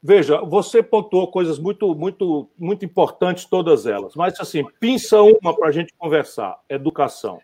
Veja, 0.02 0.40
você 0.42 0.82
pontuou 0.82 1.26
coisas 1.28 1.58
muito, 1.58 1.94
muito, 1.94 2.48
muito 2.58 2.84
importantes, 2.84 3.46
todas 3.46 3.86
elas, 3.86 4.14
mas 4.14 4.38
assim, 4.38 4.64
pinça 4.78 5.22
uma 5.22 5.56
para 5.56 5.68
a 5.68 5.72
gente 5.72 5.92
conversar: 5.98 6.60
educação. 6.68 7.40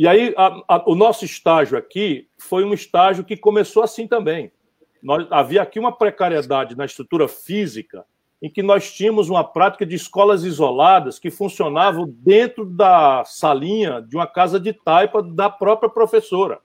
E 0.00 0.08
aí, 0.08 0.32
a, 0.34 0.62
a, 0.66 0.90
o 0.90 0.94
nosso 0.94 1.26
estágio 1.26 1.76
aqui 1.76 2.26
foi 2.38 2.64
um 2.64 2.72
estágio 2.72 3.22
que 3.22 3.36
começou 3.36 3.82
assim 3.82 4.06
também. 4.06 4.50
Nós, 5.02 5.26
havia 5.30 5.60
aqui 5.60 5.78
uma 5.78 5.92
precariedade 5.92 6.74
na 6.74 6.86
estrutura 6.86 7.28
física, 7.28 8.06
em 8.40 8.48
que 8.48 8.62
nós 8.62 8.90
tínhamos 8.90 9.28
uma 9.28 9.44
prática 9.44 9.84
de 9.84 9.94
escolas 9.94 10.42
isoladas 10.42 11.18
que 11.18 11.30
funcionavam 11.30 12.06
dentro 12.08 12.64
da 12.64 13.24
salinha 13.26 14.00
de 14.00 14.16
uma 14.16 14.26
casa 14.26 14.58
de 14.58 14.72
taipa 14.72 15.22
da 15.22 15.50
própria 15.50 15.90
professora. 15.90 16.60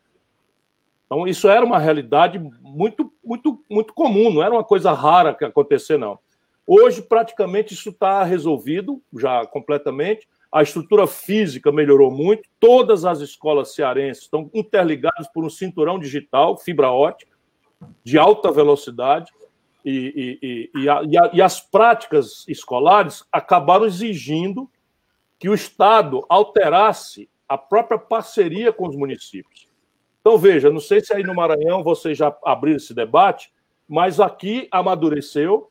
Então, 1.05 1.27
isso 1.27 1.49
era 1.49 1.65
uma 1.65 1.77
realidade 1.77 2.39
muito, 2.61 3.11
muito, 3.21 3.61
muito 3.69 3.93
comum, 3.93 4.33
não 4.33 4.43
era 4.43 4.55
uma 4.55 4.63
coisa 4.63 4.93
rara 4.93 5.33
que 5.33 5.43
acontecer, 5.43 5.97
não. 5.97 6.17
Hoje, 6.65 7.01
praticamente, 7.01 7.73
isso 7.73 7.89
está 7.89 8.23
resolvido 8.23 9.03
já 9.13 9.45
completamente 9.45 10.25
a 10.56 10.64
estrutura 10.64 11.06
física 11.06 11.70
melhorou 11.70 12.10
muito, 12.10 12.47
todas 12.62 13.03
as 13.03 13.20
escolas 13.20 13.76
cearenses 13.76 14.24
estão 14.24 14.49
interligadas 14.53 15.28
por 15.34 15.43
um 15.43 15.49
cinturão 15.49 15.99
digital, 15.99 16.58
fibra 16.58 16.89
ótica, 16.89 17.36
de 18.06 18.18
alta 18.18 18.53
velocidade, 18.53 19.34
e, 19.84 20.72
e, 20.74 20.82
e, 20.82 20.89
a, 20.89 21.01
e, 21.34 21.41
as 21.41 21.60
práticas 21.60 22.47
escolares 22.47 23.26
acabaram 23.34 23.86
exigindo 23.86 24.72
que 25.38 25.49
o 25.49 25.53
Estado 25.53 26.26
alterasse 26.30 27.30
a 27.49 27.58
própria 27.58 27.99
parceria 27.99 28.72
com 28.72 28.88
os 28.88 28.95
municípios. 28.95 29.68
Então, 30.22 30.38
veja, 30.38 30.72
não 30.72 30.80
sei 30.80 31.01
se 31.01 31.14
aí 31.14 31.22
no 31.22 31.36
Maranhão 31.36 31.84
vocês 31.84 32.18
já 32.18 32.34
abriram 32.45 32.78
esse 32.78 32.93
debate, 32.93 33.51
mas 33.86 34.22
aqui 34.22 34.70
amadureceu 34.72 35.70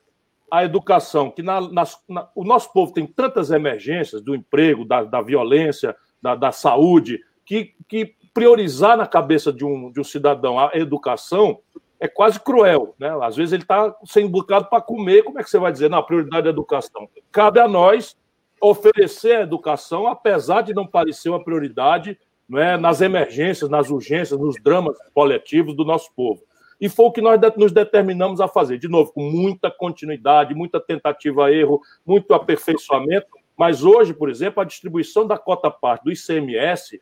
a 0.51 0.65
educação, 0.65 1.31
que 1.31 1.43
na, 1.43 1.61
nas, 1.61 1.99
na, 2.09 2.29
o 2.35 2.45
nosso 2.45 2.73
povo 2.73 2.93
tem 2.93 3.07
tantas 3.07 3.51
emergências 3.51 4.23
do 4.23 4.35
emprego, 4.35 4.85
da, 4.85 5.03
da 5.03 5.21
violência, 5.21 5.97
da, 6.23 6.35
da 6.35 6.53
saúde, 6.53 7.21
que, 7.45 7.75
que, 7.89 8.15
priorizar 8.33 8.97
na 8.97 9.07
cabeça 9.07 9.53
de 9.53 9.65
um, 9.65 9.93
de 9.93 10.01
um 10.01 10.05
cidadão 10.05 10.59
a 10.59 10.73
educação 10.75 11.61
é 12.01 12.09
quase 12.09 12.41
cruel. 12.41 12.95
Né? 12.99 13.09
Às 13.23 13.37
vezes 13.37 13.53
ele 13.53 13.63
está 13.63 13.95
sem 14.05 14.29
bocado 14.29 14.69
para 14.69 14.81
comer, 14.81 15.23
como 15.23 15.39
é 15.39 15.43
que 15.45 15.49
você 15.49 15.59
vai 15.59 15.71
dizer, 15.71 15.89
não, 15.89 15.99
a 15.99 16.03
prioridade 16.03 16.47
é 16.47 16.51
a 16.51 16.53
educação? 16.53 17.09
Cabe 17.31 17.61
a 17.61 17.69
nós 17.69 18.17
oferecer 18.61 19.37
a 19.37 19.43
educação, 19.43 20.09
apesar 20.09 20.63
de 20.63 20.75
não 20.75 20.87
parecer 20.87 21.29
uma 21.29 21.43
prioridade 21.43 22.19
não 22.49 22.59
é, 22.59 22.77
nas 22.77 23.01
emergências, 23.01 23.71
nas 23.71 23.91
urgências, 23.91 24.39
nos 24.39 24.57
dramas 24.63 24.97
coletivos 25.15 25.77
do 25.77 25.85
nosso 25.85 26.13
povo. 26.15 26.43
E 26.81 26.89
foi 26.89 27.07
o 27.07 27.13
que 27.13 27.21
nós 27.21 27.41
nos 27.57 27.73
determinamos 27.73 28.41
a 28.41 28.49
fazer. 28.49 28.79
De 28.79 28.89
novo, 28.89 29.13
com 29.13 29.23
muita 29.23 29.71
continuidade, 29.71 30.55
muita 30.55 30.81
tentativa 30.81 31.53
erro, 31.53 31.81
muito 32.05 32.35
aperfeiçoamento. 32.35 33.27
Mas 33.57 33.85
hoje, 33.85 34.13
por 34.13 34.29
exemplo, 34.29 34.61
a 34.61 34.65
distribuição 34.65 35.27
da 35.27 35.39
cota 35.39 35.71
parte 35.71 36.05
do 36.05 36.13
ICMS 36.13 37.01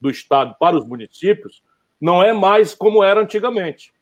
do 0.00 0.10
Estado 0.10 0.54
para 0.58 0.76
os 0.76 0.86
municípios 0.86 1.62
não 2.00 2.22
é 2.22 2.32
mais 2.32 2.74
como 2.74 3.02
era 3.02 3.20
antigamente. 3.20 3.94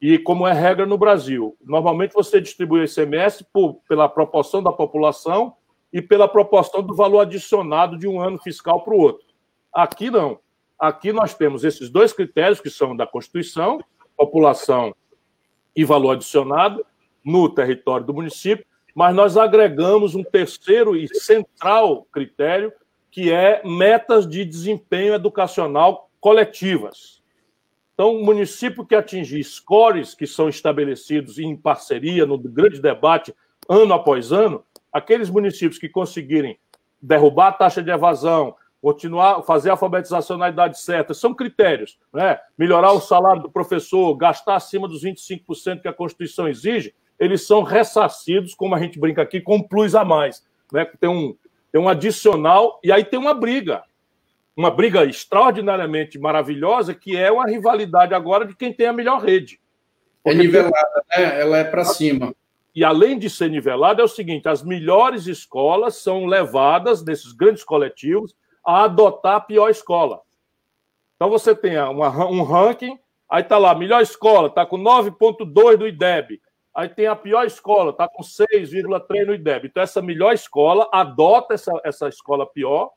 E 0.00 0.18
como 0.18 0.46
é 0.46 0.52
regra 0.52 0.86
no 0.86 0.96
Brasil. 0.96 1.56
Normalmente 1.60 2.14
você 2.14 2.40
distribui 2.40 2.80
o 2.80 2.84
ICMS 2.84 3.44
por, 3.52 3.80
pela 3.88 4.08
proporção 4.08 4.62
da 4.62 4.72
população 4.72 5.54
e 5.92 6.00
pela 6.00 6.28
proporção 6.28 6.82
do 6.82 6.94
valor 6.94 7.20
adicionado 7.20 7.98
de 7.98 8.06
um 8.06 8.20
ano 8.20 8.38
fiscal 8.38 8.82
para 8.82 8.94
o 8.94 8.98
outro. 8.98 9.26
Aqui 9.72 10.10
não. 10.10 10.38
Aqui 10.78 11.12
nós 11.12 11.34
temos 11.34 11.64
esses 11.64 11.90
dois 11.90 12.12
critérios 12.12 12.60
que 12.60 12.70
são 12.70 12.96
da 12.96 13.06
Constituição 13.06 13.80
população 14.18 14.92
e 15.74 15.84
valor 15.84 16.10
adicionado 16.10 16.84
no 17.24 17.48
território 17.48 18.04
do 18.04 18.12
município, 18.12 18.66
mas 18.94 19.14
nós 19.14 19.36
agregamos 19.36 20.16
um 20.16 20.24
terceiro 20.24 20.96
e 20.96 21.06
central 21.14 22.04
critério, 22.12 22.72
que 23.12 23.32
é 23.32 23.62
metas 23.64 24.26
de 24.26 24.44
desempenho 24.44 25.14
educacional 25.14 26.10
coletivas. 26.20 27.22
Então, 27.94 28.16
o 28.16 28.24
município 28.24 28.84
que 28.84 28.94
atingir 28.94 29.42
scores 29.44 30.14
que 30.14 30.26
são 30.26 30.48
estabelecidos 30.48 31.38
em 31.38 31.56
parceria, 31.56 32.26
no 32.26 32.36
grande 32.38 32.80
debate, 32.80 33.34
ano 33.68 33.94
após 33.94 34.32
ano, 34.32 34.64
aqueles 34.92 35.30
municípios 35.30 35.78
que 35.78 35.88
conseguirem 35.88 36.58
derrubar 37.00 37.48
a 37.48 37.52
taxa 37.52 37.82
de 37.82 37.90
evasão, 37.90 38.54
continuar, 38.80 39.42
fazer 39.42 39.70
a 39.70 39.72
alfabetização 39.72 40.36
na 40.36 40.48
idade 40.48 40.80
certa, 40.80 41.12
são 41.12 41.34
critérios. 41.34 41.98
Né? 42.12 42.38
Melhorar 42.56 42.92
o 42.92 43.00
salário 43.00 43.42
do 43.42 43.50
professor, 43.50 44.14
gastar 44.16 44.56
acima 44.56 44.88
dos 44.88 45.02
25% 45.02 45.82
que 45.82 45.88
a 45.88 45.92
Constituição 45.92 46.48
exige, 46.48 46.94
eles 47.18 47.46
são 47.46 47.62
ressarcidos, 47.62 48.54
como 48.54 48.74
a 48.74 48.78
gente 48.78 48.98
brinca 48.98 49.22
aqui, 49.22 49.40
com 49.40 49.56
um 49.56 49.62
plus 49.62 49.94
a 49.94 50.04
mais. 50.04 50.46
Né? 50.72 50.84
Tem, 51.00 51.10
um, 51.10 51.36
tem 51.72 51.80
um 51.80 51.88
adicional, 51.88 52.78
e 52.82 52.92
aí 52.92 53.04
tem 53.04 53.18
uma 53.18 53.34
briga. 53.34 53.82
Uma 54.56 54.70
briga 54.70 55.04
extraordinariamente 55.04 56.18
maravilhosa, 56.18 56.94
que 56.94 57.16
é 57.16 57.30
uma 57.30 57.46
rivalidade 57.46 58.14
agora 58.14 58.44
de 58.44 58.54
quem 58.54 58.72
tem 58.72 58.86
a 58.86 58.92
melhor 58.92 59.22
rede. 59.22 59.60
é 60.24 60.34
nivelada, 60.34 61.04
né? 61.16 61.40
Ela 61.40 61.58
é 61.58 61.64
para 61.64 61.84
cima. 61.84 62.34
E 62.74 62.84
além 62.84 63.18
de 63.18 63.30
ser 63.30 63.50
nivelada, 63.50 64.02
é 64.02 64.04
o 64.04 64.08
seguinte: 64.08 64.48
as 64.48 64.62
melhores 64.62 65.26
escolas 65.26 65.96
são 65.96 66.26
levadas 66.26 67.04
nesses 67.04 67.32
grandes 67.32 67.62
coletivos 67.62 68.34
a 68.68 68.84
adotar 68.84 69.36
a 69.36 69.40
pior 69.40 69.70
escola. 69.70 70.20
Então 71.16 71.30
você 71.30 71.54
tem 71.54 71.78
uma, 71.78 72.10
um 72.26 72.42
ranking, 72.42 72.98
aí 73.26 73.40
está 73.40 73.56
lá, 73.56 73.74
melhor 73.74 74.02
escola, 74.02 74.48
está 74.48 74.66
com 74.66 74.76
9,2 74.76 75.78
do 75.78 75.88
IDEB. 75.88 76.38
Aí 76.74 76.86
tem 76.86 77.06
a 77.06 77.16
pior 77.16 77.46
escola, 77.46 77.92
está 77.92 78.06
com 78.06 78.22
6,3 78.22 79.24
no 79.24 79.34
IDEB. 79.34 79.68
Então, 79.68 79.82
essa 79.82 80.02
melhor 80.02 80.34
escola 80.34 80.86
adota 80.92 81.54
essa, 81.54 81.72
essa 81.82 82.08
escola 82.08 82.46
pior 82.46 82.90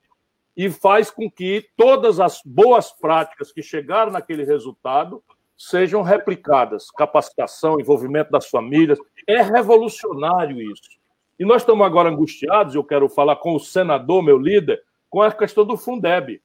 e 0.57 0.69
faz 0.69 1.09
com 1.09 1.31
que 1.31 1.65
todas 1.77 2.19
as 2.19 2.41
boas 2.45 2.91
práticas 2.91 3.53
que 3.53 3.63
chegaram 3.63 4.11
naquele 4.11 4.43
resultado 4.43 5.23
sejam 5.57 6.01
replicadas. 6.01 6.91
Capacitação, 6.91 7.79
envolvimento 7.79 8.29
das 8.29 8.47
famílias. 8.47 8.99
É 9.25 9.41
revolucionário 9.41 10.61
isso. 10.61 10.99
E 11.39 11.45
nós 11.45 11.61
estamos 11.61 11.87
agora 11.87 12.09
angustiados, 12.09 12.75
eu 12.75 12.83
quero 12.83 13.07
falar 13.07 13.37
com 13.37 13.55
o 13.55 13.59
senador, 13.59 14.21
meu 14.21 14.37
líder, 14.37 14.83
com 15.11 15.21
a 15.21 15.31
questão 15.31 15.65
do 15.65 15.77
Fundeb. 15.77 16.41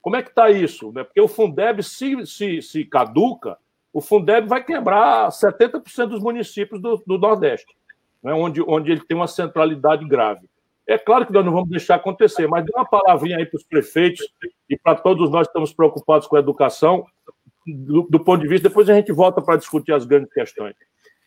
Como 0.00 0.16
é 0.16 0.22
que 0.22 0.30
está 0.30 0.50
isso? 0.50 0.90
Né? 0.90 1.04
Porque 1.04 1.20
o 1.20 1.28
Fundeb, 1.28 1.82
se, 1.82 2.26
se, 2.26 2.62
se 2.62 2.84
caduca, 2.84 3.58
o 3.92 4.00
Fundeb 4.00 4.48
vai 4.48 4.64
quebrar 4.64 5.28
70% 5.28 6.06
dos 6.06 6.22
municípios 6.22 6.80
do, 6.80 7.02
do 7.06 7.18
Nordeste, 7.18 7.76
né? 8.24 8.32
onde, 8.32 8.62
onde 8.62 8.90
ele 8.90 9.02
tem 9.02 9.16
uma 9.16 9.28
centralidade 9.28 10.04
grave. 10.08 10.48
É 10.86 10.96
claro 10.96 11.26
que 11.26 11.32
nós 11.32 11.44
não 11.44 11.52
vamos 11.52 11.68
deixar 11.68 11.96
acontecer, 11.96 12.46
mas 12.46 12.64
dê 12.64 12.72
uma 12.74 12.88
palavrinha 12.88 13.36
aí 13.36 13.44
para 13.44 13.58
os 13.58 13.64
prefeitos 13.64 14.26
e 14.70 14.78
para 14.78 14.94
todos 14.94 15.30
nós 15.30 15.46
que 15.46 15.50
estamos 15.50 15.72
preocupados 15.72 16.26
com 16.26 16.36
a 16.36 16.40
educação, 16.40 17.04
do, 17.66 18.02
do 18.08 18.20
ponto 18.24 18.40
de 18.40 18.48
vista, 18.48 18.68
depois 18.68 18.88
a 18.88 18.94
gente 18.94 19.12
volta 19.12 19.42
para 19.42 19.56
discutir 19.56 19.92
as 19.92 20.06
grandes 20.06 20.32
questões. 20.32 20.74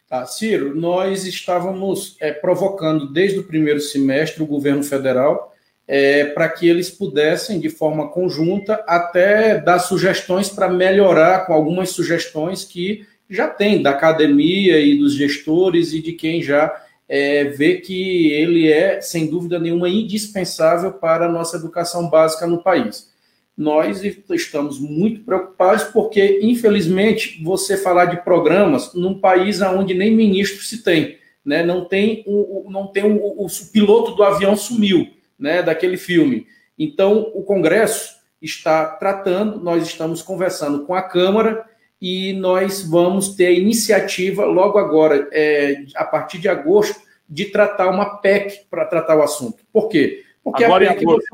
Tá, 0.08 0.26
Ciro, 0.26 0.74
nós 0.74 1.26
estávamos 1.26 2.18
é, 2.20 2.32
provocando 2.32 3.12
desde 3.12 3.40
o 3.40 3.44
primeiro 3.44 3.80
semestre 3.80 4.42
o 4.42 4.48
governo 4.48 4.82
federal 4.82 5.54
é, 5.92 6.26
para 6.26 6.48
que 6.48 6.70
eles 6.70 6.88
pudessem, 6.92 7.60
de 7.60 7.68
forma 7.68 8.10
conjunta, 8.10 8.76
até 8.86 9.60
dar 9.60 9.80
sugestões 9.80 10.48
para 10.48 10.70
melhorar, 10.70 11.48
com 11.48 11.54
algumas 11.54 11.90
sugestões 11.90 12.64
que 12.64 13.08
já 13.28 13.48
tem 13.48 13.82
da 13.82 13.90
academia 13.90 14.80
e 14.80 15.00
dos 15.00 15.16
gestores 15.16 15.92
e 15.92 16.00
de 16.00 16.14
quem 16.14 16.44
já 16.44 16.72
é, 17.08 17.46
vê 17.46 17.78
que 17.78 18.32
ele 18.32 18.72
é, 18.72 19.02
sem 19.02 19.32
dúvida 19.32 19.58
nenhuma, 19.58 19.90
indispensável 19.90 20.94
para 20.94 21.26
a 21.26 21.32
nossa 21.32 21.58
educação 21.58 22.08
básica 22.08 22.46
no 22.46 22.62
país. 22.62 23.10
Nós 23.58 24.04
estamos 24.30 24.80
muito 24.80 25.22
preocupados 25.22 25.86
porque, 25.86 26.40
infelizmente, 26.44 27.44
você 27.44 27.76
falar 27.76 28.06
de 28.06 28.24
programas 28.24 28.94
num 28.94 29.20
país 29.20 29.60
onde 29.60 29.96
nem 29.96 30.16
ministro 30.16 30.64
se 30.64 30.84
tem, 30.84 31.18
né? 31.44 31.64
não 31.64 31.86
tem, 31.86 32.24
o, 32.28 32.68
não 32.70 32.86
tem 32.86 33.06
o, 33.06 33.18
o, 33.18 33.48
o 33.48 33.72
piloto 33.74 34.12
do 34.12 34.22
avião 34.22 34.56
sumiu, 34.56 35.18
né? 35.40 35.64
daquele 35.64 35.98
filme. 35.98 36.48
Então, 36.78 37.32
o 37.34 37.44
Congresso 37.44 38.20
está 38.42 38.86
tratando, 38.86 39.60
nós 39.60 39.86
estamos 39.86 40.22
conversando 40.22 40.86
com 40.86 40.94
a 40.94 41.02
Câmara 41.02 41.66
e 42.02 42.34
nós 42.34 42.82
vamos 42.82 43.36
ter 43.36 43.48
a 43.48 43.52
iniciativa 43.52 44.46
logo 44.46 44.78
agora, 44.78 45.28
é, 45.32 45.84
a 45.96 46.06
partir 46.06 46.38
de 46.38 46.48
agosto, 46.48 47.00
de 47.28 47.46
tratar 47.46 47.90
uma 47.90 48.18
PEC 48.18 48.66
para 48.70 48.86
tratar 48.86 49.18
o 49.18 49.22
assunto. 49.22 49.64
Por 49.72 49.90
quê? 49.90 50.24
Porque 50.44 50.64
agora 50.64 50.90
a 50.90 50.94
PEC, 50.94 51.06
você, 51.06 51.28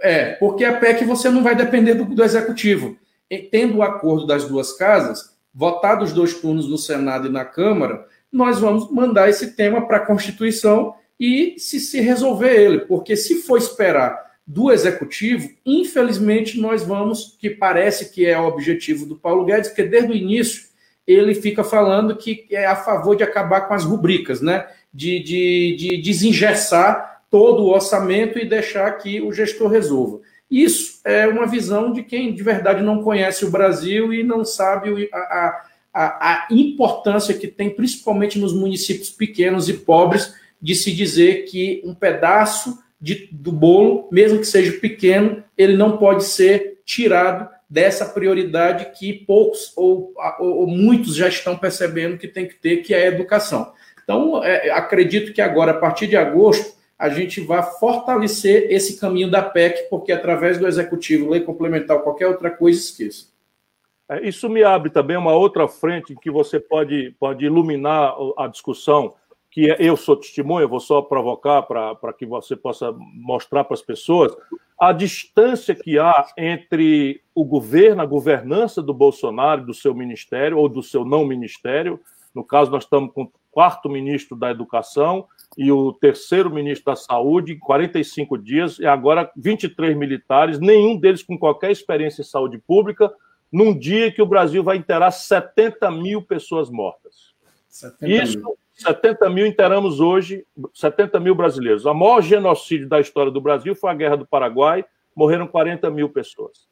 é, 0.00 0.32
porque 0.32 0.64
a 0.64 0.78
PEC 0.78 1.04
você 1.04 1.28
não 1.28 1.42
vai 1.42 1.54
depender 1.54 1.94
do, 1.94 2.04
do 2.04 2.24
executivo. 2.24 2.96
E, 3.30 3.38
tendo 3.38 3.78
o 3.78 3.82
acordo 3.82 4.26
das 4.26 4.44
duas 4.46 4.72
casas, 4.72 5.36
votados 5.54 6.10
os 6.10 6.14
dois 6.14 6.34
turnos 6.34 6.68
no 6.68 6.78
Senado 6.78 7.28
e 7.28 7.32
na 7.32 7.44
Câmara, 7.44 8.06
nós 8.32 8.58
vamos 8.58 8.90
mandar 8.90 9.28
esse 9.28 9.54
tema 9.54 9.86
para 9.86 9.98
a 9.98 10.06
Constituição 10.06 10.94
e 11.18 11.54
se, 11.58 11.78
se 11.80 12.00
resolver 12.00 12.54
ele. 12.54 12.80
Porque 12.80 13.16
se 13.16 13.42
for 13.42 13.58
esperar 13.58 14.32
do 14.46 14.72
executivo, 14.72 15.48
infelizmente 15.64 16.60
nós 16.60 16.82
vamos, 16.82 17.36
que 17.38 17.50
parece 17.50 18.10
que 18.10 18.26
é 18.26 18.38
o 18.38 18.46
objetivo 18.46 19.06
do 19.06 19.16
Paulo 19.16 19.44
Guedes, 19.44 19.68
porque 19.68 19.84
desde 19.84 20.10
o 20.10 20.16
início 20.16 20.64
ele 21.06 21.34
fica 21.34 21.64
falando 21.64 22.16
que 22.16 22.46
é 22.50 22.66
a 22.66 22.76
favor 22.76 23.16
de 23.16 23.22
acabar 23.22 23.62
com 23.62 23.74
as 23.74 23.84
rubricas, 23.84 24.40
né? 24.40 24.66
De, 24.92 25.20
de, 25.20 25.76
de 25.76 25.96
desengessar 26.02 27.22
todo 27.30 27.62
o 27.62 27.70
orçamento 27.70 28.38
e 28.38 28.48
deixar 28.48 28.90
que 28.98 29.20
o 29.20 29.32
gestor 29.32 29.70
resolva. 29.70 30.20
Isso 30.50 31.00
é 31.02 31.26
uma 31.26 31.46
visão 31.46 31.92
de 31.92 32.02
quem 32.02 32.34
de 32.34 32.42
verdade 32.42 32.82
não 32.82 33.02
conhece 33.02 33.44
o 33.44 33.50
Brasil 33.50 34.12
e 34.12 34.22
não 34.22 34.44
sabe 34.44 35.08
a, 35.10 35.62
a, 35.94 36.00
a 36.30 36.48
importância 36.50 37.32
que 37.32 37.48
tem, 37.48 37.70
principalmente 37.70 38.38
nos 38.38 38.52
municípios 38.52 39.08
pequenos 39.08 39.68
e 39.68 39.72
pobres, 39.72 40.34
de 40.62 40.76
se 40.76 40.92
dizer 40.92 41.44
que 41.44 41.82
um 41.84 41.92
pedaço 41.92 42.78
de, 43.00 43.28
do 43.32 43.50
bolo, 43.50 44.08
mesmo 44.12 44.38
que 44.38 44.46
seja 44.46 44.72
pequeno, 44.78 45.42
ele 45.58 45.76
não 45.76 45.96
pode 45.98 46.22
ser 46.22 46.80
tirado 46.84 47.48
dessa 47.68 48.06
prioridade 48.06 48.92
que 48.96 49.12
poucos 49.12 49.72
ou, 49.76 50.14
ou, 50.38 50.66
muitos 50.66 51.16
já 51.16 51.26
estão 51.26 51.56
percebendo 51.56 52.18
que 52.18 52.28
tem 52.28 52.46
que 52.46 52.54
ter, 52.54 52.76
que 52.78 52.94
é 52.94 53.04
a 53.04 53.06
educação. 53.08 53.72
Então, 54.04 54.44
é, 54.44 54.70
acredito 54.70 55.32
que 55.32 55.40
agora, 55.40 55.72
a 55.72 55.78
partir 55.78 56.06
de 56.06 56.16
agosto, 56.16 56.76
a 56.98 57.08
gente 57.08 57.40
vai 57.40 57.62
fortalecer 57.80 58.70
esse 58.70 59.00
caminho 59.00 59.28
da 59.28 59.42
PEC, 59.42 59.88
porque 59.90 60.12
através 60.12 60.58
do 60.58 60.68
Executivo, 60.68 61.30
lei 61.30 61.40
complementar 61.40 61.98
qualquer 62.00 62.28
outra 62.28 62.50
coisa, 62.50 62.78
esqueça. 62.78 63.26
É, 64.08 64.28
isso 64.28 64.48
me 64.48 64.62
abre 64.62 64.90
também 64.90 65.16
uma 65.16 65.32
outra 65.32 65.66
frente 65.66 66.12
em 66.12 66.16
que 66.16 66.30
você 66.30 66.60
pode, 66.60 67.14
pode 67.18 67.44
iluminar 67.44 68.14
a 68.38 68.46
discussão, 68.46 69.14
que 69.52 69.70
é, 69.70 69.76
eu 69.78 69.96
sou 69.98 70.16
testemunha, 70.16 70.66
vou 70.66 70.80
só 70.80 71.02
provocar 71.02 71.62
para 71.62 72.12
que 72.18 72.24
você 72.24 72.56
possa 72.56 72.90
mostrar 72.92 73.64
para 73.64 73.74
as 73.74 73.82
pessoas 73.82 74.34
a 74.80 74.92
distância 74.92 75.74
que 75.74 75.98
há 75.98 76.26
entre 76.36 77.20
o 77.34 77.44
governo, 77.44 78.00
a 78.00 78.06
governança 78.06 78.82
do 78.82 78.94
Bolsonaro, 78.94 79.64
do 79.64 79.74
seu 79.74 79.94
ministério 79.94 80.58
ou 80.58 80.68
do 80.68 80.82
seu 80.82 81.04
não 81.04 81.26
ministério. 81.26 82.00
No 82.34 82.42
caso, 82.42 82.70
nós 82.70 82.84
estamos 82.84 83.12
com 83.12 83.24
o 83.24 83.32
quarto 83.50 83.90
ministro 83.90 84.34
da 84.34 84.50
Educação 84.50 85.26
e 85.56 85.70
o 85.70 85.92
terceiro 85.92 86.50
ministro 86.50 86.86
da 86.86 86.96
Saúde, 86.96 87.56
45 87.56 88.38
dias, 88.38 88.78
e 88.78 88.86
agora 88.86 89.30
23 89.36 89.94
militares, 89.94 90.58
nenhum 90.58 90.96
deles 90.96 91.22
com 91.22 91.38
qualquer 91.38 91.70
experiência 91.70 92.22
em 92.22 92.24
saúde 92.24 92.56
pública, 92.56 93.12
num 93.52 93.78
dia 93.78 94.10
que 94.10 94.22
o 94.22 94.26
Brasil 94.26 94.64
vai 94.64 94.78
enterrar 94.78 95.12
70 95.12 95.90
mil 95.90 96.22
pessoas 96.22 96.70
mortas. 96.70 97.31
Isso 98.02 98.38
mil. 98.38 98.58
70 98.74 99.30
mil 99.30 99.46
interamos 99.46 100.00
hoje, 100.00 100.46
70 100.74 101.20
mil 101.20 101.34
brasileiros. 101.34 101.84
O 101.84 101.94
maior 101.94 102.20
genocídio 102.20 102.88
da 102.88 103.00
história 103.00 103.30
do 103.30 103.40
Brasil 103.40 103.74
foi 103.74 103.90
a 103.90 103.94
Guerra 103.94 104.16
do 104.16 104.26
Paraguai, 104.26 104.84
morreram 105.14 105.46
40 105.46 105.90
mil 105.90 106.08
pessoas. 106.08 106.66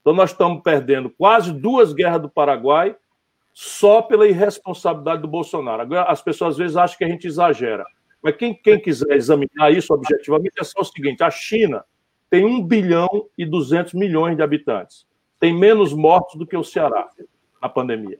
Então, 0.00 0.14
nós 0.14 0.30
estamos 0.30 0.62
perdendo 0.62 1.10
quase 1.10 1.52
duas 1.52 1.92
guerras 1.92 2.22
do 2.22 2.28
Paraguai 2.28 2.96
só 3.52 4.02
pela 4.02 4.28
irresponsabilidade 4.28 5.22
do 5.22 5.28
Bolsonaro. 5.28 5.82
As 6.06 6.22
pessoas 6.22 6.54
às 6.54 6.58
vezes 6.58 6.76
acham 6.76 6.98
que 6.98 7.04
a 7.04 7.08
gente 7.08 7.26
exagera. 7.26 7.84
Mas 8.22 8.36
quem, 8.36 8.54
quem 8.54 8.80
quiser 8.80 9.16
examinar 9.16 9.72
isso 9.72 9.92
objetivamente 9.92 10.54
é 10.58 10.64
só 10.64 10.80
o 10.80 10.84
seguinte: 10.84 11.22
a 11.22 11.30
China 11.30 11.84
tem 12.28 12.44
1 12.44 12.64
bilhão 12.64 13.08
e 13.36 13.44
200 13.44 13.94
milhões 13.94 14.36
de 14.36 14.42
habitantes. 14.42 15.06
Tem 15.38 15.56
menos 15.56 15.92
mortos 15.92 16.36
do 16.36 16.46
que 16.46 16.56
o 16.56 16.64
Ceará 16.64 17.08
na 17.60 17.68
pandemia. 17.68 18.18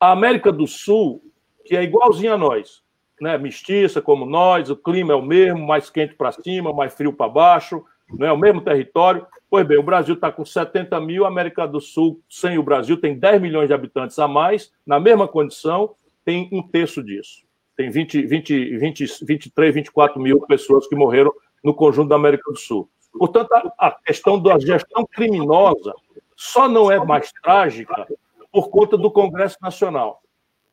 A 0.00 0.12
América 0.12 0.52
do 0.52 0.66
Sul 0.66 1.22
que 1.68 1.76
é 1.76 1.82
igualzinha 1.82 2.32
a 2.32 2.38
nós, 2.38 2.82
né? 3.20 3.36
Mestiça 3.36 4.00
como 4.00 4.24
nós, 4.24 4.70
o 4.70 4.76
clima 4.76 5.12
é 5.12 5.16
o 5.16 5.20
mesmo, 5.20 5.66
mais 5.66 5.90
quente 5.90 6.14
para 6.14 6.32
cima, 6.32 6.72
mais 6.72 6.94
frio 6.94 7.12
para 7.12 7.28
baixo, 7.28 7.84
não 8.10 8.26
é 8.26 8.32
o 8.32 8.38
mesmo 8.38 8.62
território. 8.62 9.26
Pois 9.50 9.66
bem, 9.66 9.76
o 9.76 9.82
Brasil 9.82 10.14
está 10.14 10.32
com 10.32 10.46
70 10.46 10.98
mil, 10.98 11.26
a 11.26 11.28
América 11.28 11.68
do 11.68 11.78
Sul, 11.78 12.22
sem 12.26 12.56
o 12.56 12.62
Brasil, 12.62 12.98
tem 12.98 13.18
10 13.18 13.42
milhões 13.42 13.68
de 13.68 13.74
habitantes 13.74 14.18
a 14.18 14.26
mais, 14.26 14.72
na 14.86 14.98
mesma 14.98 15.28
condição, 15.28 15.94
tem 16.24 16.48
um 16.50 16.62
terço 16.62 17.02
disso. 17.02 17.42
Tem 17.76 17.90
20, 17.90 18.22
20, 18.22 18.78
20, 18.78 19.24
23, 19.26 19.74
24 19.74 20.20
mil 20.20 20.40
pessoas 20.46 20.86
que 20.86 20.96
morreram 20.96 21.32
no 21.62 21.74
conjunto 21.74 22.08
da 22.08 22.16
América 22.16 22.50
do 22.50 22.58
Sul. 22.58 22.88
Portanto, 23.12 23.50
a 23.78 23.90
questão 23.90 24.40
da 24.40 24.58
gestão 24.58 25.06
criminosa 25.06 25.92
só 26.34 26.66
não 26.66 26.90
é 26.90 26.98
mais 27.04 27.30
trágica 27.42 28.06
por 28.52 28.70
conta 28.70 28.96
do 28.96 29.10
Congresso 29.10 29.56
Nacional. 29.60 30.20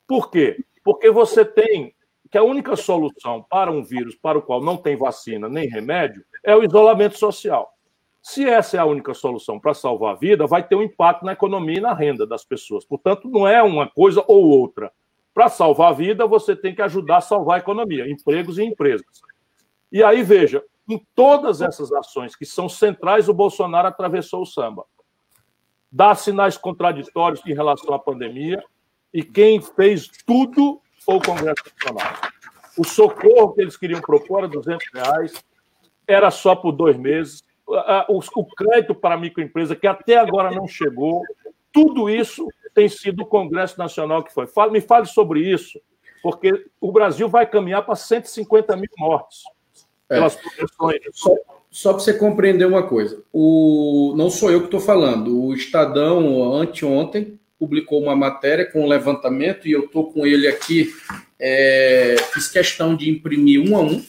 Por 0.08 0.30
quê? 0.30 0.64
Porque 0.84 1.10
você 1.12 1.44
tem 1.44 1.94
que 2.30 2.38
a 2.38 2.44
única 2.44 2.76
solução 2.76 3.46
para 3.50 3.72
um 3.72 3.84
vírus 3.84 4.16
para 4.16 4.38
o 4.38 4.42
qual 4.42 4.62
não 4.62 4.78
tem 4.78 4.96
vacina 4.96 5.48
nem 5.48 5.70
remédio 5.70 6.24
é 6.44 6.56
o 6.56 6.64
isolamento 6.64 7.18
social. 7.18 7.72
Se 8.22 8.44
essa 8.44 8.78
é 8.78 8.80
a 8.80 8.86
única 8.86 9.14
solução 9.14 9.60
para 9.60 9.74
salvar 9.74 10.14
a 10.14 10.18
vida, 10.18 10.48
vai 10.48 10.68
ter 10.68 10.76
um 10.76 10.82
impacto 10.82 11.24
na 11.24 11.34
economia 11.34 11.78
e 11.78 11.82
na 11.82 11.94
renda 11.94 12.26
das 12.26 12.44
pessoas. 12.44 12.84
Portanto, 12.84 13.30
não 13.30 13.48
é 13.48 13.62
uma 13.62 13.88
coisa 13.88 14.24
ou 14.28 14.44
outra. 14.46 14.92
Para 15.34 15.48
salvar 15.48 15.92
a 15.92 15.94
vida, 15.94 16.26
você 16.26 16.56
tem 16.56 16.74
que 16.74 16.82
ajudar 16.82 17.18
a 17.18 17.22
salvar 17.22 17.58
a 17.58 17.60
economia, 17.60 18.10
empregos 18.10 18.58
e 18.58 18.64
empresas. 18.64 19.06
E 19.92 20.04
aí, 20.04 20.24
veja, 20.24 20.64
em 20.90 21.06
todas 21.14 21.62
essas 21.62 21.92
ações 21.92 22.36
que 22.36 22.46
são 22.46 22.68
centrais, 22.68 23.30
o 23.30 23.34
Bolsonaro 23.34 23.88
atravessou 23.88 24.42
o 24.42 24.46
samba. 24.46 24.86
Dá 25.96 26.14
sinais 26.14 26.58
contraditórios 26.58 27.42
em 27.46 27.54
relação 27.54 27.94
à 27.94 27.98
pandemia, 27.98 28.62
e 29.14 29.24
quem 29.24 29.62
fez 29.62 30.10
tudo 30.28 30.82
foi 31.06 31.16
o 31.16 31.22
Congresso 31.22 31.64
Nacional. 31.82 32.14
O 32.78 32.84
socorro 32.84 33.54
que 33.54 33.62
eles 33.62 33.78
queriam 33.78 34.02
propor 34.02 34.40
era 34.40 34.50
200 34.50 34.86
reais, 34.94 35.42
era 36.06 36.30
só 36.30 36.54
por 36.54 36.74
dois 36.74 36.98
meses. 36.98 37.42
O 38.10 38.46
crédito 38.46 38.94
para 38.94 39.16
a 39.16 39.18
microempresa, 39.18 39.74
que 39.74 39.88
até 39.88 40.18
agora 40.18 40.52
não 40.52 40.68
chegou, 40.68 41.24
tudo 41.72 42.10
isso 42.10 42.46
tem 42.74 42.90
sido 42.90 43.24
o 43.24 43.26
Congresso 43.26 43.80
Nacional 43.80 44.22
que 44.22 44.34
foi. 44.34 44.50
Me 44.70 44.82
fale 44.82 45.06
sobre 45.06 45.50
isso, 45.50 45.80
porque 46.22 46.66
o 46.82 46.92
Brasil 46.92 47.30
vai 47.30 47.48
caminhar 47.48 47.86
para 47.86 47.96
150 47.96 48.76
mil 48.76 48.90
mortes. 48.98 49.44
É. 50.10 50.16
Pelas 50.16 50.36
projeções. 50.36 51.00
Só, 51.76 51.92
para 51.92 52.02
você 52.02 52.14
compreender 52.14 52.64
uma 52.66 52.84
coisa, 52.84 53.22
o, 53.34 54.14
não 54.16 54.30
sou 54.30 54.50
eu 54.50 54.62
que 54.62 54.68
estou 54.68 54.80
falando, 54.80 55.44
o 55.44 55.54
Estadão, 55.54 56.54
anteontem, 56.54 57.38
publicou 57.60 58.02
uma 58.02 58.16
matéria 58.16 58.66
com 58.66 58.86
um 58.86 58.88
levantamento, 58.88 59.68
e 59.68 59.74
eu 59.74 59.84
estou 59.84 60.10
com 60.10 60.26
ele 60.26 60.48
aqui, 60.48 60.96
é, 61.38 62.16
fiz 62.32 62.48
questão 62.48 62.96
de 62.96 63.10
imprimir 63.10 63.60
um 63.60 63.76
a 63.76 63.82
um, 63.82 64.02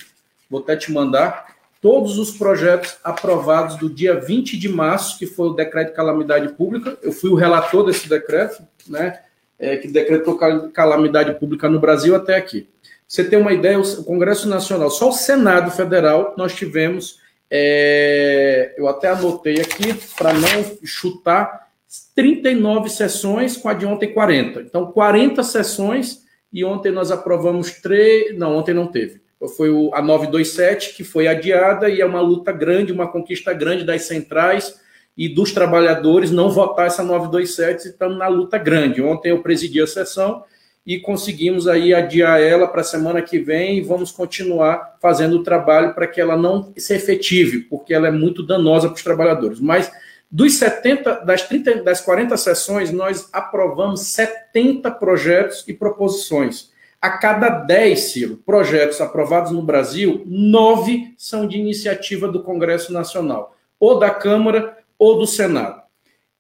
vou 0.49 0.61
até 0.61 0.77
te 0.77 0.93
mandar, 0.93 1.57
todos 1.83 2.19
os 2.19 2.31
projetos 2.31 2.99
aprovados 3.03 3.75
do 3.75 3.91
dia 3.91 4.15
20 4.15 4.57
de 4.57 4.69
março, 4.69 5.19
que 5.19 5.27
foi 5.27 5.49
o 5.49 5.55
decreto 5.55 5.89
de 5.89 5.97
calamidade 5.97 6.53
pública, 6.53 6.97
eu 7.03 7.11
fui 7.11 7.31
o 7.31 7.35
relator 7.35 7.85
desse 7.85 8.09
decreto, 8.09 8.63
né, 8.87 9.19
é, 9.59 9.77
que 9.77 9.89
decretou 9.89 10.39
calamidade 10.73 11.35
pública 11.35 11.69
no 11.69 11.81
Brasil 11.81 12.15
até 12.15 12.37
aqui. 12.37 12.69
Você 13.09 13.25
tem 13.25 13.41
uma 13.41 13.53
ideia, 13.53 13.77
o 13.77 14.05
Congresso 14.05 14.49
Nacional, 14.49 14.89
só 14.89 15.09
o 15.09 15.13
Senado 15.13 15.73
Federal, 15.73 16.33
nós 16.39 16.55
tivemos, 16.55 17.26
é, 17.51 18.75
eu 18.77 18.89
até 18.89 19.09
anotei 19.09 19.61
aqui, 19.61 19.95
para 20.17 20.33
não 20.33 20.65
chutar, 20.85 21.69
39 22.15 22.89
sessões, 22.91 23.57
com 23.57 23.69
a 23.69 23.75
de 23.75 23.87
ontem 23.87 24.13
40. 24.13 24.61
Então, 24.61 24.91
40 24.91 25.43
sessões, 25.43 26.25
e 26.53 26.65
ontem 26.65 26.91
nós 26.91 27.11
aprovamos 27.11 27.73
três. 27.81 28.37
Não, 28.37 28.57
ontem 28.57 28.75
não 28.75 28.87
teve. 28.87 29.21
Foi 29.57 29.69
a 29.93 30.01
927, 30.01 30.95
que 30.95 31.05
foi 31.05 31.29
adiada, 31.29 31.89
e 31.91 32.01
é 32.01 32.07
uma 32.07 32.21
luta 32.21 32.51
grande, 32.51 32.93
uma 32.93 33.07
conquista 33.07 33.53
grande 33.53 33.85
das 33.85 34.03
centrais 34.03 34.75
e 35.17 35.29
dos 35.29 35.53
trabalhadores 35.53 36.31
não 36.31 36.51
votar 36.51 36.87
essa 36.87 37.03
927, 37.03 37.89
estamos 37.89 38.19
na 38.19 38.29
luta 38.29 38.59
grande. 38.59 39.01
Ontem 39.01 39.31
eu 39.31 39.43
presidi 39.43 39.81
a 39.81 39.87
sessão 39.87 40.45
e 40.87 41.01
conseguimos 41.01 41.67
aí 41.67 41.93
adiar 41.93 42.41
ela 42.41 42.69
para 42.69 42.83
a 42.83 42.85
semana 42.85 43.21
que 43.21 43.41
vem 43.41 43.79
e 43.79 43.81
vamos 43.81 44.13
continuar 44.13 44.97
fazendo 45.03 45.37
o 45.39 45.43
trabalho 45.43 45.93
para 45.95 46.07
que 46.07 46.21
ela 46.21 46.37
não 46.37 46.73
se 46.77 46.95
efetive, 46.95 47.61
porque 47.61 47.93
ela 47.93 48.07
é 48.07 48.13
muito 48.13 48.43
danosa 48.43 48.89
para 48.89 48.97
os 48.97 49.03
trabalhadores. 49.03 49.59
Mas 49.59 49.91
dos 50.31 50.55
70, 50.55 51.25
das, 51.25 51.43
30, 51.43 51.83
das 51.83 52.01
40 52.01 52.37
sessões, 52.37 52.93
nós 52.93 53.29
aprovamos 53.33 54.03
70 54.03 54.91
projetos 54.93 55.65
e 55.67 55.75
proposições. 55.75 56.71
A 57.01 57.11
cada 57.11 57.49
10, 57.49 58.01
Ciro, 58.01 58.43
projetos 58.47 59.01
aprovados 59.01 59.51
no 59.51 59.63
Brasil, 59.63 60.23
nove 60.25 61.15
são 61.19 61.47
de 61.47 61.59
iniciativa 61.59 62.29
do 62.29 62.43
Congresso 62.43 62.93
Nacional, 62.93 63.57
ou 63.79 63.99
da 63.99 64.11
Câmara 64.11 64.79
ou 64.99 65.19
do 65.19 65.27
Senado. 65.27 65.86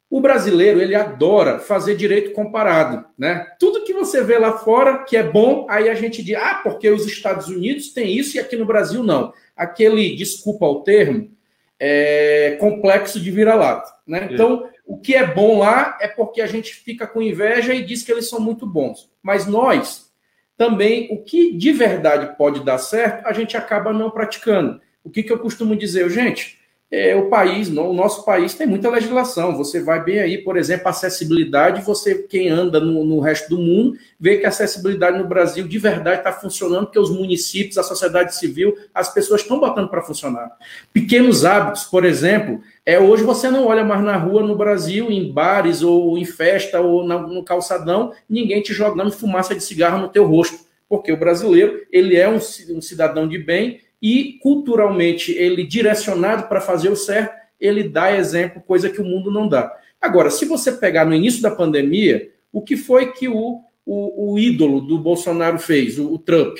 O 0.09 0.21
brasileiro, 0.21 0.81
ele 0.81 0.95
adora 0.95 1.59
fazer 1.59 1.97
direito 1.97 2.33
comparado, 2.33 3.05
né? 3.19 3.47
Tudo 3.59 3.83
que 3.83 3.93
você 3.93 4.23
vê 4.23 4.39
lá 4.39 4.59
fora 4.59 5.05
que 5.05 5.17
é 5.17 5.23
bom, 5.23 5.67
aí 5.69 5.89
a 5.89 5.95
gente 5.95 6.23
diz, 6.23 6.37
ah, 6.37 6.61
porque 6.63 6.89
os 6.89 7.05
Estados 7.05 7.49
Unidos 7.49 7.89
têm 7.89 8.17
isso 8.17 8.37
e 8.37 8.41
aqui 8.41 8.57
no 8.57 8.65
Brasil 8.65 9.03
não. 9.03 9.33
Aquele, 9.57 10.15
desculpa 10.15 10.65
o 10.65 10.83
termo, 10.83 11.31
é 11.79 12.57
complexo 12.61 13.21
de 13.21 13.31
vira-lata, 13.31 13.93
né? 14.07 14.29
Então, 14.31 14.69
o 14.87 14.97
que 14.97 15.15
é 15.17 15.27
bom 15.27 15.59
lá 15.59 15.99
é 16.01 16.07
porque 16.07 16.41
a 16.41 16.47
gente 16.47 16.73
fica 16.73 17.07
com 17.07 17.21
inveja 17.21 17.75
e 17.75 17.85
diz 17.85 18.05
que 18.05 18.13
eles 18.13 18.29
são 18.29 18.41
muito 18.41 18.65
bons. 18.65 19.11
Mas 19.21 19.47
nós, 19.47 20.13
também 20.57 21.09
o 21.11 21.23
que 21.23 21.53
de 21.53 21.73
verdade 21.73 22.37
pode 22.39 22.65
dar 22.65 22.79
certo, 22.79 23.27
a 23.27 23.33
gente 23.33 23.57
acaba 23.57 23.93
não 23.93 24.11
praticando. 24.11 24.81
O 25.03 25.11
que, 25.11 25.25
que 25.25 25.33
eu 25.33 25.39
costumo 25.39 25.77
dizer, 25.77 26.09
gente? 26.11 26.59
É, 26.89 27.17
o 27.17 27.29
país, 27.29 27.69
o 27.69 27.93
nosso 27.93 28.25
país 28.25 28.55
tem 28.55 28.65
muita 28.65 28.89
legislação. 28.89 29.57
Você 29.57 29.83
vai 29.83 30.05
bem 30.05 30.21
aí, 30.21 30.39
por 30.39 30.57
exemplo, 30.57 30.87
acessibilidade. 30.87 31.83
Você, 31.83 32.23
quem 32.23 32.49
anda 32.49 32.79
no, 32.79 33.05
no 33.05 33.19
resto 33.19 33.49
do 33.49 33.59
mundo, 33.59 33.99
vê 34.21 34.39
que 34.39 34.47
a 34.47 34.51
acessibilidade 34.51 35.19
no 35.19 35.27
Brasil 35.27 35.67
de 35.67 35.79
verdade 35.79 36.19
está 36.19 36.33
funcionando, 36.33 36.85
porque 36.85 36.99
os 36.99 37.11
municípios, 37.11 37.77
a 37.77 37.83
sociedade 37.83 38.37
civil, 38.37 38.77
as 38.95 39.13
pessoas 39.13 39.41
estão 39.41 39.59
botando 39.59 39.89
para 39.89 40.01
funcionar. 40.01 40.57
Pequenos 40.93 41.45
hábitos, 41.45 41.85
por 41.85 42.05
exemplo, 42.05 42.61
é 42.85 43.01
hoje 43.01 43.25
você 43.25 43.51
não 43.51 43.67
olha 43.67 43.85
mais 43.85 44.05
na 44.05 44.17
rua 44.17 44.45
no 44.45 44.57
Brasil, 44.57 45.11
em 45.11 45.33
bares 45.33 45.83
ou 45.83 46.17
em 46.17 46.25
festa 46.25 46.81
ou 46.81 47.05
no 47.05 47.43
calçadão, 47.43 48.13
ninguém 48.31 48.63
te 48.63 48.73
jogando 48.73 49.11
fumaça 49.11 49.57
de 49.57 49.63
cigarro 49.63 49.99
no 49.99 50.09
teu 50.09 50.25
rosto, 50.25 50.61
porque 50.89 51.11
o 51.11 51.17
brasileiro 51.17 51.85
ele 51.91 52.15
é 52.17 52.29
um, 52.29 52.37
um 52.37 52.81
cidadão 52.81 53.27
de 53.27 53.39
bem 53.39 53.81
e 54.01 54.39
culturalmente 54.43 55.33
ele 55.33 55.65
direcionado 55.65 56.49
para 56.49 56.61
fazer 56.61 56.91
o 56.91 56.97
certo, 56.97 57.35
ele 57.59 57.89
dá 57.89 58.15
exemplo, 58.15 58.63
coisa 58.63 58.91
que 58.91 59.01
o 59.01 59.05
mundo 59.05 59.31
não 59.31 59.49
dá. 59.49 59.75
Agora, 60.01 60.31
se 60.31 60.45
você 60.45 60.73
pegar 60.73 61.05
no 61.05 61.15
início 61.15 61.43
da 61.43 61.51
pandemia, 61.51 62.31
o 62.53 62.63
que 62.63 62.77
foi 62.77 63.13
que 63.13 63.29
o, 63.29 63.63
o, 63.85 64.33
o 64.33 64.39
ídolo 64.39 64.81
do 64.81 64.99
Bolsonaro 64.99 65.59
fez, 65.59 65.99
o, 65.99 66.13
o 66.13 66.19
Trump? 66.19 66.59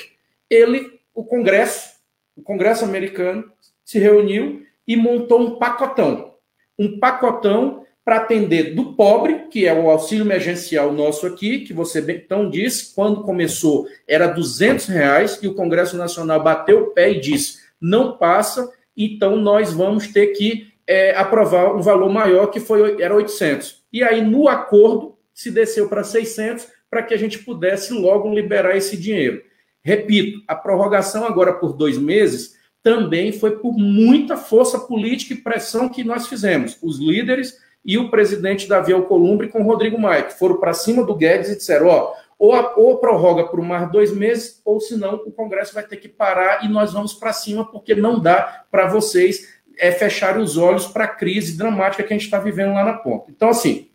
Ele, 0.49 0.99
o 1.13 1.23
Congresso, 1.23 1.91
o 2.35 2.41
Congresso 2.41 2.83
americano, 2.83 3.51
se 3.83 3.99
reuniu 3.99 4.65
e 4.87 4.95
montou 4.95 5.39
um 5.39 5.57
pacotão. 5.57 6.33
Um 6.77 6.99
pacotão 6.99 7.85
para 8.07 8.19
atender 8.19 8.73
do 8.73 8.93
pobre, 8.93 9.47
que 9.51 9.65
é 9.65 9.73
o 9.73 9.89
auxílio 9.89 10.23
emergencial 10.23 10.93
nosso 10.93 11.27
aqui, 11.27 11.65
que 11.65 11.73
você 11.73 11.99
então 12.13 12.49
disse, 12.49 12.95
quando 12.95 13.21
começou 13.21 13.85
era 14.07 14.27
200 14.27 14.85
reais, 14.85 15.37
e 15.43 15.47
o 15.49 15.53
Congresso 15.53 15.97
Nacional 15.97 16.41
bateu 16.41 16.83
o 16.83 16.91
pé 16.91 17.11
e 17.11 17.19
disse, 17.19 17.59
não 17.81 18.17
passa, 18.17 18.71
então 18.95 19.35
nós 19.35 19.73
vamos 19.73 20.07
ter 20.07 20.27
que 20.27 20.71
é, 20.87 21.17
aprovar 21.17 21.75
um 21.75 21.81
valor 21.81 22.09
maior, 22.09 22.47
que 22.47 22.61
foi 22.61 23.01
era 23.01 23.13
800. 23.13 23.83
E 23.91 24.01
aí, 24.01 24.21
no 24.21 24.47
acordo, 24.47 25.17
se 25.33 25.51
desceu 25.51 25.89
para 25.89 26.01
600, 26.01 26.65
para 26.89 27.03
que 27.03 27.13
a 27.13 27.17
gente 27.17 27.39
pudesse 27.39 27.91
logo 27.91 28.33
liberar 28.33 28.77
esse 28.77 28.95
dinheiro. 28.95 29.41
Repito, 29.83 30.41
a 30.47 30.55
prorrogação 30.55 31.25
agora 31.25 31.51
por 31.51 31.73
dois 31.73 31.97
meses 31.97 32.55
também 32.81 33.33
foi 33.33 33.59
por 33.59 33.73
muita 33.73 34.37
força 34.37 34.79
política 34.79 35.33
e 35.33 35.41
pressão 35.43 35.89
que 35.89 36.05
nós 36.05 36.25
fizemos. 36.25 36.77
Os 36.81 36.99
líderes 36.99 37.66
e 37.83 37.97
o 37.97 38.09
presidente 38.09 38.67
Davi 38.67 38.93
Alcolumbre 38.93 39.49
com 39.49 39.63
Rodrigo 39.63 39.99
Maia, 39.99 40.23
que 40.23 40.37
foram 40.37 40.57
para 40.57 40.73
cima 40.73 41.03
do 41.03 41.15
Guedes 41.15 41.49
e 41.49 41.57
disseram: 41.57 41.87
ó, 41.87 42.13
ou, 42.37 42.53
a, 42.53 42.75
ou 42.75 42.97
prorroga 42.97 43.45
por 43.45 43.61
mais 43.61 43.91
dois 43.91 44.13
meses, 44.13 44.61
ou 44.63 44.79
senão 44.79 45.15
o 45.25 45.31
Congresso 45.31 45.73
vai 45.73 45.83
ter 45.83 45.97
que 45.97 46.07
parar 46.07 46.63
e 46.63 46.67
nós 46.67 46.93
vamos 46.93 47.13
para 47.13 47.33
cima, 47.33 47.65
porque 47.65 47.95
não 47.95 48.19
dá 48.19 48.65
para 48.69 48.87
vocês 48.87 49.57
é, 49.77 49.91
fecharem 49.91 50.41
os 50.41 50.57
olhos 50.57 50.87
para 50.87 51.05
a 51.05 51.07
crise 51.07 51.57
dramática 51.57 52.03
que 52.03 52.13
a 52.13 52.15
gente 52.15 52.25
está 52.25 52.39
vivendo 52.39 52.73
lá 52.73 52.83
na 52.83 52.93
ponta. 52.93 53.31
Então, 53.31 53.49
assim, 53.49 53.89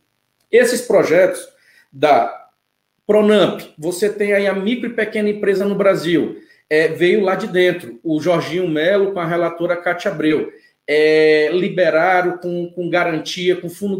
esses 0.50 0.82
projetos 0.82 1.40
da 1.92 2.48
Pronamp, 3.06 3.60
você 3.78 4.08
tem 4.08 4.32
aí 4.32 4.46
a 4.46 4.54
micro 4.54 4.88
e 4.88 4.94
pequena 4.94 5.28
empresa 5.28 5.64
no 5.64 5.74
Brasil, 5.74 6.40
é, 6.70 6.88
veio 6.88 7.20
lá 7.20 7.34
de 7.34 7.46
dentro, 7.46 8.00
o 8.02 8.20
Jorginho 8.20 8.68
Melo 8.68 9.12
com 9.12 9.20
a 9.20 9.26
relatora 9.26 9.76
Cátia 9.76 10.10
Abreu. 10.10 10.50
É, 10.94 11.50
liberaram 11.52 12.36
com, 12.38 12.70
com 12.70 12.90
garantia, 12.90 13.56
com 13.56 13.70
fundo 13.70 13.98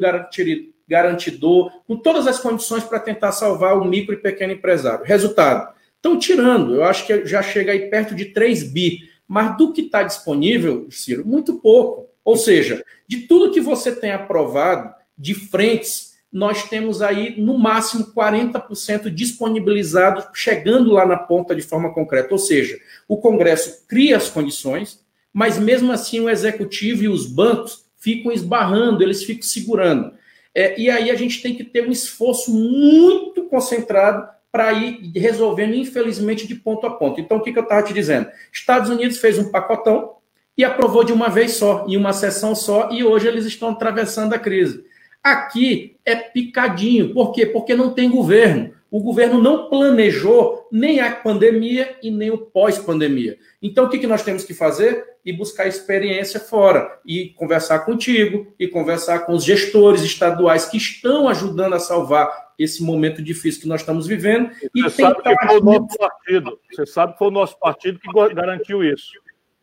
garantidor, 0.88 1.72
com 1.86 1.96
todas 1.96 2.26
as 2.26 2.38
condições 2.38 2.84
para 2.84 3.00
tentar 3.00 3.32
salvar 3.32 3.78
o 3.78 3.84
micro 3.84 4.14
e 4.14 4.18
pequeno 4.18 4.52
empresário. 4.52 5.04
Resultado, 5.04 5.72
estão 5.96 6.18
tirando, 6.18 6.74
eu 6.74 6.84
acho 6.84 7.06
que 7.06 7.24
já 7.24 7.42
chega 7.42 7.72
aí 7.72 7.88
perto 7.88 8.14
de 8.14 8.26
3 8.26 8.64
bi, 8.72 9.00
mas 9.26 9.56
do 9.56 9.72
que 9.72 9.82
está 9.82 10.02
disponível, 10.02 10.86
Ciro, 10.90 11.26
muito 11.26 11.54
pouco. 11.60 12.10
Ou 12.24 12.36
seja, 12.36 12.84
de 13.08 13.20
tudo 13.20 13.52
que 13.52 13.60
você 13.60 13.90
tem 13.90 14.10
aprovado 14.10 14.94
de 15.16 15.34
frentes 15.34 16.12
nós 16.32 16.66
temos 16.66 17.02
aí 17.02 17.38
no 17.38 17.58
máximo 17.58 18.06
40% 18.16 19.10
disponibilizado, 19.10 20.26
chegando 20.32 20.90
lá 20.90 21.04
na 21.04 21.18
ponta 21.18 21.54
de 21.54 21.60
forma 21.60 21.92
concreta. 21.92 22.32
Ou 22.32 22.38
seja, 22.38 22.78
o 23.06 23.18
Congresso 23.18 23.86
cria 23.86 24.16
as 24.16 24.30
condições, 24.30 25.01
mas 25.32 25.58
mesmo 25.58 25.92
assim 25.92 26.20
o 26.20 26.28
executivo 26.28 27.04
e 27.04 27.08
os 27.08 27.26
bancos 27.26 27.84
ficam 27.96 28.32
esbarrando, 28.32 29.02
eles 29.02 29.22
ficam 29.22 29.42
segurando. 29.42 30.12
É, 30.54 30.78
e 30.78 30.90
aí 30.90 31.10
a 31.10 31.14
gente 31.14 31.40
tem 31.40 31.54
que 31.54 31.64
ter 31.64 31.86
um 31.86 31.92
esforço 31.92 32.52
muito 32.52 33.44
concentrado 33.44 34.28
para 34.50 34.72
ir 34.74 35.10
resolvendo, 35.16 35.74
infelizmente, 35.74 36.46
de 36.46 36.54
ponto 36.54 36.86
a 36.86 36.90
ponto. 36.90 37.18
Então, 37.20 37.38
o 37.38 37.40
que, 37.40 37.52
que 37.52 37.58
eu 37.58 37.62
estava 37.62 37.82
te 37.82 37.94
dizendo? 37.94 38.28
Estados 38.52 38.90
Unidos 38.90 39.16
fez 39.16 39.38
um 39.38 39.50
pacotão 39.50 40.16
e 40.58 40.62
aprovou 40.62 41.02
de 41.02 41.12
uma 41.12 41.30
vez 41.30 41.52
só, 41.52 41.86
em 41.88 41.96
uma 41.96 42.12
sessão 42.12 42.54
só, 42.54 42.90
e 42.92 43.02
hoje 43.02 43.26
eles 43.26 43.46
estão 43.46 43.70
atravessando 43.70 44.34
a 44.34 44.38
crise. 44.38 44.84
Aqui 45.22 45.96
é 46.04 46.14
picadinho. 46.16 47.14
Por 47.14 47.32
quê? 47.32 47.46
Porque 47.46 47.74
não 47.74 47.94
tem 47.94 48.10
governo. 48.10 48.74
O 48.92 49.00
governo 49.00 49.40
não 49.40 49.70
planejou 49.70 50.68
nem 50.70 51.00
a 51.00 51.10
pandemia 51.10 51.96
e 52.02 52.10
nem 52.10 52.30
o 52.30 52.36
pós-pandemia. 52.36 53.38
Então, 53.62 53.86
o 53.86 53.88
que, 53.88 53.98
que 53.98 54.06
nós 54.06 54.22
temos 54.22 54.44
que 54.44 54.52
fazer? 54.52 55.02
E 55.24 55.32
buscar 55.32 55.66
experiência 55.66 56.38
fora. 56.38 57.00
E 57.06 57.30
conversar 57.30 57.86
contigo, 57.86 58.52
e 58.58 58.68
conversar 58.68 59.20
com 59.20 59.32
os 59.32 59.44
gestores 59.44 60.02
estaduais 60.02 60.66
que 60.66 60.76
estão 60.76 61.26
ajudando 61.26 61.72
a 61.72 61.78
salvar 61.78 62.52
esse 62.58 62.82
momento 62.82 63.22
difícil 63.22 63.62
que 63.62 63.68
nós 63.68 63.80
estamos 63.80 64.06
vivendo. 64.06 64.50
E 64.74 64.82
Você 64.82 65.02
sabe 65.02 65.22
que 65.22 65.46
foi 65.46 65.58
o 65.58 65.64
nosso 65.64 65.96
partido. 65.96 66.60
Você 66.70 66.86
sabe 66.86 67.12
que 67.14 67.18
foi 67.18 67.28
o 67.28 67.32
nosso 67.32 67.58
partido 67.58 67.98
que 67.98 68.34
garantiu 68.34 68.84
isso. 68.84 69.12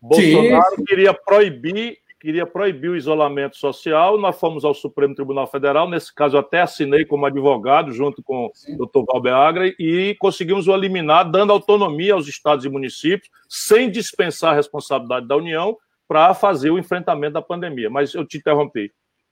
Bolsonaro 0.02 0.76
Sim. 0.76 0.86
queria 0.86 1.14
proibir 1.14 2.00
queria 2.20 2.46
proibir 2.46 2.90
o 2.90 2.96
isolamento 2.96 3.58
social. 3.58 4.20
Nós 4.20 4.40
fomos 4.40 4.66
ao 4.66 4.74
Supremo 4.74 5.16
Tribunal 5.16 5.48
Federal, 5.48 5.90
nesse 5.90 6.14
caso 6.14 6.36
eu 6.36 6.42
até 6.42 6.62
assinei 6.62 7.06
como 7.06 7.26
advogado, 7.26 7.92
junto 7.92 8.22
com 8.22 8.52
Sim. 8.54 8.76
o 8.76 8.86
Dr. 8.86 9.06
Valbeagra, 9.08 9.74
e 9.80 10.16
conseguimos 10.20 10.68
o 10.68 10.74
eliminar, 10.74 11.30
dando 11.30 11.54
autonomia 11.54 12.14
aos 12.14 12.28
estados 12.28 12.66
e 12.66 12.70
municípios, 12.70 13.30
sem 13.48 13.90
dispensar 13.90 14.52
a 14.52 14.56
responsabilidade 14.56 15.28
da 15.28 15.38
União, 15.38 15.78
para 16.08 16.34
fazer 16.34 16.72
o 16.72 16.80
enfrentamento 16.80 17.34
da 17.34 17.42
pandemia. 17.42 17.90
Mas 17.90 18.14
eu 18.14 18.26
te 18.26 18.38
interrompi. 18.38 18.92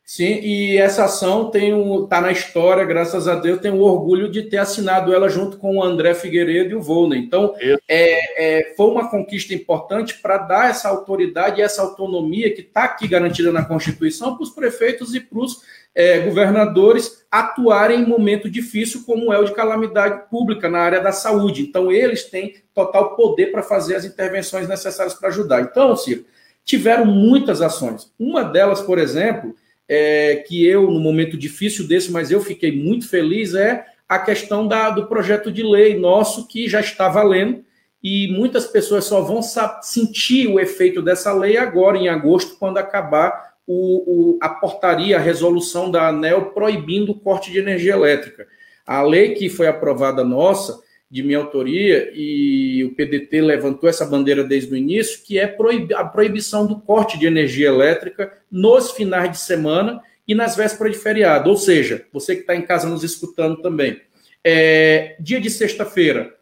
Sim, 0.10 0.39
e 0.41 0.78
essa 0.78 1.03
ação 1.03 1.51
tem 1.51 1.74
um, 1.74 2.08
tá 2.08 2.22
na 2.22 2.32
história, 2.32 2.86
graças 2.86 3.28
a 3.28 3.36
Deus, 3.36 3.60
tenho 3.60 3.76
o 3.76 3.82
orgulho 3.82 4.32
de 4.32 4.43
ter 4.43 4.55
assinado 4.55 5.14
ela 5.14 5.28
junto 5.28 5.58
com 5.58 5.76
o 5.76 5.84
André 5.84 6.14
Figueiredo 6.14 6.72
e 6.72 6.76
o 6.76 6.82
Volney. 6.82 7.20
Então, 7.20 7.53
é, 7.89 8.62
é, 8.70 8.74
foi 8.78 8.88
uma 8.88 9.12
conquista 9.12 9.53
importante 9.53 10.18
para 10.22 10.38
dar 10.38 10.70
essa 10.70 10.88
autoridade 10.88 11.60
e 11.60 11.62
essa 11.62 11.82
autonomia 11.82 12.53
que 12.53 12.62
está 12.62 12.86
aqui 12.86 13.05
garantida 13.05 13.51
na 13.51 13.66
Constituição 13.66 14.34
para 14.34 14.43
os 14.43 14.49
prefeitos 14.49 15.14
e 15.14 15.20
para 15.20 15.39
os 15.39 15.62
é, 15.93 16.20
governadores 16.20 17.26
atuarem 17.30 17.99
em 17.99 18.08
momento 18.08 18.49
difícil, 18.49 19.03
como 19.05 19.34
é 19.34 19.38
o 19.38 19.43
de 19.43 19.53
calamidade 19.53 20.30
pública 20.30 20.70
na 20.70 20.80
área 20.80 21.01
da 21.01 21.12
saúde. 21.12 21.64
Então, 21.64 21.91
eles 21.91 22.24
têm 22.24 22.55
total 22.74 23.14
poder 23.18 23.51
para 23.51 23.62
fazer 23.62 23.95
as 23.95 24.05
intervenções 24.05 24.70
necessárias 24.70 25.16
para 25.16 25.28
ajudar. 25.28 25.64
Então, 25.64 25.97
Ciro, 25.97 26.24
tiveram 26.64 27.03
muitas 27.03 27.62
ações. 27.62 28.10
Uma 28.18 28.41
delas, 28.41 28.80
por 28.80 28.99
exemplo 28.99 29.53
é, 29.88 30.38
que 30.48 30.66
eu, 30.66 30.90
no 30.92 31.00
momento 31.00 31.38
difícil 31.38 31.88
desse, 31.88 32.12
mas 32.12 32.32
eu 32.32 32.42
fiquei 32.42 32.72
muito 32.72 33.08
feliz, 33.08 33.54
é 33.54 33.86
a 34.08 34.20
questão 34.20 34.68
da, 34.68 34.90
do 34.90 35.08
projeto 35.08 35.52
de 35.52 35.64
lei 35.64 35.98
nosso 35.98 36.48
que 36.48 36.68
já 36.68 36.80
está 36.80 37.10
valendo 37.10 37.64
e 38.02 38.28
muitas 38.32 38.68
pessoas 38.68 39.06
só 39.06 39.22
vão 39.22 39.42
sentir 39.82 40.48
o 40.48 40.60
efeito 40.60 41.02
dessa 41.02 41.34
lei 41.34 41.58
agora, 41.58 41.98
em 41.98 42.08
agosto, 42.08 42.58
quando 42.58 42.78
acabar 42.78 43.56
o, 43.66 44.36
o, 44.36 44.40
a 44.42 44.50
portaria, 44.50 45.18
a 45.18 45.22
resolução 45.22 45.92
da 45.92 46.08
ANEL 46.08 46.52
proibindo 46.52 47.12
o 47.12 47.20
corte 47.20 47.52
de 47.52 47.60
energia 47.60 47.94
elétrica. 47.94 48.48
A 48.86 49.02
lei 49.02 49.34
que 49.34 49.50
foi 49.50 49.68
aprovada 49.68 50.24
nossa, 50.24 50.80
de 51.10 51.24
minha 51.24 51.38
autoria, 51.38 52.12
e 52.14 52.84
o 52.84 52.93
PDT 52.93 53.41
levantou 53.41 53.89
essa 53.89 54.05
bandeira 54.05 54.43
desde 54.43 54.74
o 54.74 54.78
início, 54.78 55.24
que 55.24 55.39
é 55.39 55.55
a 55.95 56.05
proibição 56.05 56.66
do 56.66 56.80
corte 56.82 57.18
de 57.18 57.26
energia 57.26 57.70
elétrica 57.70 58.34
nos 58.51 58.91
finais 58.91 59.32
de 59.32 59.38
semana 59.38 60.01
e 60.28 60.36
nas 60.36 60.55
vésperas 60.58 60.93
de 60.93 60.99
feriado. 60.99 61.49
Ou 61.49 61.55
seja, 61.55 62.05
você 62.12 62.36
que 62.36 62.41
está 62.41 62.55
em 62.55 62.62
casa 62.62 62.89
nos 62.89 63.03
escutando 63.03 63.62
também, 63.62 64.01
é, 64.43 65.16
dia 65.20 65.39
de 65.39 65.49
sexta-feira, 65.49 66.36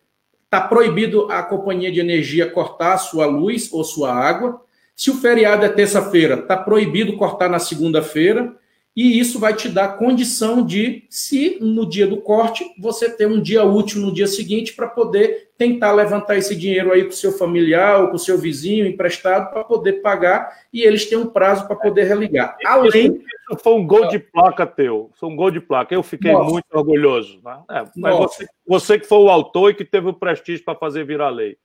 está 0.43 0.61
proibido 0.61 1.31
a 1.31 1.43
companhia 1.43 1.91
de 1.91 1.99
energia 1.99 2.49
cortar 2.49 2.97
sua 2.97 3.27
luz 3.27 3.71
ou 3.71 3.83
sua 3.83 4.13
água. 4.13 4.61
Se 4.95 5.11
o 5.11 5.15
feriado 5.15 5.63
é 5.63 5.69
terça-feira, 5.69 6.35
está 6.35 6.57
proibido 6.57 7.17
cortar 7.17 7.49
na 7.49 7.59
segunda-feira 7.59 8.55
e 8.95 9.19
isso 9.19 9.37
vai 9.39 9.53
te 9.53 9.67
dar 9.67 9.97
condição 9.97 10.65
de, 10.65 11.03
se 11.09 11.57
no 11.59 11.85
dia 11.85 12.07
do 12.07 12.17
corte, 12.17 12.65
você 12.79 13.09
ter 13.09 13.27
um 13.27 13.41
dia 13.41 13.65
útil 13.65 13.99
no 13.99 14.13
dia 14.13 14.25
seguinte 14.25 14.73
para 14.73 14.87
poder 14.87 15.49
tentar 15.57 15.91
levantar 15.91 16.37
esse 16.37 16.55
dinheiro 16.55 16.93
aí 16.93 17.03
com 17.03 17.09
o 17.09 17.13
seu 17.13 17.33
familiar 17.33 18.01
ou 18.01 18.07
com 18.09 18.15
o 18.15 18.19
seu 18.19 18.37
vizinho 18.37 18.85
emprestado 18.85 19.51
para 19.51 19.65
poder 19.65 20.01
pagar 20.01 20.49
e 20.71 20.81
eles 20.81 21.05
têm 21.09 21.17
um 21.17 21.27
prazo 21.27 21.67
para 21.67 21.75
poder 21.75 22.05
religar. 22.05 22.57
Além. 22.65 23.21
Isso 23.51 23.59
foi 23.61 23.73
um 23.73 23.85
gol 23.85 24.07
de 24.07 24.17
placa 24.17 24.65
teu. 24.65 25.11
Foi 25.19 25.29
um 25.29 25.35
gol 25.35 25.51
de 25.51 25.59
placa. 25.59 25.93
Eu 25.93 26.01
fiquei 26.01 26.31
Nossa. 26.31 26.51
muito 26.51 26.65
orgulhoso. 26.71 27.41
Né? 27.43 27.59
É, 27.71 27.83
mas 27.97 28.15
você, 28.15 28.47
você 28.65 28.99
que 28.99 29.05
foi 29.05 29.19
o 29.19 29.29
autor 29.29 29.71
e 29.71 29.75
que 29.75 29.83
teve 29.83 30.07
o 30.07 30.13
prestígio 30.13 30.63
para 30.63 30.73
fazer 30.73 31.05
virar 31.05 31.29
lei. 31.29 31.57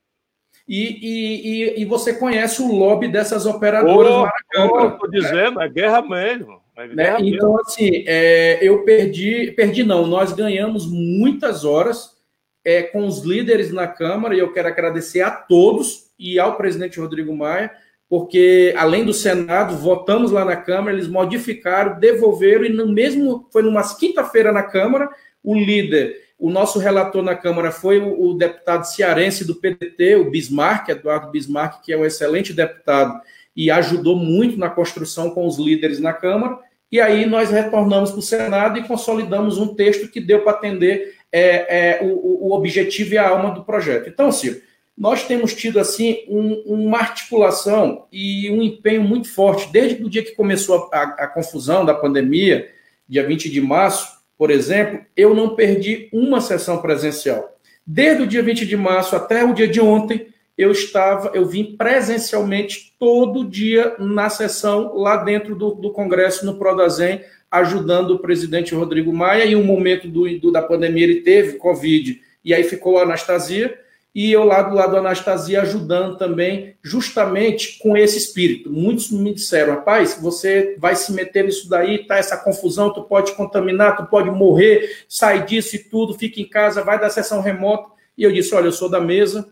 E, 0.68 0.98
e, 1.02 1.82
e, 1.82 1.84
você 1.84 2.14
conhece 2.14 2.62
o 2.62 2.72
lobby 2.72 3.08
dessas 3.08 3.44
operadoras 3.44 4.30
oh. 4.56 4.86
Estou 4.86 5.10
dizendo, 5.10 5.60
é 5.60 5.68
guerra 5.68 6.00
mesmo. 6.02 6.60
Né? 6.94 7.16
Então, 7.20 7.58
assim, 7.60 8.04
é, 8.06 8.58
eu 8.62 8.84
perdi, 8.84 9.52
perdi 9.52 9.82
não, 9.82 10.06
nós 10.06 10.32
ganhamos 10.32 10.86
muitas 10.86 11.64
horas 11.64 12.16
é, 12.64 12.82
com 12.82 13.06
os 13.06 13.22
líderes 13.22 13.72
na 13.72 13.86
Câmara, 13.86 14.34
e 14.34 14.38
eu 14.38 14.52
quero 14.52 14.68
agradecer 14.68 15.20
a 15.20 15.30
todos 15.30 16.10
e 16.18 16.38
ao 16.38 16.56
presidente 16.56 17.00
Rodrigo 17.00 17.34
Maia, 17.34 17.70
porque 18.08 18.74
além 18.76 19.04
do 19.04 19.14
Senado, 19.14 19.76
votamos 19.76 20.30
lá 20.30 20.44
na 20.44 20.56
Câmara, 20.56 20.96
eles 20.96 21.08
modificaram, 21.08 21.98
devolveram, 21.98 22.64
e 22.64 22.68
no 22.68 22.88
mesmo, 22.88 23.48
foi 23.52 23.62
numa 23.62 23.82
quinta-feira 23.96 24.52
na 24.52 24.62
Câmara, 24.62 25.08
o 25.42 25.54
líder, 25.54 26.16
o 26.40 26.50
nosso 26.50 26.78
relator 26.78 27.22
na 27.22 27.36
Câmara 27.36 27.70
foi 27.70 27.98
o, 27.98 28.30
o 28.30 28.34
deputado 28.34 28.84
cearense 28.84 29.44
do 29.44 29.54
PDT, 29.54 30.16
o 30.16 30.30
Bismarck, 30.30 30.88
Eduardo 30.88 31.30
Bismarck, 31.30 31.82
que 31.82 31.92
é 31.92 31.98
um 31.98 32.04
excelente 32.04 32.54
deputado 32.54 33.20
e 33.54 33.70
ajudou 33.70 34.16
muito 34.16 34.58
na 34.58 34.70
construção 34.70 35.30
com 35.30 35.46
os 35.46 35.58
líderes 35.58 36.00
na 36.00 36.12
Câmara. 36.12 36.58
E 36.90 37.00
aí 37.00 37.26
nós 37.26 37.50
retornamos 37.50 38.10
para 38.10 38.18
o 38.18 38.22
Senado 38.22 38.78
e 38.78 38.84
consolidamos 38.84 39.58
um 39.58 39.74
texto 39.74 40.08
que 40.08 40.20
deu 40.20 40.42
para 40.42 40.52
atender 40.52 41.14
é, 41.32 42.00
é, 42.00 42.04
o, 42.04 42.48
o, 42.48 42.52
objetivo 42.52 43.14
e 43.14 43.18
a 43.18 43.28
alma 43.28 43.52
do 43.52 43.62
projeto. 43.62 44.08
Então, 44.08 44.32
Ciro, 44.32 44.60
nós 44.98 45.24
temos 45.24 45.54
tido 45.54 45.78
assim 45.78 46.24
um, 46.28 46.62
uma 46.66 46.98
articulação 46.98 48.06
e 48.10 48.50
um 48.50 48.60
empenho 48.60 49.02
muito 49.02 49.32
forte 49.32 49.72
desde 49.72 50.02
o 50.02 50.10
dia 50.10 50.24
que 50.24 50.34
começou 50.34 50.90
a, 50.92 50.98
a, 50.98 51.02
a 51.02 51.26
confusão 51.28 51.84
da 51.84 51.94
pandemia, 51.94 52.68
dia 53.08 53.26
20 53.26 53.48
de 53.48 53.60
março, 53.60 54.20
por 54.36 54.50
exemplo, 54.50 55.00
eu 55.16 55.34
não 55.34 55.54
perdi 55.54 56.08
uma 56.12 56.40
sessão 56.40 56.78
presencial. 56.78 57.56
Desde 57.86 58.22
o 58.22 58.26
dia 58.26 58.42
20 58.42 58.66
de 58.66 58.76
março 58.76 59.14
até 59.14 59.44
o 59.44 59.52
dia 59.52 59.68
de 59.68 59.80
ontem, 59.80 60.28
eu 60.60 60.72
estava, 60.72 61.30
eu 61.32 61.46
vim 61.46 61.74
presencialmente 61.74 62.94
todo 62.98 63.48
dia 63.48 63.96
na 63.98 64.28
sessão 64.28 64.94
lá 64.94 65.16
dentro 65.16 65.54
do, 65.54 65.70
do 65.70 65.90
Congresso, 65.90 66.44
no 66.44 66.58
Prodazem, 66.58 67.22
ajudando 67.50 68.10
o 68.10 68.18
presidente 68.18 68.74
Rodrigo 68.74 69.10
Maia. 69.10 69.46
E 69.46 69.56
um 69.56 69.64
momento 69.64 70.06
do, 70.06 70.38
do, 70.38 70.52
da 70.52 70.60
pandemia 70.60 71.04
ele 71.04 71.22
teve 71.22 71.56
Covid, 71.56 72.20
e 72.44 72.52
aí 72.52 72.62
ficou 72.62 72.98
a 72.98 73.04
Anastasia, 73.04 73.74
e 74.14 74.30
eu 74.30 74.44
lá 74.44 74.60
do 74.60 74.74
lado 74.74 74.92
da 74.92 74.98
Anastasia 74.98 75.62
ajudando 75.62 76.18
também, 76.18 76.74
justamente 76.82 77.78
com 77.78 77.96
esse 77.96 78.18
espírito. 78.18 78.70
Muitos 78.70 79.10
me 79.10 79.32
disseram, 79.32 79.76
rapaz, 79.76 80.18
você 80.20 80.76
vai 80.78 80.94
se 80.94 81.10
meter 81.10 81.44
nisso 81.44 81.70
daí, 81.70 82.06
tá 82.06 82.18
essa 82.18 82.36
confusão, 82.36 82.92
tu 82.92 83.04
pode 83.04 83.32
contaminar, 83.32 83.96
tu 83.96 84.04
pode 84.10 84.30
morrer, 84.30 85.04
sai 85.08 85.46
disso 85.46 85.74
e 85.76 85.78
tudo, 85.78 86.12
fica 86.12 86.38
em 86.38 86.46
casa, 86.46 86.84
vai 86.84 87.00
da 87.00 87.08
sessão 87.08 87.40
remota. 87.40 87.92
E 88.18 88.24
eu 88.24 88.30
disse, 88.30 88.54
olha, 88.54 88.66
eu 88.66 88.72
sou 88.72 88.90
da 88.90 89.00
mesa, 89.00 89.48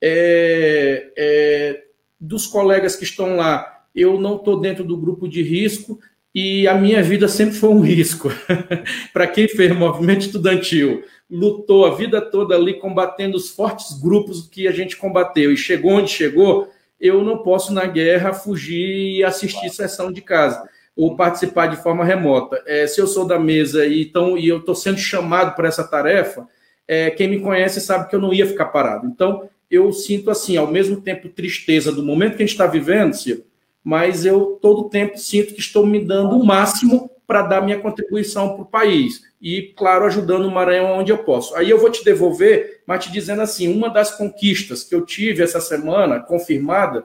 é, 0.00 1.12
é, 1.16 1.82
dos 2.20 2.46
colegas 2.46 2.96
que 2.96 3.04
estão 3.04 3.36
lá, 3.36 3.84
eu 3.94 4.20
não 4.20 4.36
estou 4.36 4.60
dentro 4.60 4.84
do 4.84 4.96
grupo 4.96 5.28
de 5.28 5.42
risco 5.42 5.98
e 6.34 6.68
a 6.68 6.74
minha 6.74 7.02
vida 7.02 7.26
sempre 7.26 7.54
foi 7.54 7.70
um 7.70 7.80
risco. 7.80 8.30
Para 9.12 9.26
quem 9.26 9.48
fez 9.48 9.74
movimento 9.74 10.22
estudantil, 10.22 11.02
lutou 11.30 11.86
a 11.86 11.94
vida 11.94 12.20
toda 12.20 12.54
ali 12.54 12.74
combatendo 12.74 13.36
os 13.36 13.50
fortes 13.50 14.00
grupos 14.00 14.46
que 14.46 14.68
a 14.68 14.72
gente 14.72 14.96
combateu 14.96 15.52
e 15.52 15.56
chegou 15.56 15.92
onde 15.92 16.10
chegou, 16.10 16.68
eu 17.00 17.22
não 17.22 17.38
posso 17.38 17.72
na 17.72 17.86
guerra 17.86 18.32
fugir 18.32 19.18
e 19.18 19.24
assistir 19.24 19.70
sessão 19.70 20.12
de 20.12 20.20
casa 20.20 20.68
ou 20.96 21.14
participar 21.14 21.68
de 21.68 21.76
forma 21.76 22.04
remota. 22.04 22.60
É, 22.66 22.86
se 22.86 23.00
eu 23.00 23.06
sou 23.06 23.24
da 23.24 23.38
mesa 23.38 23.86
e, 23.86 24.02
então, 24.02 24.36
e 24.36 24.48
eu 24.48 24.58
estou 24.58 24.74
sendo 24.74 24.98
chamado 24.98 25.54
para 25.54 25.68
essa 25.68 25.84
tarefa, 25.86 26.46
é, 26.88 27.10
quem 27.10 27.28
me 27.28 27.40
conhece 27.40 27.80
sabe 27.80 28.08
que 28.08 28.16
eu 28.16 28.20
não 28.20 28.34
ia 28.34 28.46
ficar 28.46 28.66
parado. 28.66 29.06
Então, 29.06 29.48
eu 29.70 29.92
sinto 29.92 30.30
assim, 30.30 30.56
ao 30.56 30.66
mesmo 30.66 31.00
tempo 31.00 31.28
tristeza 31.28 31.92
do 31.92 32.02
momento 32.02 32.36
que 32.36 32.42
a 32.42 32.46
gente 32.46 32.54
está 32.54 32.66
vivendo, 32.66 33.14
Ciro, 33.14 33.44
mas 33.82 34.24
eu 34.24 34.58
todo 34.60 34.88
tempo 34.88 35.18
sinto 35.18 35.54
que 35.54 35.60
estou 35.60 35.86
me 35.86 36.00
dando 36.04 36.38
o 36.38 36.44
máximo 36.44 37.10
para 37.26 37.42
dar 37.42 37.60
minha 37.60 37.78
contribuição 37.78 38.54
para 38.54 38.62
o 38.62 38.66
país 38.66 39.22
e, 39.40 39.74
claro, 39.76 40.06
ajudando 40.06 40.46
o 40.46 40.50
Maranhão 40.50 40.98
onde 40.98 41.12
eu 41.12 41.18
posso. 41.18 41.54
Aí 41.54 41.68
eu 41.68 41.78
vou 41.78 41.90
te 41.90 42.02
devolver, 42.02 42.82
mas 42.86 43.04
te 43.04 43.12
dizendo 43.12 43.42
assim, 43.42 43.72
uma 43.72 43.90
das 43.90 44.16
conquistas 44.16 44.82
que 44.82 44.94
eu 44.94 45.04
tive 45.04 45.42
essa 45.42 45.60
semana, 45.60 46.20
confirmada, 46.20 47.04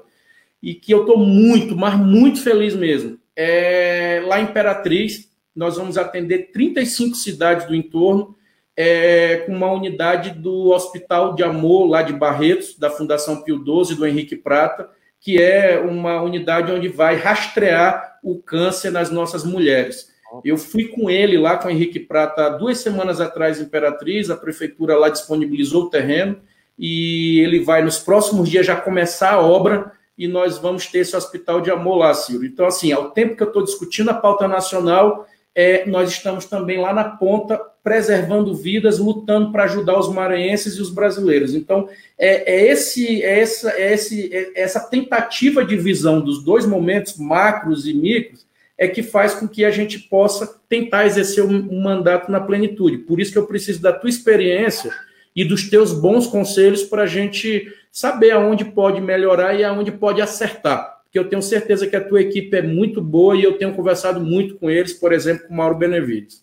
e 0.62 0.74
que 0.74 0.94
eu 0.94 1.02
estou 1.02 1.18
muito, 1.18 1.76
mas 1.76 2.00
muito 2.00 2.42
feliz 2.42 2.74
mesmo, 2.74 3.20
é 3.36 4.24
lá 4.26 4.40
em 4.40 4.46
Imperatriz, 4.46 5.30
nós 5.54 5.76
vamos 5.76 5.98
atender 5.98 6.52
35 6.52 7.16
cidades 7.16 7.68
do 7.68 7.76
entorno, 7.76 8.36
é, 8.76 9.38
com 9.46 9.54
uma 9.54 9.72
unidade 9.72 10.32
do 10.32 10.72
Hospital 10.72 11.36
de 11.36 11.44
Amor, 11.44 11.88
lá 11.88 12.02
de 12.02 12.14
Barretos, 12.14 12.78
da 12.78 12.90
Fundação 12.90 13.42
Pio 13.44 13.58
XII, 13.58 13.96
do 13.96 14.06
Henrique 14.06 14.36
Prata, 14.36 14.90
que 15.20 15.42
é 15.42 15.80
uma 15.80 16.22
unidade 16.22 16.72
onde 16.72 16.88
vai 16.88 17.16
rastrear 17.16 18.20
o 18.24 18.40
câncer 18.40 18.92
nas 18.92 19.10
nossas 19.10 19.44
mulheres. 19.44 20.12
Eu 20.44 20.58
fui 20.58 20.86
com 20.86 21.10
ele 21.10 21.38
lá, 21.38 21.58
com 21.58 21.68
o 21.68 21.72
Henrique 21.72 22.00
Prata, 22.00 22.50
duas 22.50 22.80
semanas 22.80 23.22
atrás, 23.22 23.60
Imperatriz, 23.60 24.30
a 24.30 24.36
prefeitura 24.36 24.98
lá 24.98 25.10
disponibilizou 25.10 25.84
o 25.84 25.90
terreno, 25.90 26.42
e 26.78 27.40
ele 27.40 27.60
vai, 27.60 27.84
nos 27.84 28.00
próximos 28.00 28.50
dias, 28.50 28.66
já 28.66 28.76
começar 28.76 29.34
a 29.34 29.42
obra, 29.42 29.92
e 30.18 30.28
nós 30.28 30.58
vamos 30.58 30.88
ter 30.88 31.00
esse 31.00 31.16
hospital 31.16 31.62
de 31.62 31.70
amor 31.70 31.98
lá, 31.98 32.14
Ciro. 32.14 32.46
Então, 32.46 32.66
assim, 32.66 32.92
ao 32.92 33.12
tempo 33.12 33.36
que 33.36 33.44
eu 33.44 33.48
estou 33.48 33.64
discutindo 33.64 34.10
a 34.10 34.16
pauta 34.16 34.48
nacional, 34.48 35.28
é, 35.54 35.86
nós 35.86 36.10
estamos 36.10 36.46
também 36.46 36.80
lá 36.80 36.94
na 36.94 37.04
ponta, 37.04 37.60
preservando 37.84 38.56
vidas, 38.56 38.98
lutando 38.98 39.52
para 39.52 39.66
ajudar 39.66 40.00
os 40.00 40.12
maranhenses 40.12 40.76
e 40.76 40.82
os 40.82 40.90
brasileiros. 40.90 41.54
Então, 41.54 41.90
é, 42.18 42.54
é 42.54 42.68
esse, 42.68 43.22
é, 43.22 43.40
essa, 43.40 43.72
é, 43.72 43.94
esse, 43.94 44.34
é 44.34 44.62
essa 44.62 44.80
tentativa 44.80 45.66
de 45.66 45.76
visão 45.76 46.22
dos 46.22 46.44
dois 46.44 46.66
momentos, 46.66 47.18
macros 47.18 47.86
e 47.86 47.94
micros, 47.94 48.46
é 48.78 48.88
que 48.88 49.04
faz 49.04 49.34
com 49.34 49.48
que 49.48 49.66
a 49.66 49.72
gente 49.72 50.00
possa 50.00 50.60
tentar 50.70 51.06
exercer 51.06 51.44
um, 51.44 51.82
mandato 51.82 52.32
na 52.32 52.40
plenitude. 52.40 53.00
Por 53.00 53.20
isso 53.20 53.32
que 53.32 53.38
eu 53.38 53.46
preciso 53.46 53.82
da 53.82 53.92
tua 53.92 54.10
experiência 54.10 54.92
e 55.36 55.44
dos 55.44 55.70
teus 55.70 55.92
bons 55.92 56.26
conselhos 56.26 56.84
para 56.84 57.04
a 57.04 57.08
gente 57.08 57.68
saber 57.92 58.32
aonde 58.32 58.66
pode 58.66 59.02
melhorar 59.02 59.54
e 59.54 59.64
aonde 59.64 59.92
pode 59.92 60.22
acertar 60.22 60.94
que 61.14 61.20
eu 61.20 61.30
tenho 61.30 61.44
certeza 61.44 61.86
que 61.86 61.96
a 61.96 62.04
tua 62.04 62.22
equipe 62.22 62.58
é 62.58 62.62
muito 62.64 63.00
boa 63.00 63.38
e 63.38 63.44
eu 63.44 63.56
tenho 63.56 63.76
conversado 63.76 64.20
muito 64.20 64.56
com 64.56 64.68
eles, 64.68 64.94
por 64.94 65.14
exemplo, 65.14 65.48
com 65.48 65.54
o 65.54 65.58
Mauro 65.58 65.78
Benevides. 65.78 66.43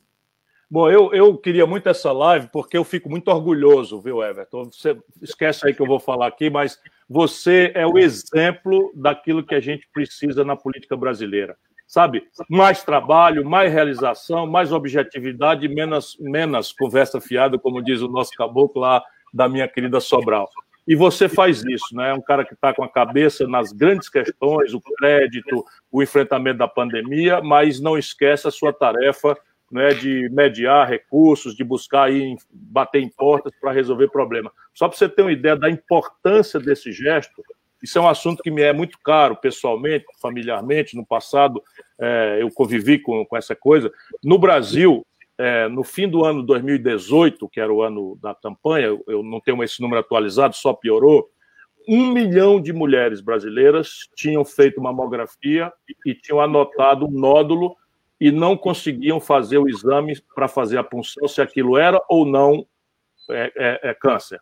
Bom, 0.71 0.89
eu, 0.89 1.13
eu 1.13 1.37
queria 1.37 1.67
muito 1.67 1.89
essa 1.89 2.13
live 2.13 2.49
porque 2.53 2.79
eu 2.79 2.85
fico 2.85 3.11
muito 3.11 3.27
orgulhoso, 3.29 4.01
viu, 4.01 4.23
Everton? 4.23 4.67
Você 4.67 4.97
esquece 5.21 5.67
aí 5.67 5.75
que 5.75 5.83
eu 5.83 5.87
vou 5.87 5.99
falar 5.99 6.29
aqui, 6.29 6.49
mas 6.49 6.79
você 7.09 7.73
é 7.75 7.85
o 7.85 7.99
exemplo 7.99 8.93
daquilo 8.95 9.45
que 9.45 9.57
a 9.57 9.61
gente 9.61 9.89
precisa 9.93 10.45
na 10.45 10.55
política 10.55 10.97
brasileira. 10.97 11.57
Sabe? 11.89 12.23
Mais 12.49 12.85
trabalho, 12.85 13.45
mais 13.45 13.73
realização, 13.73 14.47
mais 14.47 14.71
objetividade, 14.71 15.67
menos, 15.67 16.17
menos 16.21 16.73
conversa 16.73 17.21
fiada, 17.21 17.59
como 17.59 17.83
diz 17.83 18.01
o 18.01 18.07
nosso 18.07 18.31
caboclo 18.31 18.81
lá 18.81 19.03
da 19.35 19.49
minha 19.49 19.67
querida 19.67 19.99
Sobral. 19.99 20.49
E 20.87 20.95
você 20.95 21.29
faz 21.29 21.65
isso, 21.65 21.97
né? 21.97 22.11
É 22.11 22.15
um 22.15 22.23
cara 22.23 22.45
que 22.45 22.55
está 22.55 22.73
com 22.73 22.85
a 22.85 22.89
cabeça 22.89 23.45
nas 23.49 23.73
grandes 23.73 24.09
questões, 24.09 24.73
o 24.73 24.81
crédito, 24.81 25.65
o 25.91 26.01
enfrentamento 26.01 26.59
da 26.59 26.69
pandemia, 26.69 27.41
mas 27.43 27.81
não 27.81 27.99
esquece 27.99 28.47
a 28.47 28.53
sua 28.53 28.73
tarefa 28.73 29.37
né, 29.71 29.91
de 29.91 30.29
mediar 30.31 30.89
recursos, 30.89 31.55
de 31.55 31.63
buscar 31.63 32.05
aí, 32.05 32.37
bater 32.51 33.03
em 33.03 33.09
portas 33.09 33.53
para 33.61 33.73
resolver 33.73 34.09
problema. 34.09 34.51
Só 34.75 34.89
para 34.89 34.97
você 34.97 35.09
ter 35.09 35.23
uma 35.23 35.33
ideia 35.33 35.57
da 35.57 35.71
importância 35.71 36.59
desse 36.59 36.93
gesto, 36.93 37.43
isso 37.83 37.99
é 37.99 38.01
um 38.01 38.09
assunto 38.09 38.43
que 38.43 38.51
me 38.51 38.63
é 38.63 38.73
muito 38.73 38.99
caro 38.99 39.37
pessoalmente, 39.37 40.05
familiarmente. 40.21 40.97
No 40.97 41.07
passado, 41.07 41.63
é, 41.99 42.39
eu 42.41 42.51
convivi 42.51 42.99
com, 42.99 43.25
com 43.25 43.37
essa 43.37 43.55
coisa. 43.55 43.91
No 44.23 44.39
Brasil, 44.39 45.07
é, 45.39 45.69
no 45.69 45.83
fim 45.83 46.07
do 46.07 46.25
ano 46.25 46.43
2018, 46.43 47.49
que 47.49 47.61
era 47.61 47.73
o 47.73 47.83
ano 47.83 48.19
da 48.21 48.35
campanha, 48.35 48.99
eu 49.07 49.23
não 49.23 49.41
tenho 49.41 49.63
esse 49.63 49.81
número 49.81 50.01
atualizado, 50.01 50.55
só 50.55 50.75
piorou, 50.75 51.31
um 51.89 52.13
milhão 52.13 52.61
de 52.61 52.73
mulheres 52.73 53.23
brasileiras 53.23 54.09
tinham 54.15 54.45
feito 54.45 54.81
mamografia 54.81 55.73
e, 55.89 56.11
e 56.11 56.15
tinham 56.15 56.41
anotado 56.41 57.07
um 57.07 57.11
nódulo 57.11 57.75
e 58.21 58.31
não 58.31 58.57
conseguiam 58.57 59.19
fazer 59.19 59.59
o 59.59 59.69
exame 59.69 60.21
para 60.35 60.47
fazer 60.47 60.77
a 60.77 60.85
punção 60.85 61.27
se 61.27 61.41
aquilo 61.41 61.79
era 61.79 62.01
ou 62.09 62.27
não 62.27 62.67
é, 63.31 63.53
é, 63.57 63.91
é, 63.91 63.95
câncer. 63.95 64.41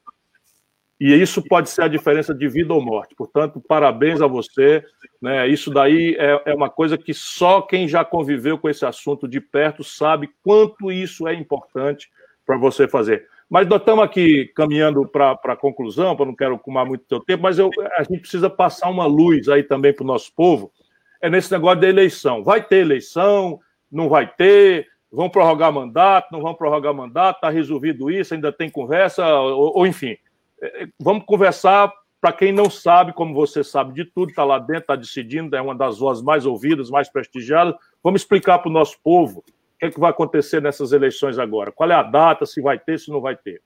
E 1.01 1.15
isso 1.15 1.41
pode 1.43 1.71
ser 1.71 1.83
a 1.83 1.89
diferença 1.89 2.35
de 2.35 2.49
vida 2.49 2.75
ou 2.75 2.81
morte. 2.81 3.15
Portanto, 3.15 3.61
parabéns 3.61 4.21
a 4.21 4.27
você. 4.27 4.83
Né? 5.23 5.47
Isso 5.47 5.71
daí 5.71 6.17
é, 6.19 6.43
é 6.47 6.55
uma 6.55 6.69
coisa 6.69 6.99
que 6.99 7.15
só 7.15 7.63
quem 7.63 7.87
já 7.87 8.05
conviveu 8.05 8.59
com 8.59 8.69
esse 8.69 8.85
assunto 8.85 9.29
de 9.29 9.41
perto 9.41 9.85
sabe 9.85 10.29
quanto 10.43 10.91
isso 10.91 11.29
é 11.29 11.35
importante 11.35 12.11
para 12.45 12.57
você 12.57 12.89
fazer. 12.89 13.29
Mas 13.49 13.69
nós 13.69 13.79
estamos 13.79 14.05
aqui 14.05 14.51
caminhando 14.57 15.07
para 15.07 15.33
a 15.33 15.57
conclusão, 15.57 16.17
para 16.17 16.27
não 16.27 16.35
quero 16.35 16.57
ocupar 16.57 16.85
muito 16.85 17.05
teu 17.05 17.21
tempo, 17.21 17.45
mas 17.45 17.59
eu, 17.59 17.71
a 17.97 18.03
gente 18.03 18.21
precisa 18.21 18.51
passar 18.51 18.91
uma 18.91 19.07
luz 19.07 19.49
aí 19.49 19.63
também 19.63 19.93
para 19.95 20.05
o 20.05 20.07
nosso 20.07 20.35
povo. 20.35 20.73
É 21.21 21.31
nesse 21.31 21.51
negócio 21.53 21.81
da 21.81 21.89
eleição. 21.89 22.43
Vai 22.43 22.63
ter 22.63 22.77
eleição, 22.79 23.61
não 23.91 24.09
vai 24.09 24.27
ter, 24.27 24.87
vão 25.11 25.29
prorrogar 25.29 25.73
mandato, 25.73 26.31
não 26.31 26.41
vão 26.41 26.55
prorrogar 26.55 26.95
mandato, 26.95 27.37
está 27.37 27.51
resolvido 27.51 28.11
isso, 28.11 28.35
ainda 28.35 28.53
tem 28.53 28.71
conversa, 28.71 29.27
ou, 29.27 29.79
ou 29.79 29.87
enfim. 29.87 30.17
É, 30.61 30.85
é, 30.85 30.89
vamos 30.99 31.25
conversar 31.25 31.93
para 32.21 32.33
quem 32.33 32.53
não 32.53 32.69
sabe, 32.69 33.13
como 33.13 33.33
você 33.33 33.63
sabe 33.63 33.95
de 33.95 34.05
tudo, 34.05 34.31
está 34.31 34.45
lá 34.45 34.59
dentro, 34.59 34.83
está 34.83 34.97
decidindo, 34.97 35.55
é 35.55 35.61
uma 35.61 35.75
das 35.75 35.99
vozes 35.99 36.23
mais 36.23 36.45
ouvidas, 36.45 36.91
mais 36.91 37.09
prestigiadas. 37.09 37.75
Vamos 38.03 38.23
explicar 38.23 38.59
para 38.59 38.69
o 38.69 38.73
nosso 38.73 38.99
povo 39.03 39.39
o 39.39 39.79
que, 39.79 39.87
é 39.87 39.91
que 39.91 40.01
vai 40.01 40.11
acontecer 40.11 40.61
nessas 40.61 40.93
eleições 40.93 41.39
agora. 41.39 41.71
Qual 41.71 41.89
é 41.89 41.95
a 41.95 42.03
data, 42.03 42.45
se 42.45 42.61
vai 42.61 42.79
ter, 42.79 42.99
se 42.99 43.11
não 43.11 43.21
vai 43.21 43.37
ter. 43.37 43.63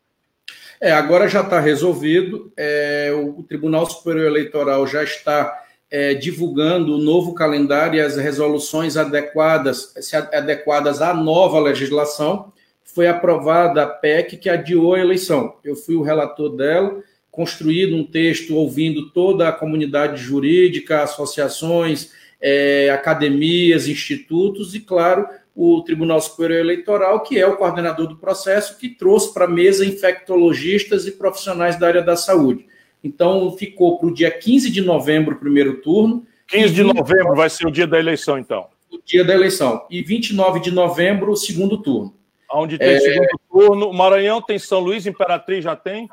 É, 0.80 0.92
agora 0.92 1.28
já 1.28 1.40
está 1.40 1.60
resolvido. 1.60 2.52
É, 2.56 3.10
o 3.14 3.42
Tribunal 3.42 3.86
Superior 3.86 4.26
Eleitoral 4.26 4.86
já 4.86 5.02
está 5.02 5.61
é, 5.92 6.14
divulgando 6.14 6.94
o 6.94 6.98
novo 6.98 7.34
calendário 7.34 7.98
e 7.98 8.00
as 8.00 8.16
resoluções 8.16 8.96
adequadas, 8.96 9.92
adequadas 10.32 11.02
à 11.02 11.12
nova 11.12 11.60
legislação. 11.60 12.50
Foi 12.82 13.06
aprovada 13.06 13.82
a 13.82 13.86
PEC 13.86 14.38
que 14.38 14.48
adiou 14.48 14.94
a 14.94 15.00
eleição. 15.00 15.56
Eu 15.62 15.76
fui 15.76 15.94
o 15.94 16.02
relator 16.02 16.56
dela, 16.56 17.02
construído 17.30 17.94
um 17.94 18.04
texto 18.04 18.56
ouvindo 18.56 19.10
toda 19.10 19.46
a 19.46 19.52
comunidade 19.52 20.18
jurídica, 20.22 21.02
associações, 21.02 22.10
é, 22.40 22.88
academias, 22.88 23.86
institutos 23.86 24.74
e, 24.74 24.80
claro, 24.80 25.28
o 25.54 25.82
Tribunal 25.82 26.22
Superior 26.22 26.60
Eleitoral, 26.60 27.22
que 27.22 27.38
é 27.38 27.46
o 27.46 27.56
coordenador 27.56 28.06
do 28.06 28.16
processo, 28.16 28.78
que 28.78 28.88
trouxe 28.88 29.34
para 29.34 29.44
a 29.44 29.48
mesa 29.48 29.84
infectologistas 29.84 31.06
e 31.06 31.12
profissionais 31.12 31.78
da 31.78 31.86
área 31.86 32.02
da 32.02 32.16
saúde. 32.16 32.71
Então, 33.02 33.56
ficou 33.56 33.98
para 33.98 34.08
o 34.08 34.14
dia 34.14 34.30
15 34.30 34.70
de 34.70 34.80
novembro 34.80 35.34
o 35.34 35.38
primeiro 35.38 35.80
turno. 35.80 36.24
15 36.48 36.74
de 36.74 36.82
novembro 36.84 37.34
vai 37.34 37.50
ser 37.50 37.66
o 37.66 37.70
dia 37.70 37.86
da 37.86 37.98
eleição, 37.98 38.38
então. 38.38 38.68
O 38.90 38.98
dia 39.04 39.24
da 39.24 39.34
eleição. 39.34 39.86
E 39.90 40.02
29 40.02 40.60
de 40.60 40.70
novembro, 40.70 41.32
o 41.32 41.36
segundo 41.36 41.78
turno. 41.78 42.14
Onde 42.52 42.78
tem 42.78 42.88
é... 42.88 43.00
segundo 43.00 43.40
turno. 43.50 43.92
Maranhão 43.92 44.40
tem 44.40 44.58
São 44.58 44.80
Luís, 44.80 45.06
Imperatriz 45.06 45.64
já 45.64 45.74
tem? 45.74 46.08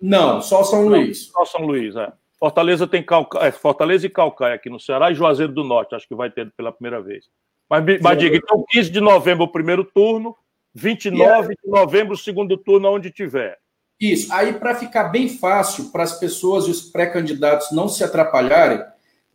Não, 0.00 0.42
só 0.42 0.62
São 0.64 0.86
Luís. 0.86 1.30
Não, 1.32 1.46
só 1.46 1.58
São 1.58 1.66
Luís, 1.66 1.96
é. 1.96 2.12
Fortaleza 2.38 2.86
tem 2.86 3.02
Calca... 3.02 3.38
é, 3.38 3.50
Fortaleza 3.50 4.06
e 4.06 4.10
Calcaia 4.10 4.54
aqui 4.54 4.68
no 4.68 4.78
Ceará 4.78 5.10
e 5.10 5.14
Juazeiro 5.14 5.52
do 5.52 5.64
Norte, 5.64 5.94
acho 5.94 6.06
que 6.06 6.14
vai 6.14 6.30
ter 6.30 6.52
pela 6.56 6.72
primeira 6.72 7.00
vez. 7.00 7.24
Mas, 7.70 7.82
mas 8.02 8.18
diga, 8.18 8.36
então 8.36 8.62
15 8.68 8.90
de 8.90 9.00
novembro 9.00 9.44
o 9.44 9.50
primeiro 9.50 9.84
turno, 9.84 10.36
29 10.74 11.54
de 11.54 11.70
novembro 11.70 12.12
o 12.12 12.18
segundo 12.18 12.56
turno, 12.58 12.90
onde 12.90 13.10
tiver. 13.10 13.58
Isso. 14.12 14.32
Aí, 14.32 14.52
para 14.52 14.74
ficar 14.74 15.04
bem 15.04 15.28
fácil 15.28 15.90
para 15.90 16.02
as 16.02 16.18
pessoas 16.18 16.66
e 16.66 16.70
os 16.70 16.82
pré-candidatos 16.82 17.72
não 17.72 17.88
se 17.88 18.04
atrapalharem, 18.04 18.82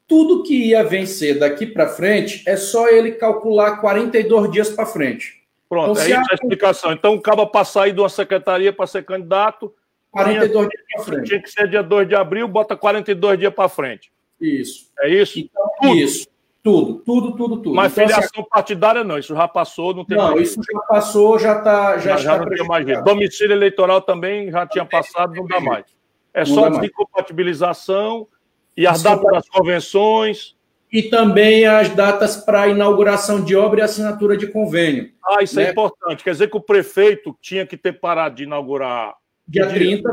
tudo 0.08 0.44
que 0.44 0.70
ia 0.70 0.84
vencer 0.84 1.40
daqui 1.40 1.66
para 1.66 1.88
frente 1.88 2.44
é 2.48 2.56
só 2.56 2.88
ele 2.88 3.14
calcular 3.14 3.78
42 3.78 4.52
dias 4.52 4.70
para 4.70 4.86
frente. 4.86 5.40
Pronto, 5.68 5.92
então, 5.92 6.04
é 6.04 6.08
isso 6.08 6.18
a... 6.18 6.32
a 6.32 6.36
explicação. 6.36 6.92
Então, 6.92 7.16
acaba 7.16 7.48
para 7.48 7.66
sair 7.66 7.94
de 7.94 8.00
uma 8.00 8.10
secretaria 8.10 8.72
para 8.72 8.86
ser 8.86 9.04
candidato. 9.04 9.74
42 10.12 10.70
dias 10.70 10.84
para 10.94 11.04
frente. 11.04 11.28
Tinha 11.28 11.42
que 11.42 11.50
ser 11.50 11.68
dia 11.68 11.82
2 11.82 12.08
de 12.08 12.16
abril, 12.16 12.48
bota 12.48 12.76
42 12.76 13.40
dias 13.40 13.54
para 13.54 13.70
frente. 13.70 14.12
Isso. 14.40 14.90
É 15.00 15.10
isso? 15.10 15.40
Então, 15.40 15.96
isso. 15.96 16.28
Tudo, 16.62 16.96
tudo, 17.06 17.36
tudo, 17.38 17.58
tudo. 17.58 17.74
Mas 17.74 17.94
então, 17.94 18.06
filiação 18.06 18.42
assim, 18.42 18.50
partidária 18.50 19.04
não, 19.04 19.18
isso 19.18 19.34
já 19.34 19.48
passou, 19.48 19.94
não 19.94 20.04
tem 20.04 20.18
Não, 20.18 20.32
mais 20.32 20.50
isso 20.50 20.62
já 20.62 20.80
passou, 20.82 21.40
já 21.40 21.58
está. 21.58 21.98
Já, 21.98 22.18
já, 22.18 22.18
já 22.18 22.38
não 22.38 22.50
tem 22.50 22.68
mais 22.68 22.86
jeito. 22.86 23.04
Domicílio 23.04 23.54
eleitoral 23.54 24.02
também 24.02 24.52
já 24.52 24.68
tinha 24.68 24.84
passado, 24.84 25.34
não 25.36 25.48
dá 25.48 25.60
mais. 25.60 25.86
É 26.34 26.40
não 26.40 26.46
só 26.46 26.70
desincompatibilização 26.70 28.28
e 28.76 28.86
as 28.86 29.02
datas 29.02 29.32
das 29.32 29.50
convenções. 29.50 30.58
E 30.92 31.04
também 31.04 31.68
as 31.68 31.90
datas 31.90 32.36
para 32.36 32.68
inauguração 32.68 33.44
de 33.44 33.56
obra 33.56 33.82
e 33.82 33.84
assinatura 33.84 34.36
de 34.36 34.48
convênio. 34.48 35.12
Ah, 35.24 35.44
isso 35.44 35.60
é 35.60 35.64
né? 35.64 35.70
é 35.70 35.72
importante. 35.72 36.24
Quer 36.24 36.32
dizer 36.32 36.50
que 36.50 36.58
o 36.58 36.62
prefeito 36.62 37.38
tinha 37.40 37.66
que 37.66 37.78
ter 37.78 38.00
parado 38.00 38.36
de 38.36 38.44
inaugurar. 38.44 39.14
Dia, 39.48 39.68
dia 39.68 39.74
30. 39.76 40.12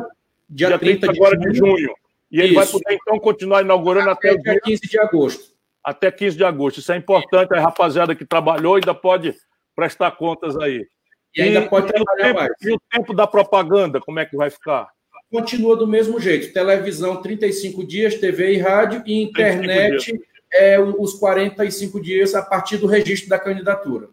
Dia, 0.48 0.68
dia 0.68 0.78
30, 0.78 1.06
30 1.06 1.12
de 1.12 1.18
agora 1.18 1.34
junho. 1.36 1.50
de 1.50 1.58
junho. 1.58 1.94
E 2.30 2.40
ele 2.40 2.48
isso. 2.48 2.54
vai 2.56 2.66
poder, 2.66 2.94
então, 2.94 3.18
continuar 3.18 3.62
inaugurando 3.62 4.10
até, 4.10 4.30
até 4.30 4.38
o 4.38 4.42
dia 4.42 4.60
15 4.60 4.80
de 4.82 4.98
agosto 4.98 5.55
até 5.86 6.10
15 6.10 6.36
de 6.36 6.44
agosto. 6.44 6.80
Isso 6.80 6.90
é 6.90 6.96
importante, 6.96 7.54
a 7.54 7.60
rapaziada 7.60 8.16
que 8.16 8.24
trabalhou 8.24 8.74
ainda 8.74 8.92
pode 8.92 9.32
prestar 9.76 10.10
contas 10.10 10.58
aí. 10.58 10.84
E 11.36 11.42
ainda 11.42 11.60
e, 11.60 11.68
pode 11.68 11.86
trabalhar 11.86 12.24
tempo, 12.24 12.40
mais. 12.40 12.52
E 12.60 12.72
o 12.72 12.80
tempo 12.90 13.14
da 13.14 13.24
propaganda, 13.24 14.00
como 14.00 14.18
é 14.18 14.26
que 14.26 14.36
vai 14.36 14.50
ficar? 14.50 14.88
Continua 15.30 15.76
do 15.76 15.86
mesmo 15.86 16.18
jeito. 16.18 16.52
Televisão, 16.52 17.22
35 17.22 17.86
dias, 17.86 18.16
TV 18.16 18.54
e 18.54 18.58
rádio, 18.58 19.02
e 19.06 19.22
internet, 19.22 20.18
é, 20.52 20.80
os 20.80 21.14
45 21.14 22.00
dias 22.00 22.34
a 22.34 22.42
partir 22.42 22.78
do 22.78 22.86
registro 22.86 23.28
da 23.28 23.38
candidatura. 23.38 24.08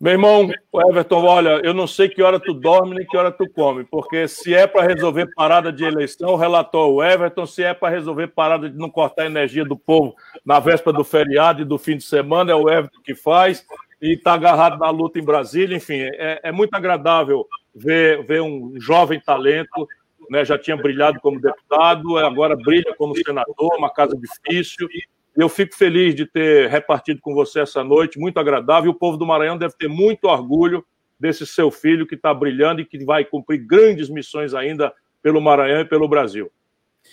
Meu 0.00 0.12
irmão, 0.12 0.48
Everton, 0.88 1.24
olha, 1.24 1.60
eu 1.64 1.74
não 1.74 1.88
sei 1.88 2.08
que 2.08 2.22
hora 2.22 2.38
tu 2.38 2.54
dorme 2.54 2.94
nem 2.94 3.04
que 3.04 3.16
hora 3.16 3.32
tu 3.32 3.50
come, 3.50 3.82
porque 3.82 4.28
se 4.28 4.54
é 4.54 4.64
para 4.64 4.86
resolver 4.86 5.28
parada 5.34 5.72
de 5.72 5.82
eleição, 5.82 6.36
relatou 6.36 6.94
o 6.94 7.02
Everton, 7.02 7.44
se 7.44 7.64
é 7.64 7.74
para 7.74 7.88
resolver 7.88 8.28
parada 8.28 8.70
de 8.70 8.78
não 8.78 8.88
cortar 8.88 9.24
a 9.24 9.26
energia 9.26 9.64
do 9.64 9.76
povo 9.76 10.14
na 10.44 10.60
véspera 10.60 10.96
do 10.96 11.02
feriado 11.02 11.62
e 11.62 11.64
do 11.64 11.76
fim 11.76 11.96
de 11.96 12.04
semana, 12.04 12.52
é 12.52 12.54
o 12.54 12.70
Everton 12.70 13.00
que 13.02 13.12
faz, 13.12 13.66
e 14.00 14.12
está 14.12 14.34
agarrado 14.34 14.78
na 14.78 14.88
luta 14.88 15.18
em 15.18 15.24
Brasília, 15.24 15.76
enfim, 15.76 15.98
é, 16.00 16.42
é 16.44 16.52
muito 16.52 16.72
agradável 16.74 17.44
ver, 17.74 18.24
ver 18.24 18.40
um 18.40 18.74
jovem 18.78 19.20
talento, 19.20 19.84
né, 20.30 20.44
já 20.44 20.56
tinha 20.56 20.76
brilhado 20.76 21.18
como 21.20 21.40
deputado, 21.40 22.18
agora 22.18 22.54
brilha 22.54 22.94
como 22.96 23.16
senador, 23.16 23.76
uma 23.76 23.90
casa 23.90 24.16
difícil, 24.16 24.88
eu 25.38 25.48
fico 25.48 25.76
feliz 25.76 26.16
de 26.16 26.26
ter 26.26 26.68
repartido 26.68 27.20
com 27.20 27.32
você 27.32 27.60
essa 27.60 27.84
noite, 27.84 28.18
muito 28.18 28.40
agradável. 28.40 28.90
E 28.90 28.94
o 28.94 28.98
povo 28.98 29.16
do 29.16 29.24
Maranhão 29.24 29.56
deve 29.56 29.74
ter 29.76 29.88
muito 29.88 30.24
orgulho 30.24 30.84
desse 31.18 31.46
seu 31.46 31.70
filho 31.70 32.08
que 32.08 32.16
está 32.16 32.34
brilhando 32.34 32.80
e 32.80 32.84
que 32.84 33.04
vai 33.04 33.24
cumprir 33.24 33.58
grandes 33.58 34.10
missões 34.10 34.52
ainda 34.52 34.92
pelo 35.22 35.40
Maranhão 35.40 35.80
e 35.80 35.84
pelo 35.84 36.08
Brasil. 36.08 36.50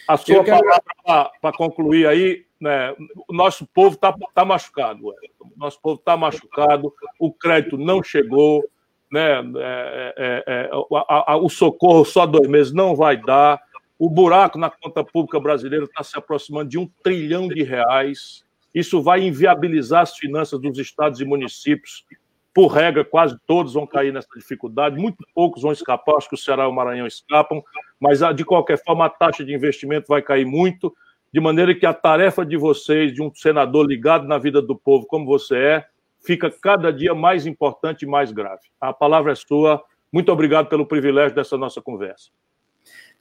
A 0.08 0.18
sua 0.18 0.44
quero... 0.44 0.60
palavra 0.60 1.32
para 1.40 1.56
concluir 1.56 2.08
aí, 2.08 2.46
né, 2.60 2.96
o 3.28 3.34
nosso 3.34 3.66
povo 3.68 3.94
está 3.94 4.12
tá 4.34 4.44
machucado, 4.44 5.10
o 5.40 5.52
nosso 5.56 5.80
povo 5.80 6.00
está 6.00 6.18
machucado, 6.18 6.92
o 7.20 7.32
crédito 7.32 7.78
não 7.78 8.02
chegou, 8.02 8.64
né, 9.12 9.40
é, 9.58 10.14
é, 10.18 10.44
é, 10.48 10.70
a, 11.08 11.34
a, 11.34 11.38
o 11.38 11.48
socorro 11.48 12.04
só 12.04 12.26
dois 12.26 12.48
meses 12.48 12.74
não 12.74 12.96
vai 12.96 13.18
dar, 13.18 13.62
o 13.98 14.10
buraco 14.10 14.58
na 14.58 14.70
conta 14.70 15.04
pública 15.04 15.40
brasileira 15.40 15.86
está 15.86 16.04
se 16.04 16.18
aproximando 16.18 16.70
de 16.70 16.78
um 16.78 16.90
trilhão 17.02 17.48
de 17.48 17.64
reais. 17.64 18.44
Isso 18.74 19.02
vai 19.02 19.22
inviabilizar 19.22 20.02
as 20.02 20.18
finanças 20.18 20.60
dos 20.60 20.78
estados 20.78 21.22
e 21.22 21.26
municípios. 21.26 22.06
Por 22.54 22.68
regra, 22.68 23.04
quase 23.04 23.38
todos 23.46 23.74
vão 23.74 23.86
cair 23.86 24.14
nessa 24.14 24.28
dificuldade, 24.36 24.98
muito 24.98 25.26
poucos 25.34 25.62
vão 25.62 25.72
escapar, 25.72 26.16
acho 26.16 26.30
que 26.30 26.36
o 26.36 26.38
Ceará 26.38 26.64
e 26.64 26.68
o 26.68 26.74
Maranhão 26.74 27.06
escapam, 27.06 27.62
mas 28.00 28.24
ah, 28.24 28.32
de 28.32 28.46
qualquer 28.46 28.82
forma 28.82 29.06
a 29.06 29.10
taxa 29.10 29.44
de 29.44 29.54
investimento 29.54 30.08
vai 30.08 30.22
cair 30.22 30.46
muito, 30.46 30.94
de 31.34 31.42
maneira 31.42 31.76
que 31.76 31.86
a 31.86 31.94
tarefa 31.94 32.46
de 32.46 32.56
vocês, 32.56 33.14
de 33.14 33.22
um 33.22 33.30
senador 33.34 33.86
ligado 33.86 34.26
na 34.26 34.38
vida 34.38 34.62
do 34.62 34.74
povo 34.74 35.06
como 35.06 35.26
você 35.26 35.58
é, 35.58 35.86
fica 36.26 36.50
cada 36.50 36.92
dia 36.92 37.14
mais 37.14 37.46
importante 37.46 38.04
e 38.04 38.08
mais 38.08 38.32
grave. 38.32 38.62
A 38.80 38.94
palavra 38.94 39.34
é 39.34 39.36
sua. 39.36 39.84
Muito 40.12 40.32
obrigado 40.32 40.70
pelo 40.70 40.86
privilégio 40.86 41.36
dessa 41.36 41.58
nossa 41.58 41.82
conversa. 41.82 42.30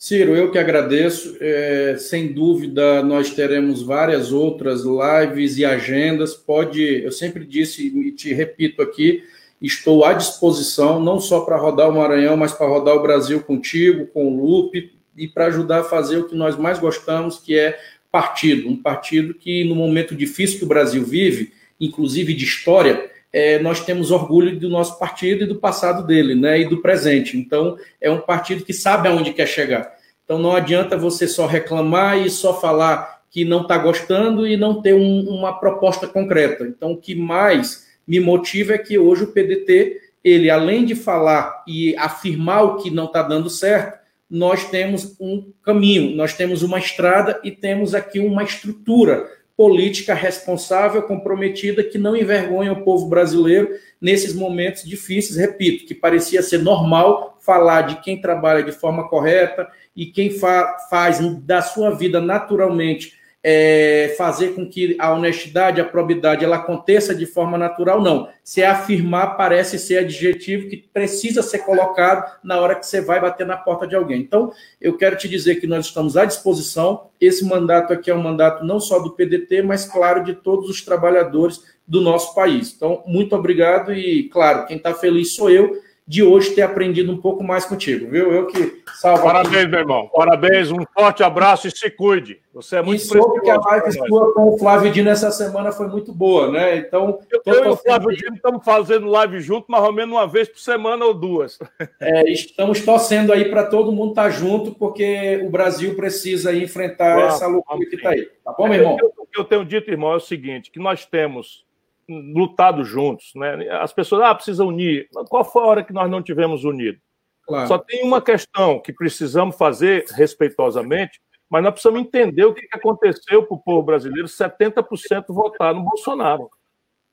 Ciro, 0.04 0.36
eu 0.36 0.50
que 0.50 0.58
agradeço. 0.58 1.34
É, 1.40 1.96
sem 1.98 2.30
dúvida, 2.30 3.02
nós 3.02 3.30
teremos 3.30 3.80
várias 3.80 4.32
outras 4.32 4.82
lives 4.82 5.56
e 5.56 5.64
agendas. 5.64 6.34
Pode, 6.34 7.02
eu 7.02 7.10
sempre 7.10 7.42
disse 7.42 7.86
e 7.86 8.12
te 8.12 8.34
repito 8.34 8.82
aqui, 8.82 9.22
estou 9.62 10.04
à 10.04 10.12
disposição, 10.12 11.00
não 11.00 11.18
só 11.18 11.40
para 11.40 11.56
rodar 11.56 11.88
o 11.88 11.96
Maranhão, 11.96 12.36
mas 12.36 12.52
para 12.52 12.66
rodar 12.66 12.94
o 12.94 13.00
Brasil 13.00 13.40
contigo, 13.40 14.06
com 14.08 14.26
o 14.26 14.44
Lupe, 14.44 14.92
e 15.16 15.26
para 15.26 15.46
ajudar 15.46 15.80
a 15.80 15.84
fazer 15.84 16.18
o 16.18 16.28
que 16.28 16.36
nós 16.36 16.54
mais 16.54 16.78
gostamos, 16.78 17.38
que 17.38 17.58
é 17.58 17.80
partido. 18.12 18.68
Um 18.68 18.76
partido 18.76 19.32
que, 19.32 19.64
no 19.64 19.74
momento 19.74 20.14
difícil 20.14 20.58
que 20.58 20.64
o 20.66 20.68
Brasil 20.68 21.02
vive, 21.02 21.54
inclusive 21.80 22.34
de 22.34 22.44
história, 22.44 23.10
é, 23.34 23.58
nós 23.58 23.80
temos 23.80 24.12
orgulho 24.12 24.56
do 24.60 24.68
nosso 24.68 24.96
partido 24.96 25.42
e 25.42 25.46
do 25.48 25.56
passado 25.56 26.06
dele, 26.06 26.36
né, 26.36 26.60
e 26.60 26.68
do 26.68 26.80
presente. 26.80 27.36
Então, 27.36 27.76
é 28.00 28.08
um 28.08 28.20
partido 28.20 28.64
que 28.64 28.72
sabe 28.72 29.08
aonde 29.08 29.32
quer 29.32 29.48
chegar. 29.48 29.92
Então, 30.24 30.38
não 30.38 30.52
adianta 30.52 30.96
você 30.96 31.26
só 31.26 31.44
reclamar 31.44 32.16
e 32.16 32.30
só 32.30 32.58
falar 32.60 33.22
que 33.28 33.44
não 33.44 33.62
está 33.62 33.76
gostando 33.76 34.46
e 34.46 34.56
não 34.56 34.80
ter 34.80 34.94
um, 34.94 35.28
uma 35.28 35.52
proposta 35.58 36.06
concreta. 36.06 36.64
Então, 36.64 36.92
o 36.92 36.96
que 36.96 37.16
mais 37.16 37.88
me 38.06 38.20
motiva 38.20 38.74
é 38.74 38.78
que 38.78 38.96
hoje 38.96 39.24
o 39.24 39.32
PDT, 39.32 40.00
ele 40.22 40.48
além 40.48 40.84
de 40.84 40.94
falar 40.94 41.64
e 41.66 41.96
afirmar 41.96 42.62
o 42.62 42.76
que 42.76 42.88
não 42.88 43.06
está 43.06 43.20
dando 43.20 43.50
certo, 43.50 43.98
nós 44.30 44.70
temos 44.70 45.16
um 45.20 45.52
caminho, 45.60 46.14
nós 46.14 46.34
temos 46.34 46.62
uma 46.62 46.78
estrada 46.78 47.40
e 47.42 47.50
temos 47.50 47.96
aqui 47.96 48.20
uma 48.20 48.44
estrutura 48.44 49.28
política 49.56 50.14
responsável, 50.14 51.02
comprometida, 51.02 51.84
que 51.84 51.96
não 51.96 52.16
envergonha 52.16 52.72
o 52.72 52.82
povo 52.82 53.08
brasileiro 53.08 53.68
nesses 54.00 54.34
momentos 54.34 54.84
difíceis. 54.84 55.38
Repito, 55.38 55.86
que 55.86 55.94
parecia 55.94 56.42
ser 56.42 56.58
normal 56.58 57.38
falar 57.40 57.82
de 57.82 58.00
quem 58.00 58.20
trabalha 58.20 58.62
de 58.62 58.72
forma 58.72 59.08
correta 59.08 59.68
e 59.94 60.06
quem 60.06 60.30
fa 60.30 60.76
faz 60.90 61.20
da 61.42 61.62
sua 61.62 61.90
vida 61.90 62.20
naturalmente 62.20 63.14
é, 63.46 64.14
fazer 64.16 64.54
com 64.54 64.66
que 64.66 64.96
a 64.98 65.12
honestidade, 65.12 65.78
a 65.78 65.84
probidade, 65.84 66.42
ela 66.42 66.56
aconteça 66.56 67.14
de 67.14 67.26
forma 67.26 67.58
natural, 67.58 68.00
não. 68.00 68.26
Se 68.42 68.62
é 68.62 68.66
afirmar, 68.66 69.36
parece 69.36 69.78
ser 69.78 69.98
adjetivo 69.98 70.66
que 70.70 70.78
precisa 70.78 71.42
ser 71.42 71.58
colocado 71.58 72.40
na 72.42 72.58
hora 72.58 72.74
que 72.74 72.86
você 72.86 73.02
vai 73.02 73.20
bater 73.20 73.46
na 73.46 73.58
porta 73.58 73.86
de 73.86 73.94
alguém. 73.94 74.18
Então, 74.18 74.50
eu 74.80 74.96
quero 74.96 75.16
te 75.16 75.28
dizer 75.28 75.56
que 75.56 75.66
nós 75.66 75.84
estamos 75.84 76.16
à 76.16 76.24
disposição. 76.24 77.08
Esse 77.20 77.44
mandato 77.44 77.92
aqui 77.92 78.10
é 78.10 78.14
um 78.14 78.22
mandato 78.22 78.64
não 78.64 78.80
só 78.80 78.98
do 78.98 79.10
PDT, 79.10 79.60
mas, 79.60 79.84
claro, 79.84 80.24
de 80.24 80.32
todos 80.32 80.70
os 80.70 80.80
trabalhadores 80.80 81.62
do 81.86 82.00
nosso 82.00 82.34
país. 82.34 82.72
Então, 82.74 83.02
muito 83.06 83.36
obrigado 83.36 83.92
e, 83.92 84.24
claro, 84.30 84.66
quem 84.66 84.78
está 84.78 84.94
feliz 84.94 85.34
sou 85.34 85.50
eu 85.50 85.78
de 86.06 86.22
hoje 86.22 86.54
ter 86.54 86.62
aprendido 86.62 87.10
um 87.10 87.16
pouco 87.16 87.42
mais 87.42 87.64
contigo, 87.64 88.10
viu? 88.10 88.30
Eu 88.30 88.46
que 88.46 88.82
salvo. 89.00 89.22
Parabéns, 89.22 89.56
aqui. 89.56 89.68
meu 89.68 89.80
irmão. 89.80 90.10
Parabéns, 90.14 90.70
um 90.70 90.84
forte 90.92 91.22
abraço 91.22 91.66
e 91.66 91.70
se 91.70 91.90
cuide. 91.90 92.42
Você 92.52 92.76
é 92.76 92.82
muito 92.82 93.00
e 93.00 93.04
soube 93.06 93.40
que 93.40 93.50
a 93.50 93.58
live 93.58 93.92
sua 93.92 94.34
com 94.34 94.50
o 94.50 94.58
Flávio 94.58 94.92
Dino 94.92 95.08
essa 95.08 95.30
semana 95.30 95.72
foi 95.72 95.88
muito 95.88 96.12
boa, 96.12 96.50
né? 96.50 96.76
Então. 96.76 97.18
Eu, 97.30 97.40
eu 97.46 97.64
e 97.64 97.68
o 97.68 97.76
Flávio 97.76 98.14
Dino 98.14 98.36
estamos 98.36 98.62
fazendo 98.62 99.08
live 99.08 99.40
junto, 99.40 99.70
mais 99.70 99.82
ou 99.82 99.92
menos 99.92 100.14
uma 100.14 100.26
vez 100.26 100.46
por 100.46 100.58
semana 100.58 101.04
ou 101.06 101.14
duas. 101.14 101.58
É, 101.98 102.30
estamos 102.30 102.82
torcendo 102.82 103.32
aí 103.32 103.46
para 103.46 103.64
todo 103.64 103.90
mundo 103.90 104.10
estar 104.10 104.24
tá 104.24 104.30
junto, 104.30 104.72
porque 104.74 105.40
o 105.42 105.48
Brasil 105.48 105.96
precisa 105.96 106.54
enfrentar 106.54 107.16
vamos, 107.16 107.34
essa 107.34 107.46
loucura 107.46 107.86
que 107.88 107.96
está 107.96 108.10
aí. 108.10 108.28
Tá 108.44 108.52
bom, 108.52 108.68
meu 108.68 108.78
irmão? 108.78 108.98
O 109.16 109.26
que 109.26 109.40
eu 109.40 109.44
tenho 109.44 109.64
dito, 109.64 109.90
irmão, 109.90 110.12
é 110.12 110.16
o 110.16 110.20
seguinte: 110.20 110.70
que 110.70 110.78
nós 110.78 111.06
temos 111.06 111.64
lutado 112.08 112.84
juntos, 112.84 113.32
né? 113.34 113.68
As 113.70 113.92
pessoas, 113.92 114.22
ah, 114.22 114.34
precisa 114.34 114.64
unir. 114.64 115.08
Qual 115.28 115.44
foi 115.44 115.62
a 115.62 115.66
hora 115.66 115.84
que 115.84 115.92
nós 115.92 116.10
não 116.10 116.22
tivemos 116.22 116.64
unido? 116.64 116.98
Claro. 117.46 117.68
Só 117.68 117.78
tem 117.78 118.04
uma 118.04 118.22
questão 118.22 118.80
que 118.80 118.92
precisamos 118.92 119.56
fazer 119.56 120.04
respeitosamente, 120.10 121.20
mas 121.48 121.62
nós 121.62 121.72
precisamos 121.72 122.00
entender 122.00 122.44
o 122.44 122.54
que 122.54 122.66
aconteceu 122.72 123.44
para 123.44 123.54
o 123.54 123.60
povo 123.60 123.82
brasileiro 123.82 124.26
70% 124.26 125.24
votar 125.28 125.74
no 125.74 125.82
Bolsonaro, 125.82 126.48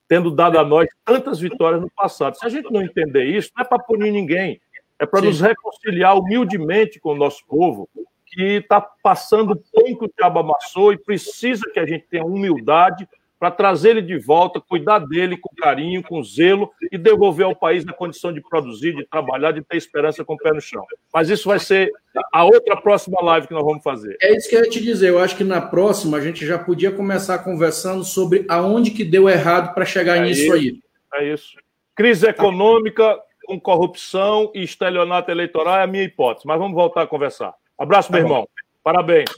tendo 0.07 0.31
dado 0.31 0.57
a 0.57 0.63
nós 0.63 0.87
tantas 1.03 1.39
vitórias 1.39 1.81
no 1.81 1.91
passado. 1.91 2.37
Se 2.37 2.45
a 2.45 2.49
gente 2.49 2.71
não 2.71 2.81
entender 2.81 3.25
isso, 3.25 3.51
não 3.55 3.63
é 3.63 3.67
para 3.67 3.79
punir 3.79 4.11
ninguém, 4.11 4.59
é 4.97 5.05
para 5.05 5.21
nos 5.21 5.41
reconciliar 5.41 6.17
humildemente 6.17 6.99
com 6.99 7.11
o 7.11 7.17
nosso 7.17 7.45
povo, 7.45 7.89
que 8.27 8.43
está 8.57 8.79
passando 9.03 9.51
o 9.51 9.55
pão 9.55 9.95
que 9.97 10.05
o 10.05 10.11
diabo 10.17 10.39
amassou 10.39 10.93
e 10.93 10.97
precisa 10.97 11.69
que 11.73 11.79
a 11.79 11.85
gente 11.85 12.07
tenha 12.07 12.23
humildade 12.23 13.07
para 13.41 13.49
trazer 13.49 13.97
ele 13.97 14.03
de 14.03 14.19
volta, 14.19 14.61
cuidar 14.61 14.99
dele 14.99 15.35
com 15.35 15.49
carinho, 15.55 16.03
com 16.03 16.23
zelo 16.23 16.71
e 16.91 16.95
devolver 16.95 17.43
ao 17.43 17.55
país 17.55 17.83
na 17.83 17.91
condição 17.91 18.31
de 18.31 18.39
produzir, 18.39 18.95
de 18.95 19.03
trabalhar, 19.03 19.51
de 19.51 19.63
ter 19.63 19.77
esperança 19.77 20.23
com 20.23 20.35
o 20.35 20.37
pé 20.37 20.53
no 20.53 20.61
chão. 20.61 20.85
Mas 21.11 21.27
isso 21.27 21.49
vai 21.49 21.57
ser 21.57 21.91
a 22.31 22.45
outra 22.45 22.79
próxima 22.79 23.19
live 23.19 23.47
que 23.47 23.53
nós 23.55 23.65
vamos 23.65 23.81
fazer. 23.81 24.15
É 24.21 24.37
isso 24.37 24.47
que 24.47 24.55
eu 24.55 24.63
ia 24.63 24.69
te 24.69 24.79
dizer. 24.79 25.09
Eu 25.09 25.17
acho 25.17 25.35
que 25.35 25.43
na 25.43 25.59
próxima 25.59 26.17
a 26.17 26.21
gente 26.21 26.45
já 26.45 26.59
podia 26.59 26.91
começar 26.91 27.39
conversando 27.39 28.03
sobre 28.03 28.45
aonde 28.47 28.91
que 28.91 29.03
deu 29.03 29.27
errado 29.27 29.73
para 29.73 29.85
chegar 29.85 30.17
é 30.17 30.21
nisso 30.21 30.43
isso, 30.43 30.53
aí. 30.53 30.79
É 31.15 31.33
isso. 31.33 31.57
Crise 31.95 32.27
econômica 32.27 33.19
com 33.47 33.59
corrupção 33.59 34.51
e 34.53 34.61
estelionato 34.61 35.31
eleitoral 35.31 35.79
é 35.79 35.83
a 35.83 35.87
minha 35.87 36.03
hipótese. 36.03 36.45
Mas 36.45 36.59
vamos 36.59 36.75
voltar 36.75 37.01
a 37.01 37.07
conversar. 37.07 37.55
Abraço, 37.75 38.11
tá 38.11 38.19
meu 38.19 38.27
bom. 38.27 38.33
irmão. 38.33 38.47
Parabéns. 38.83 39.31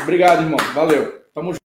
Obrigado, 0.00 0.40
irmão. 0.40 0.58
Valeu. 0.72 1.20
Tamo 1.34 1.52
junto. 1.52 1.71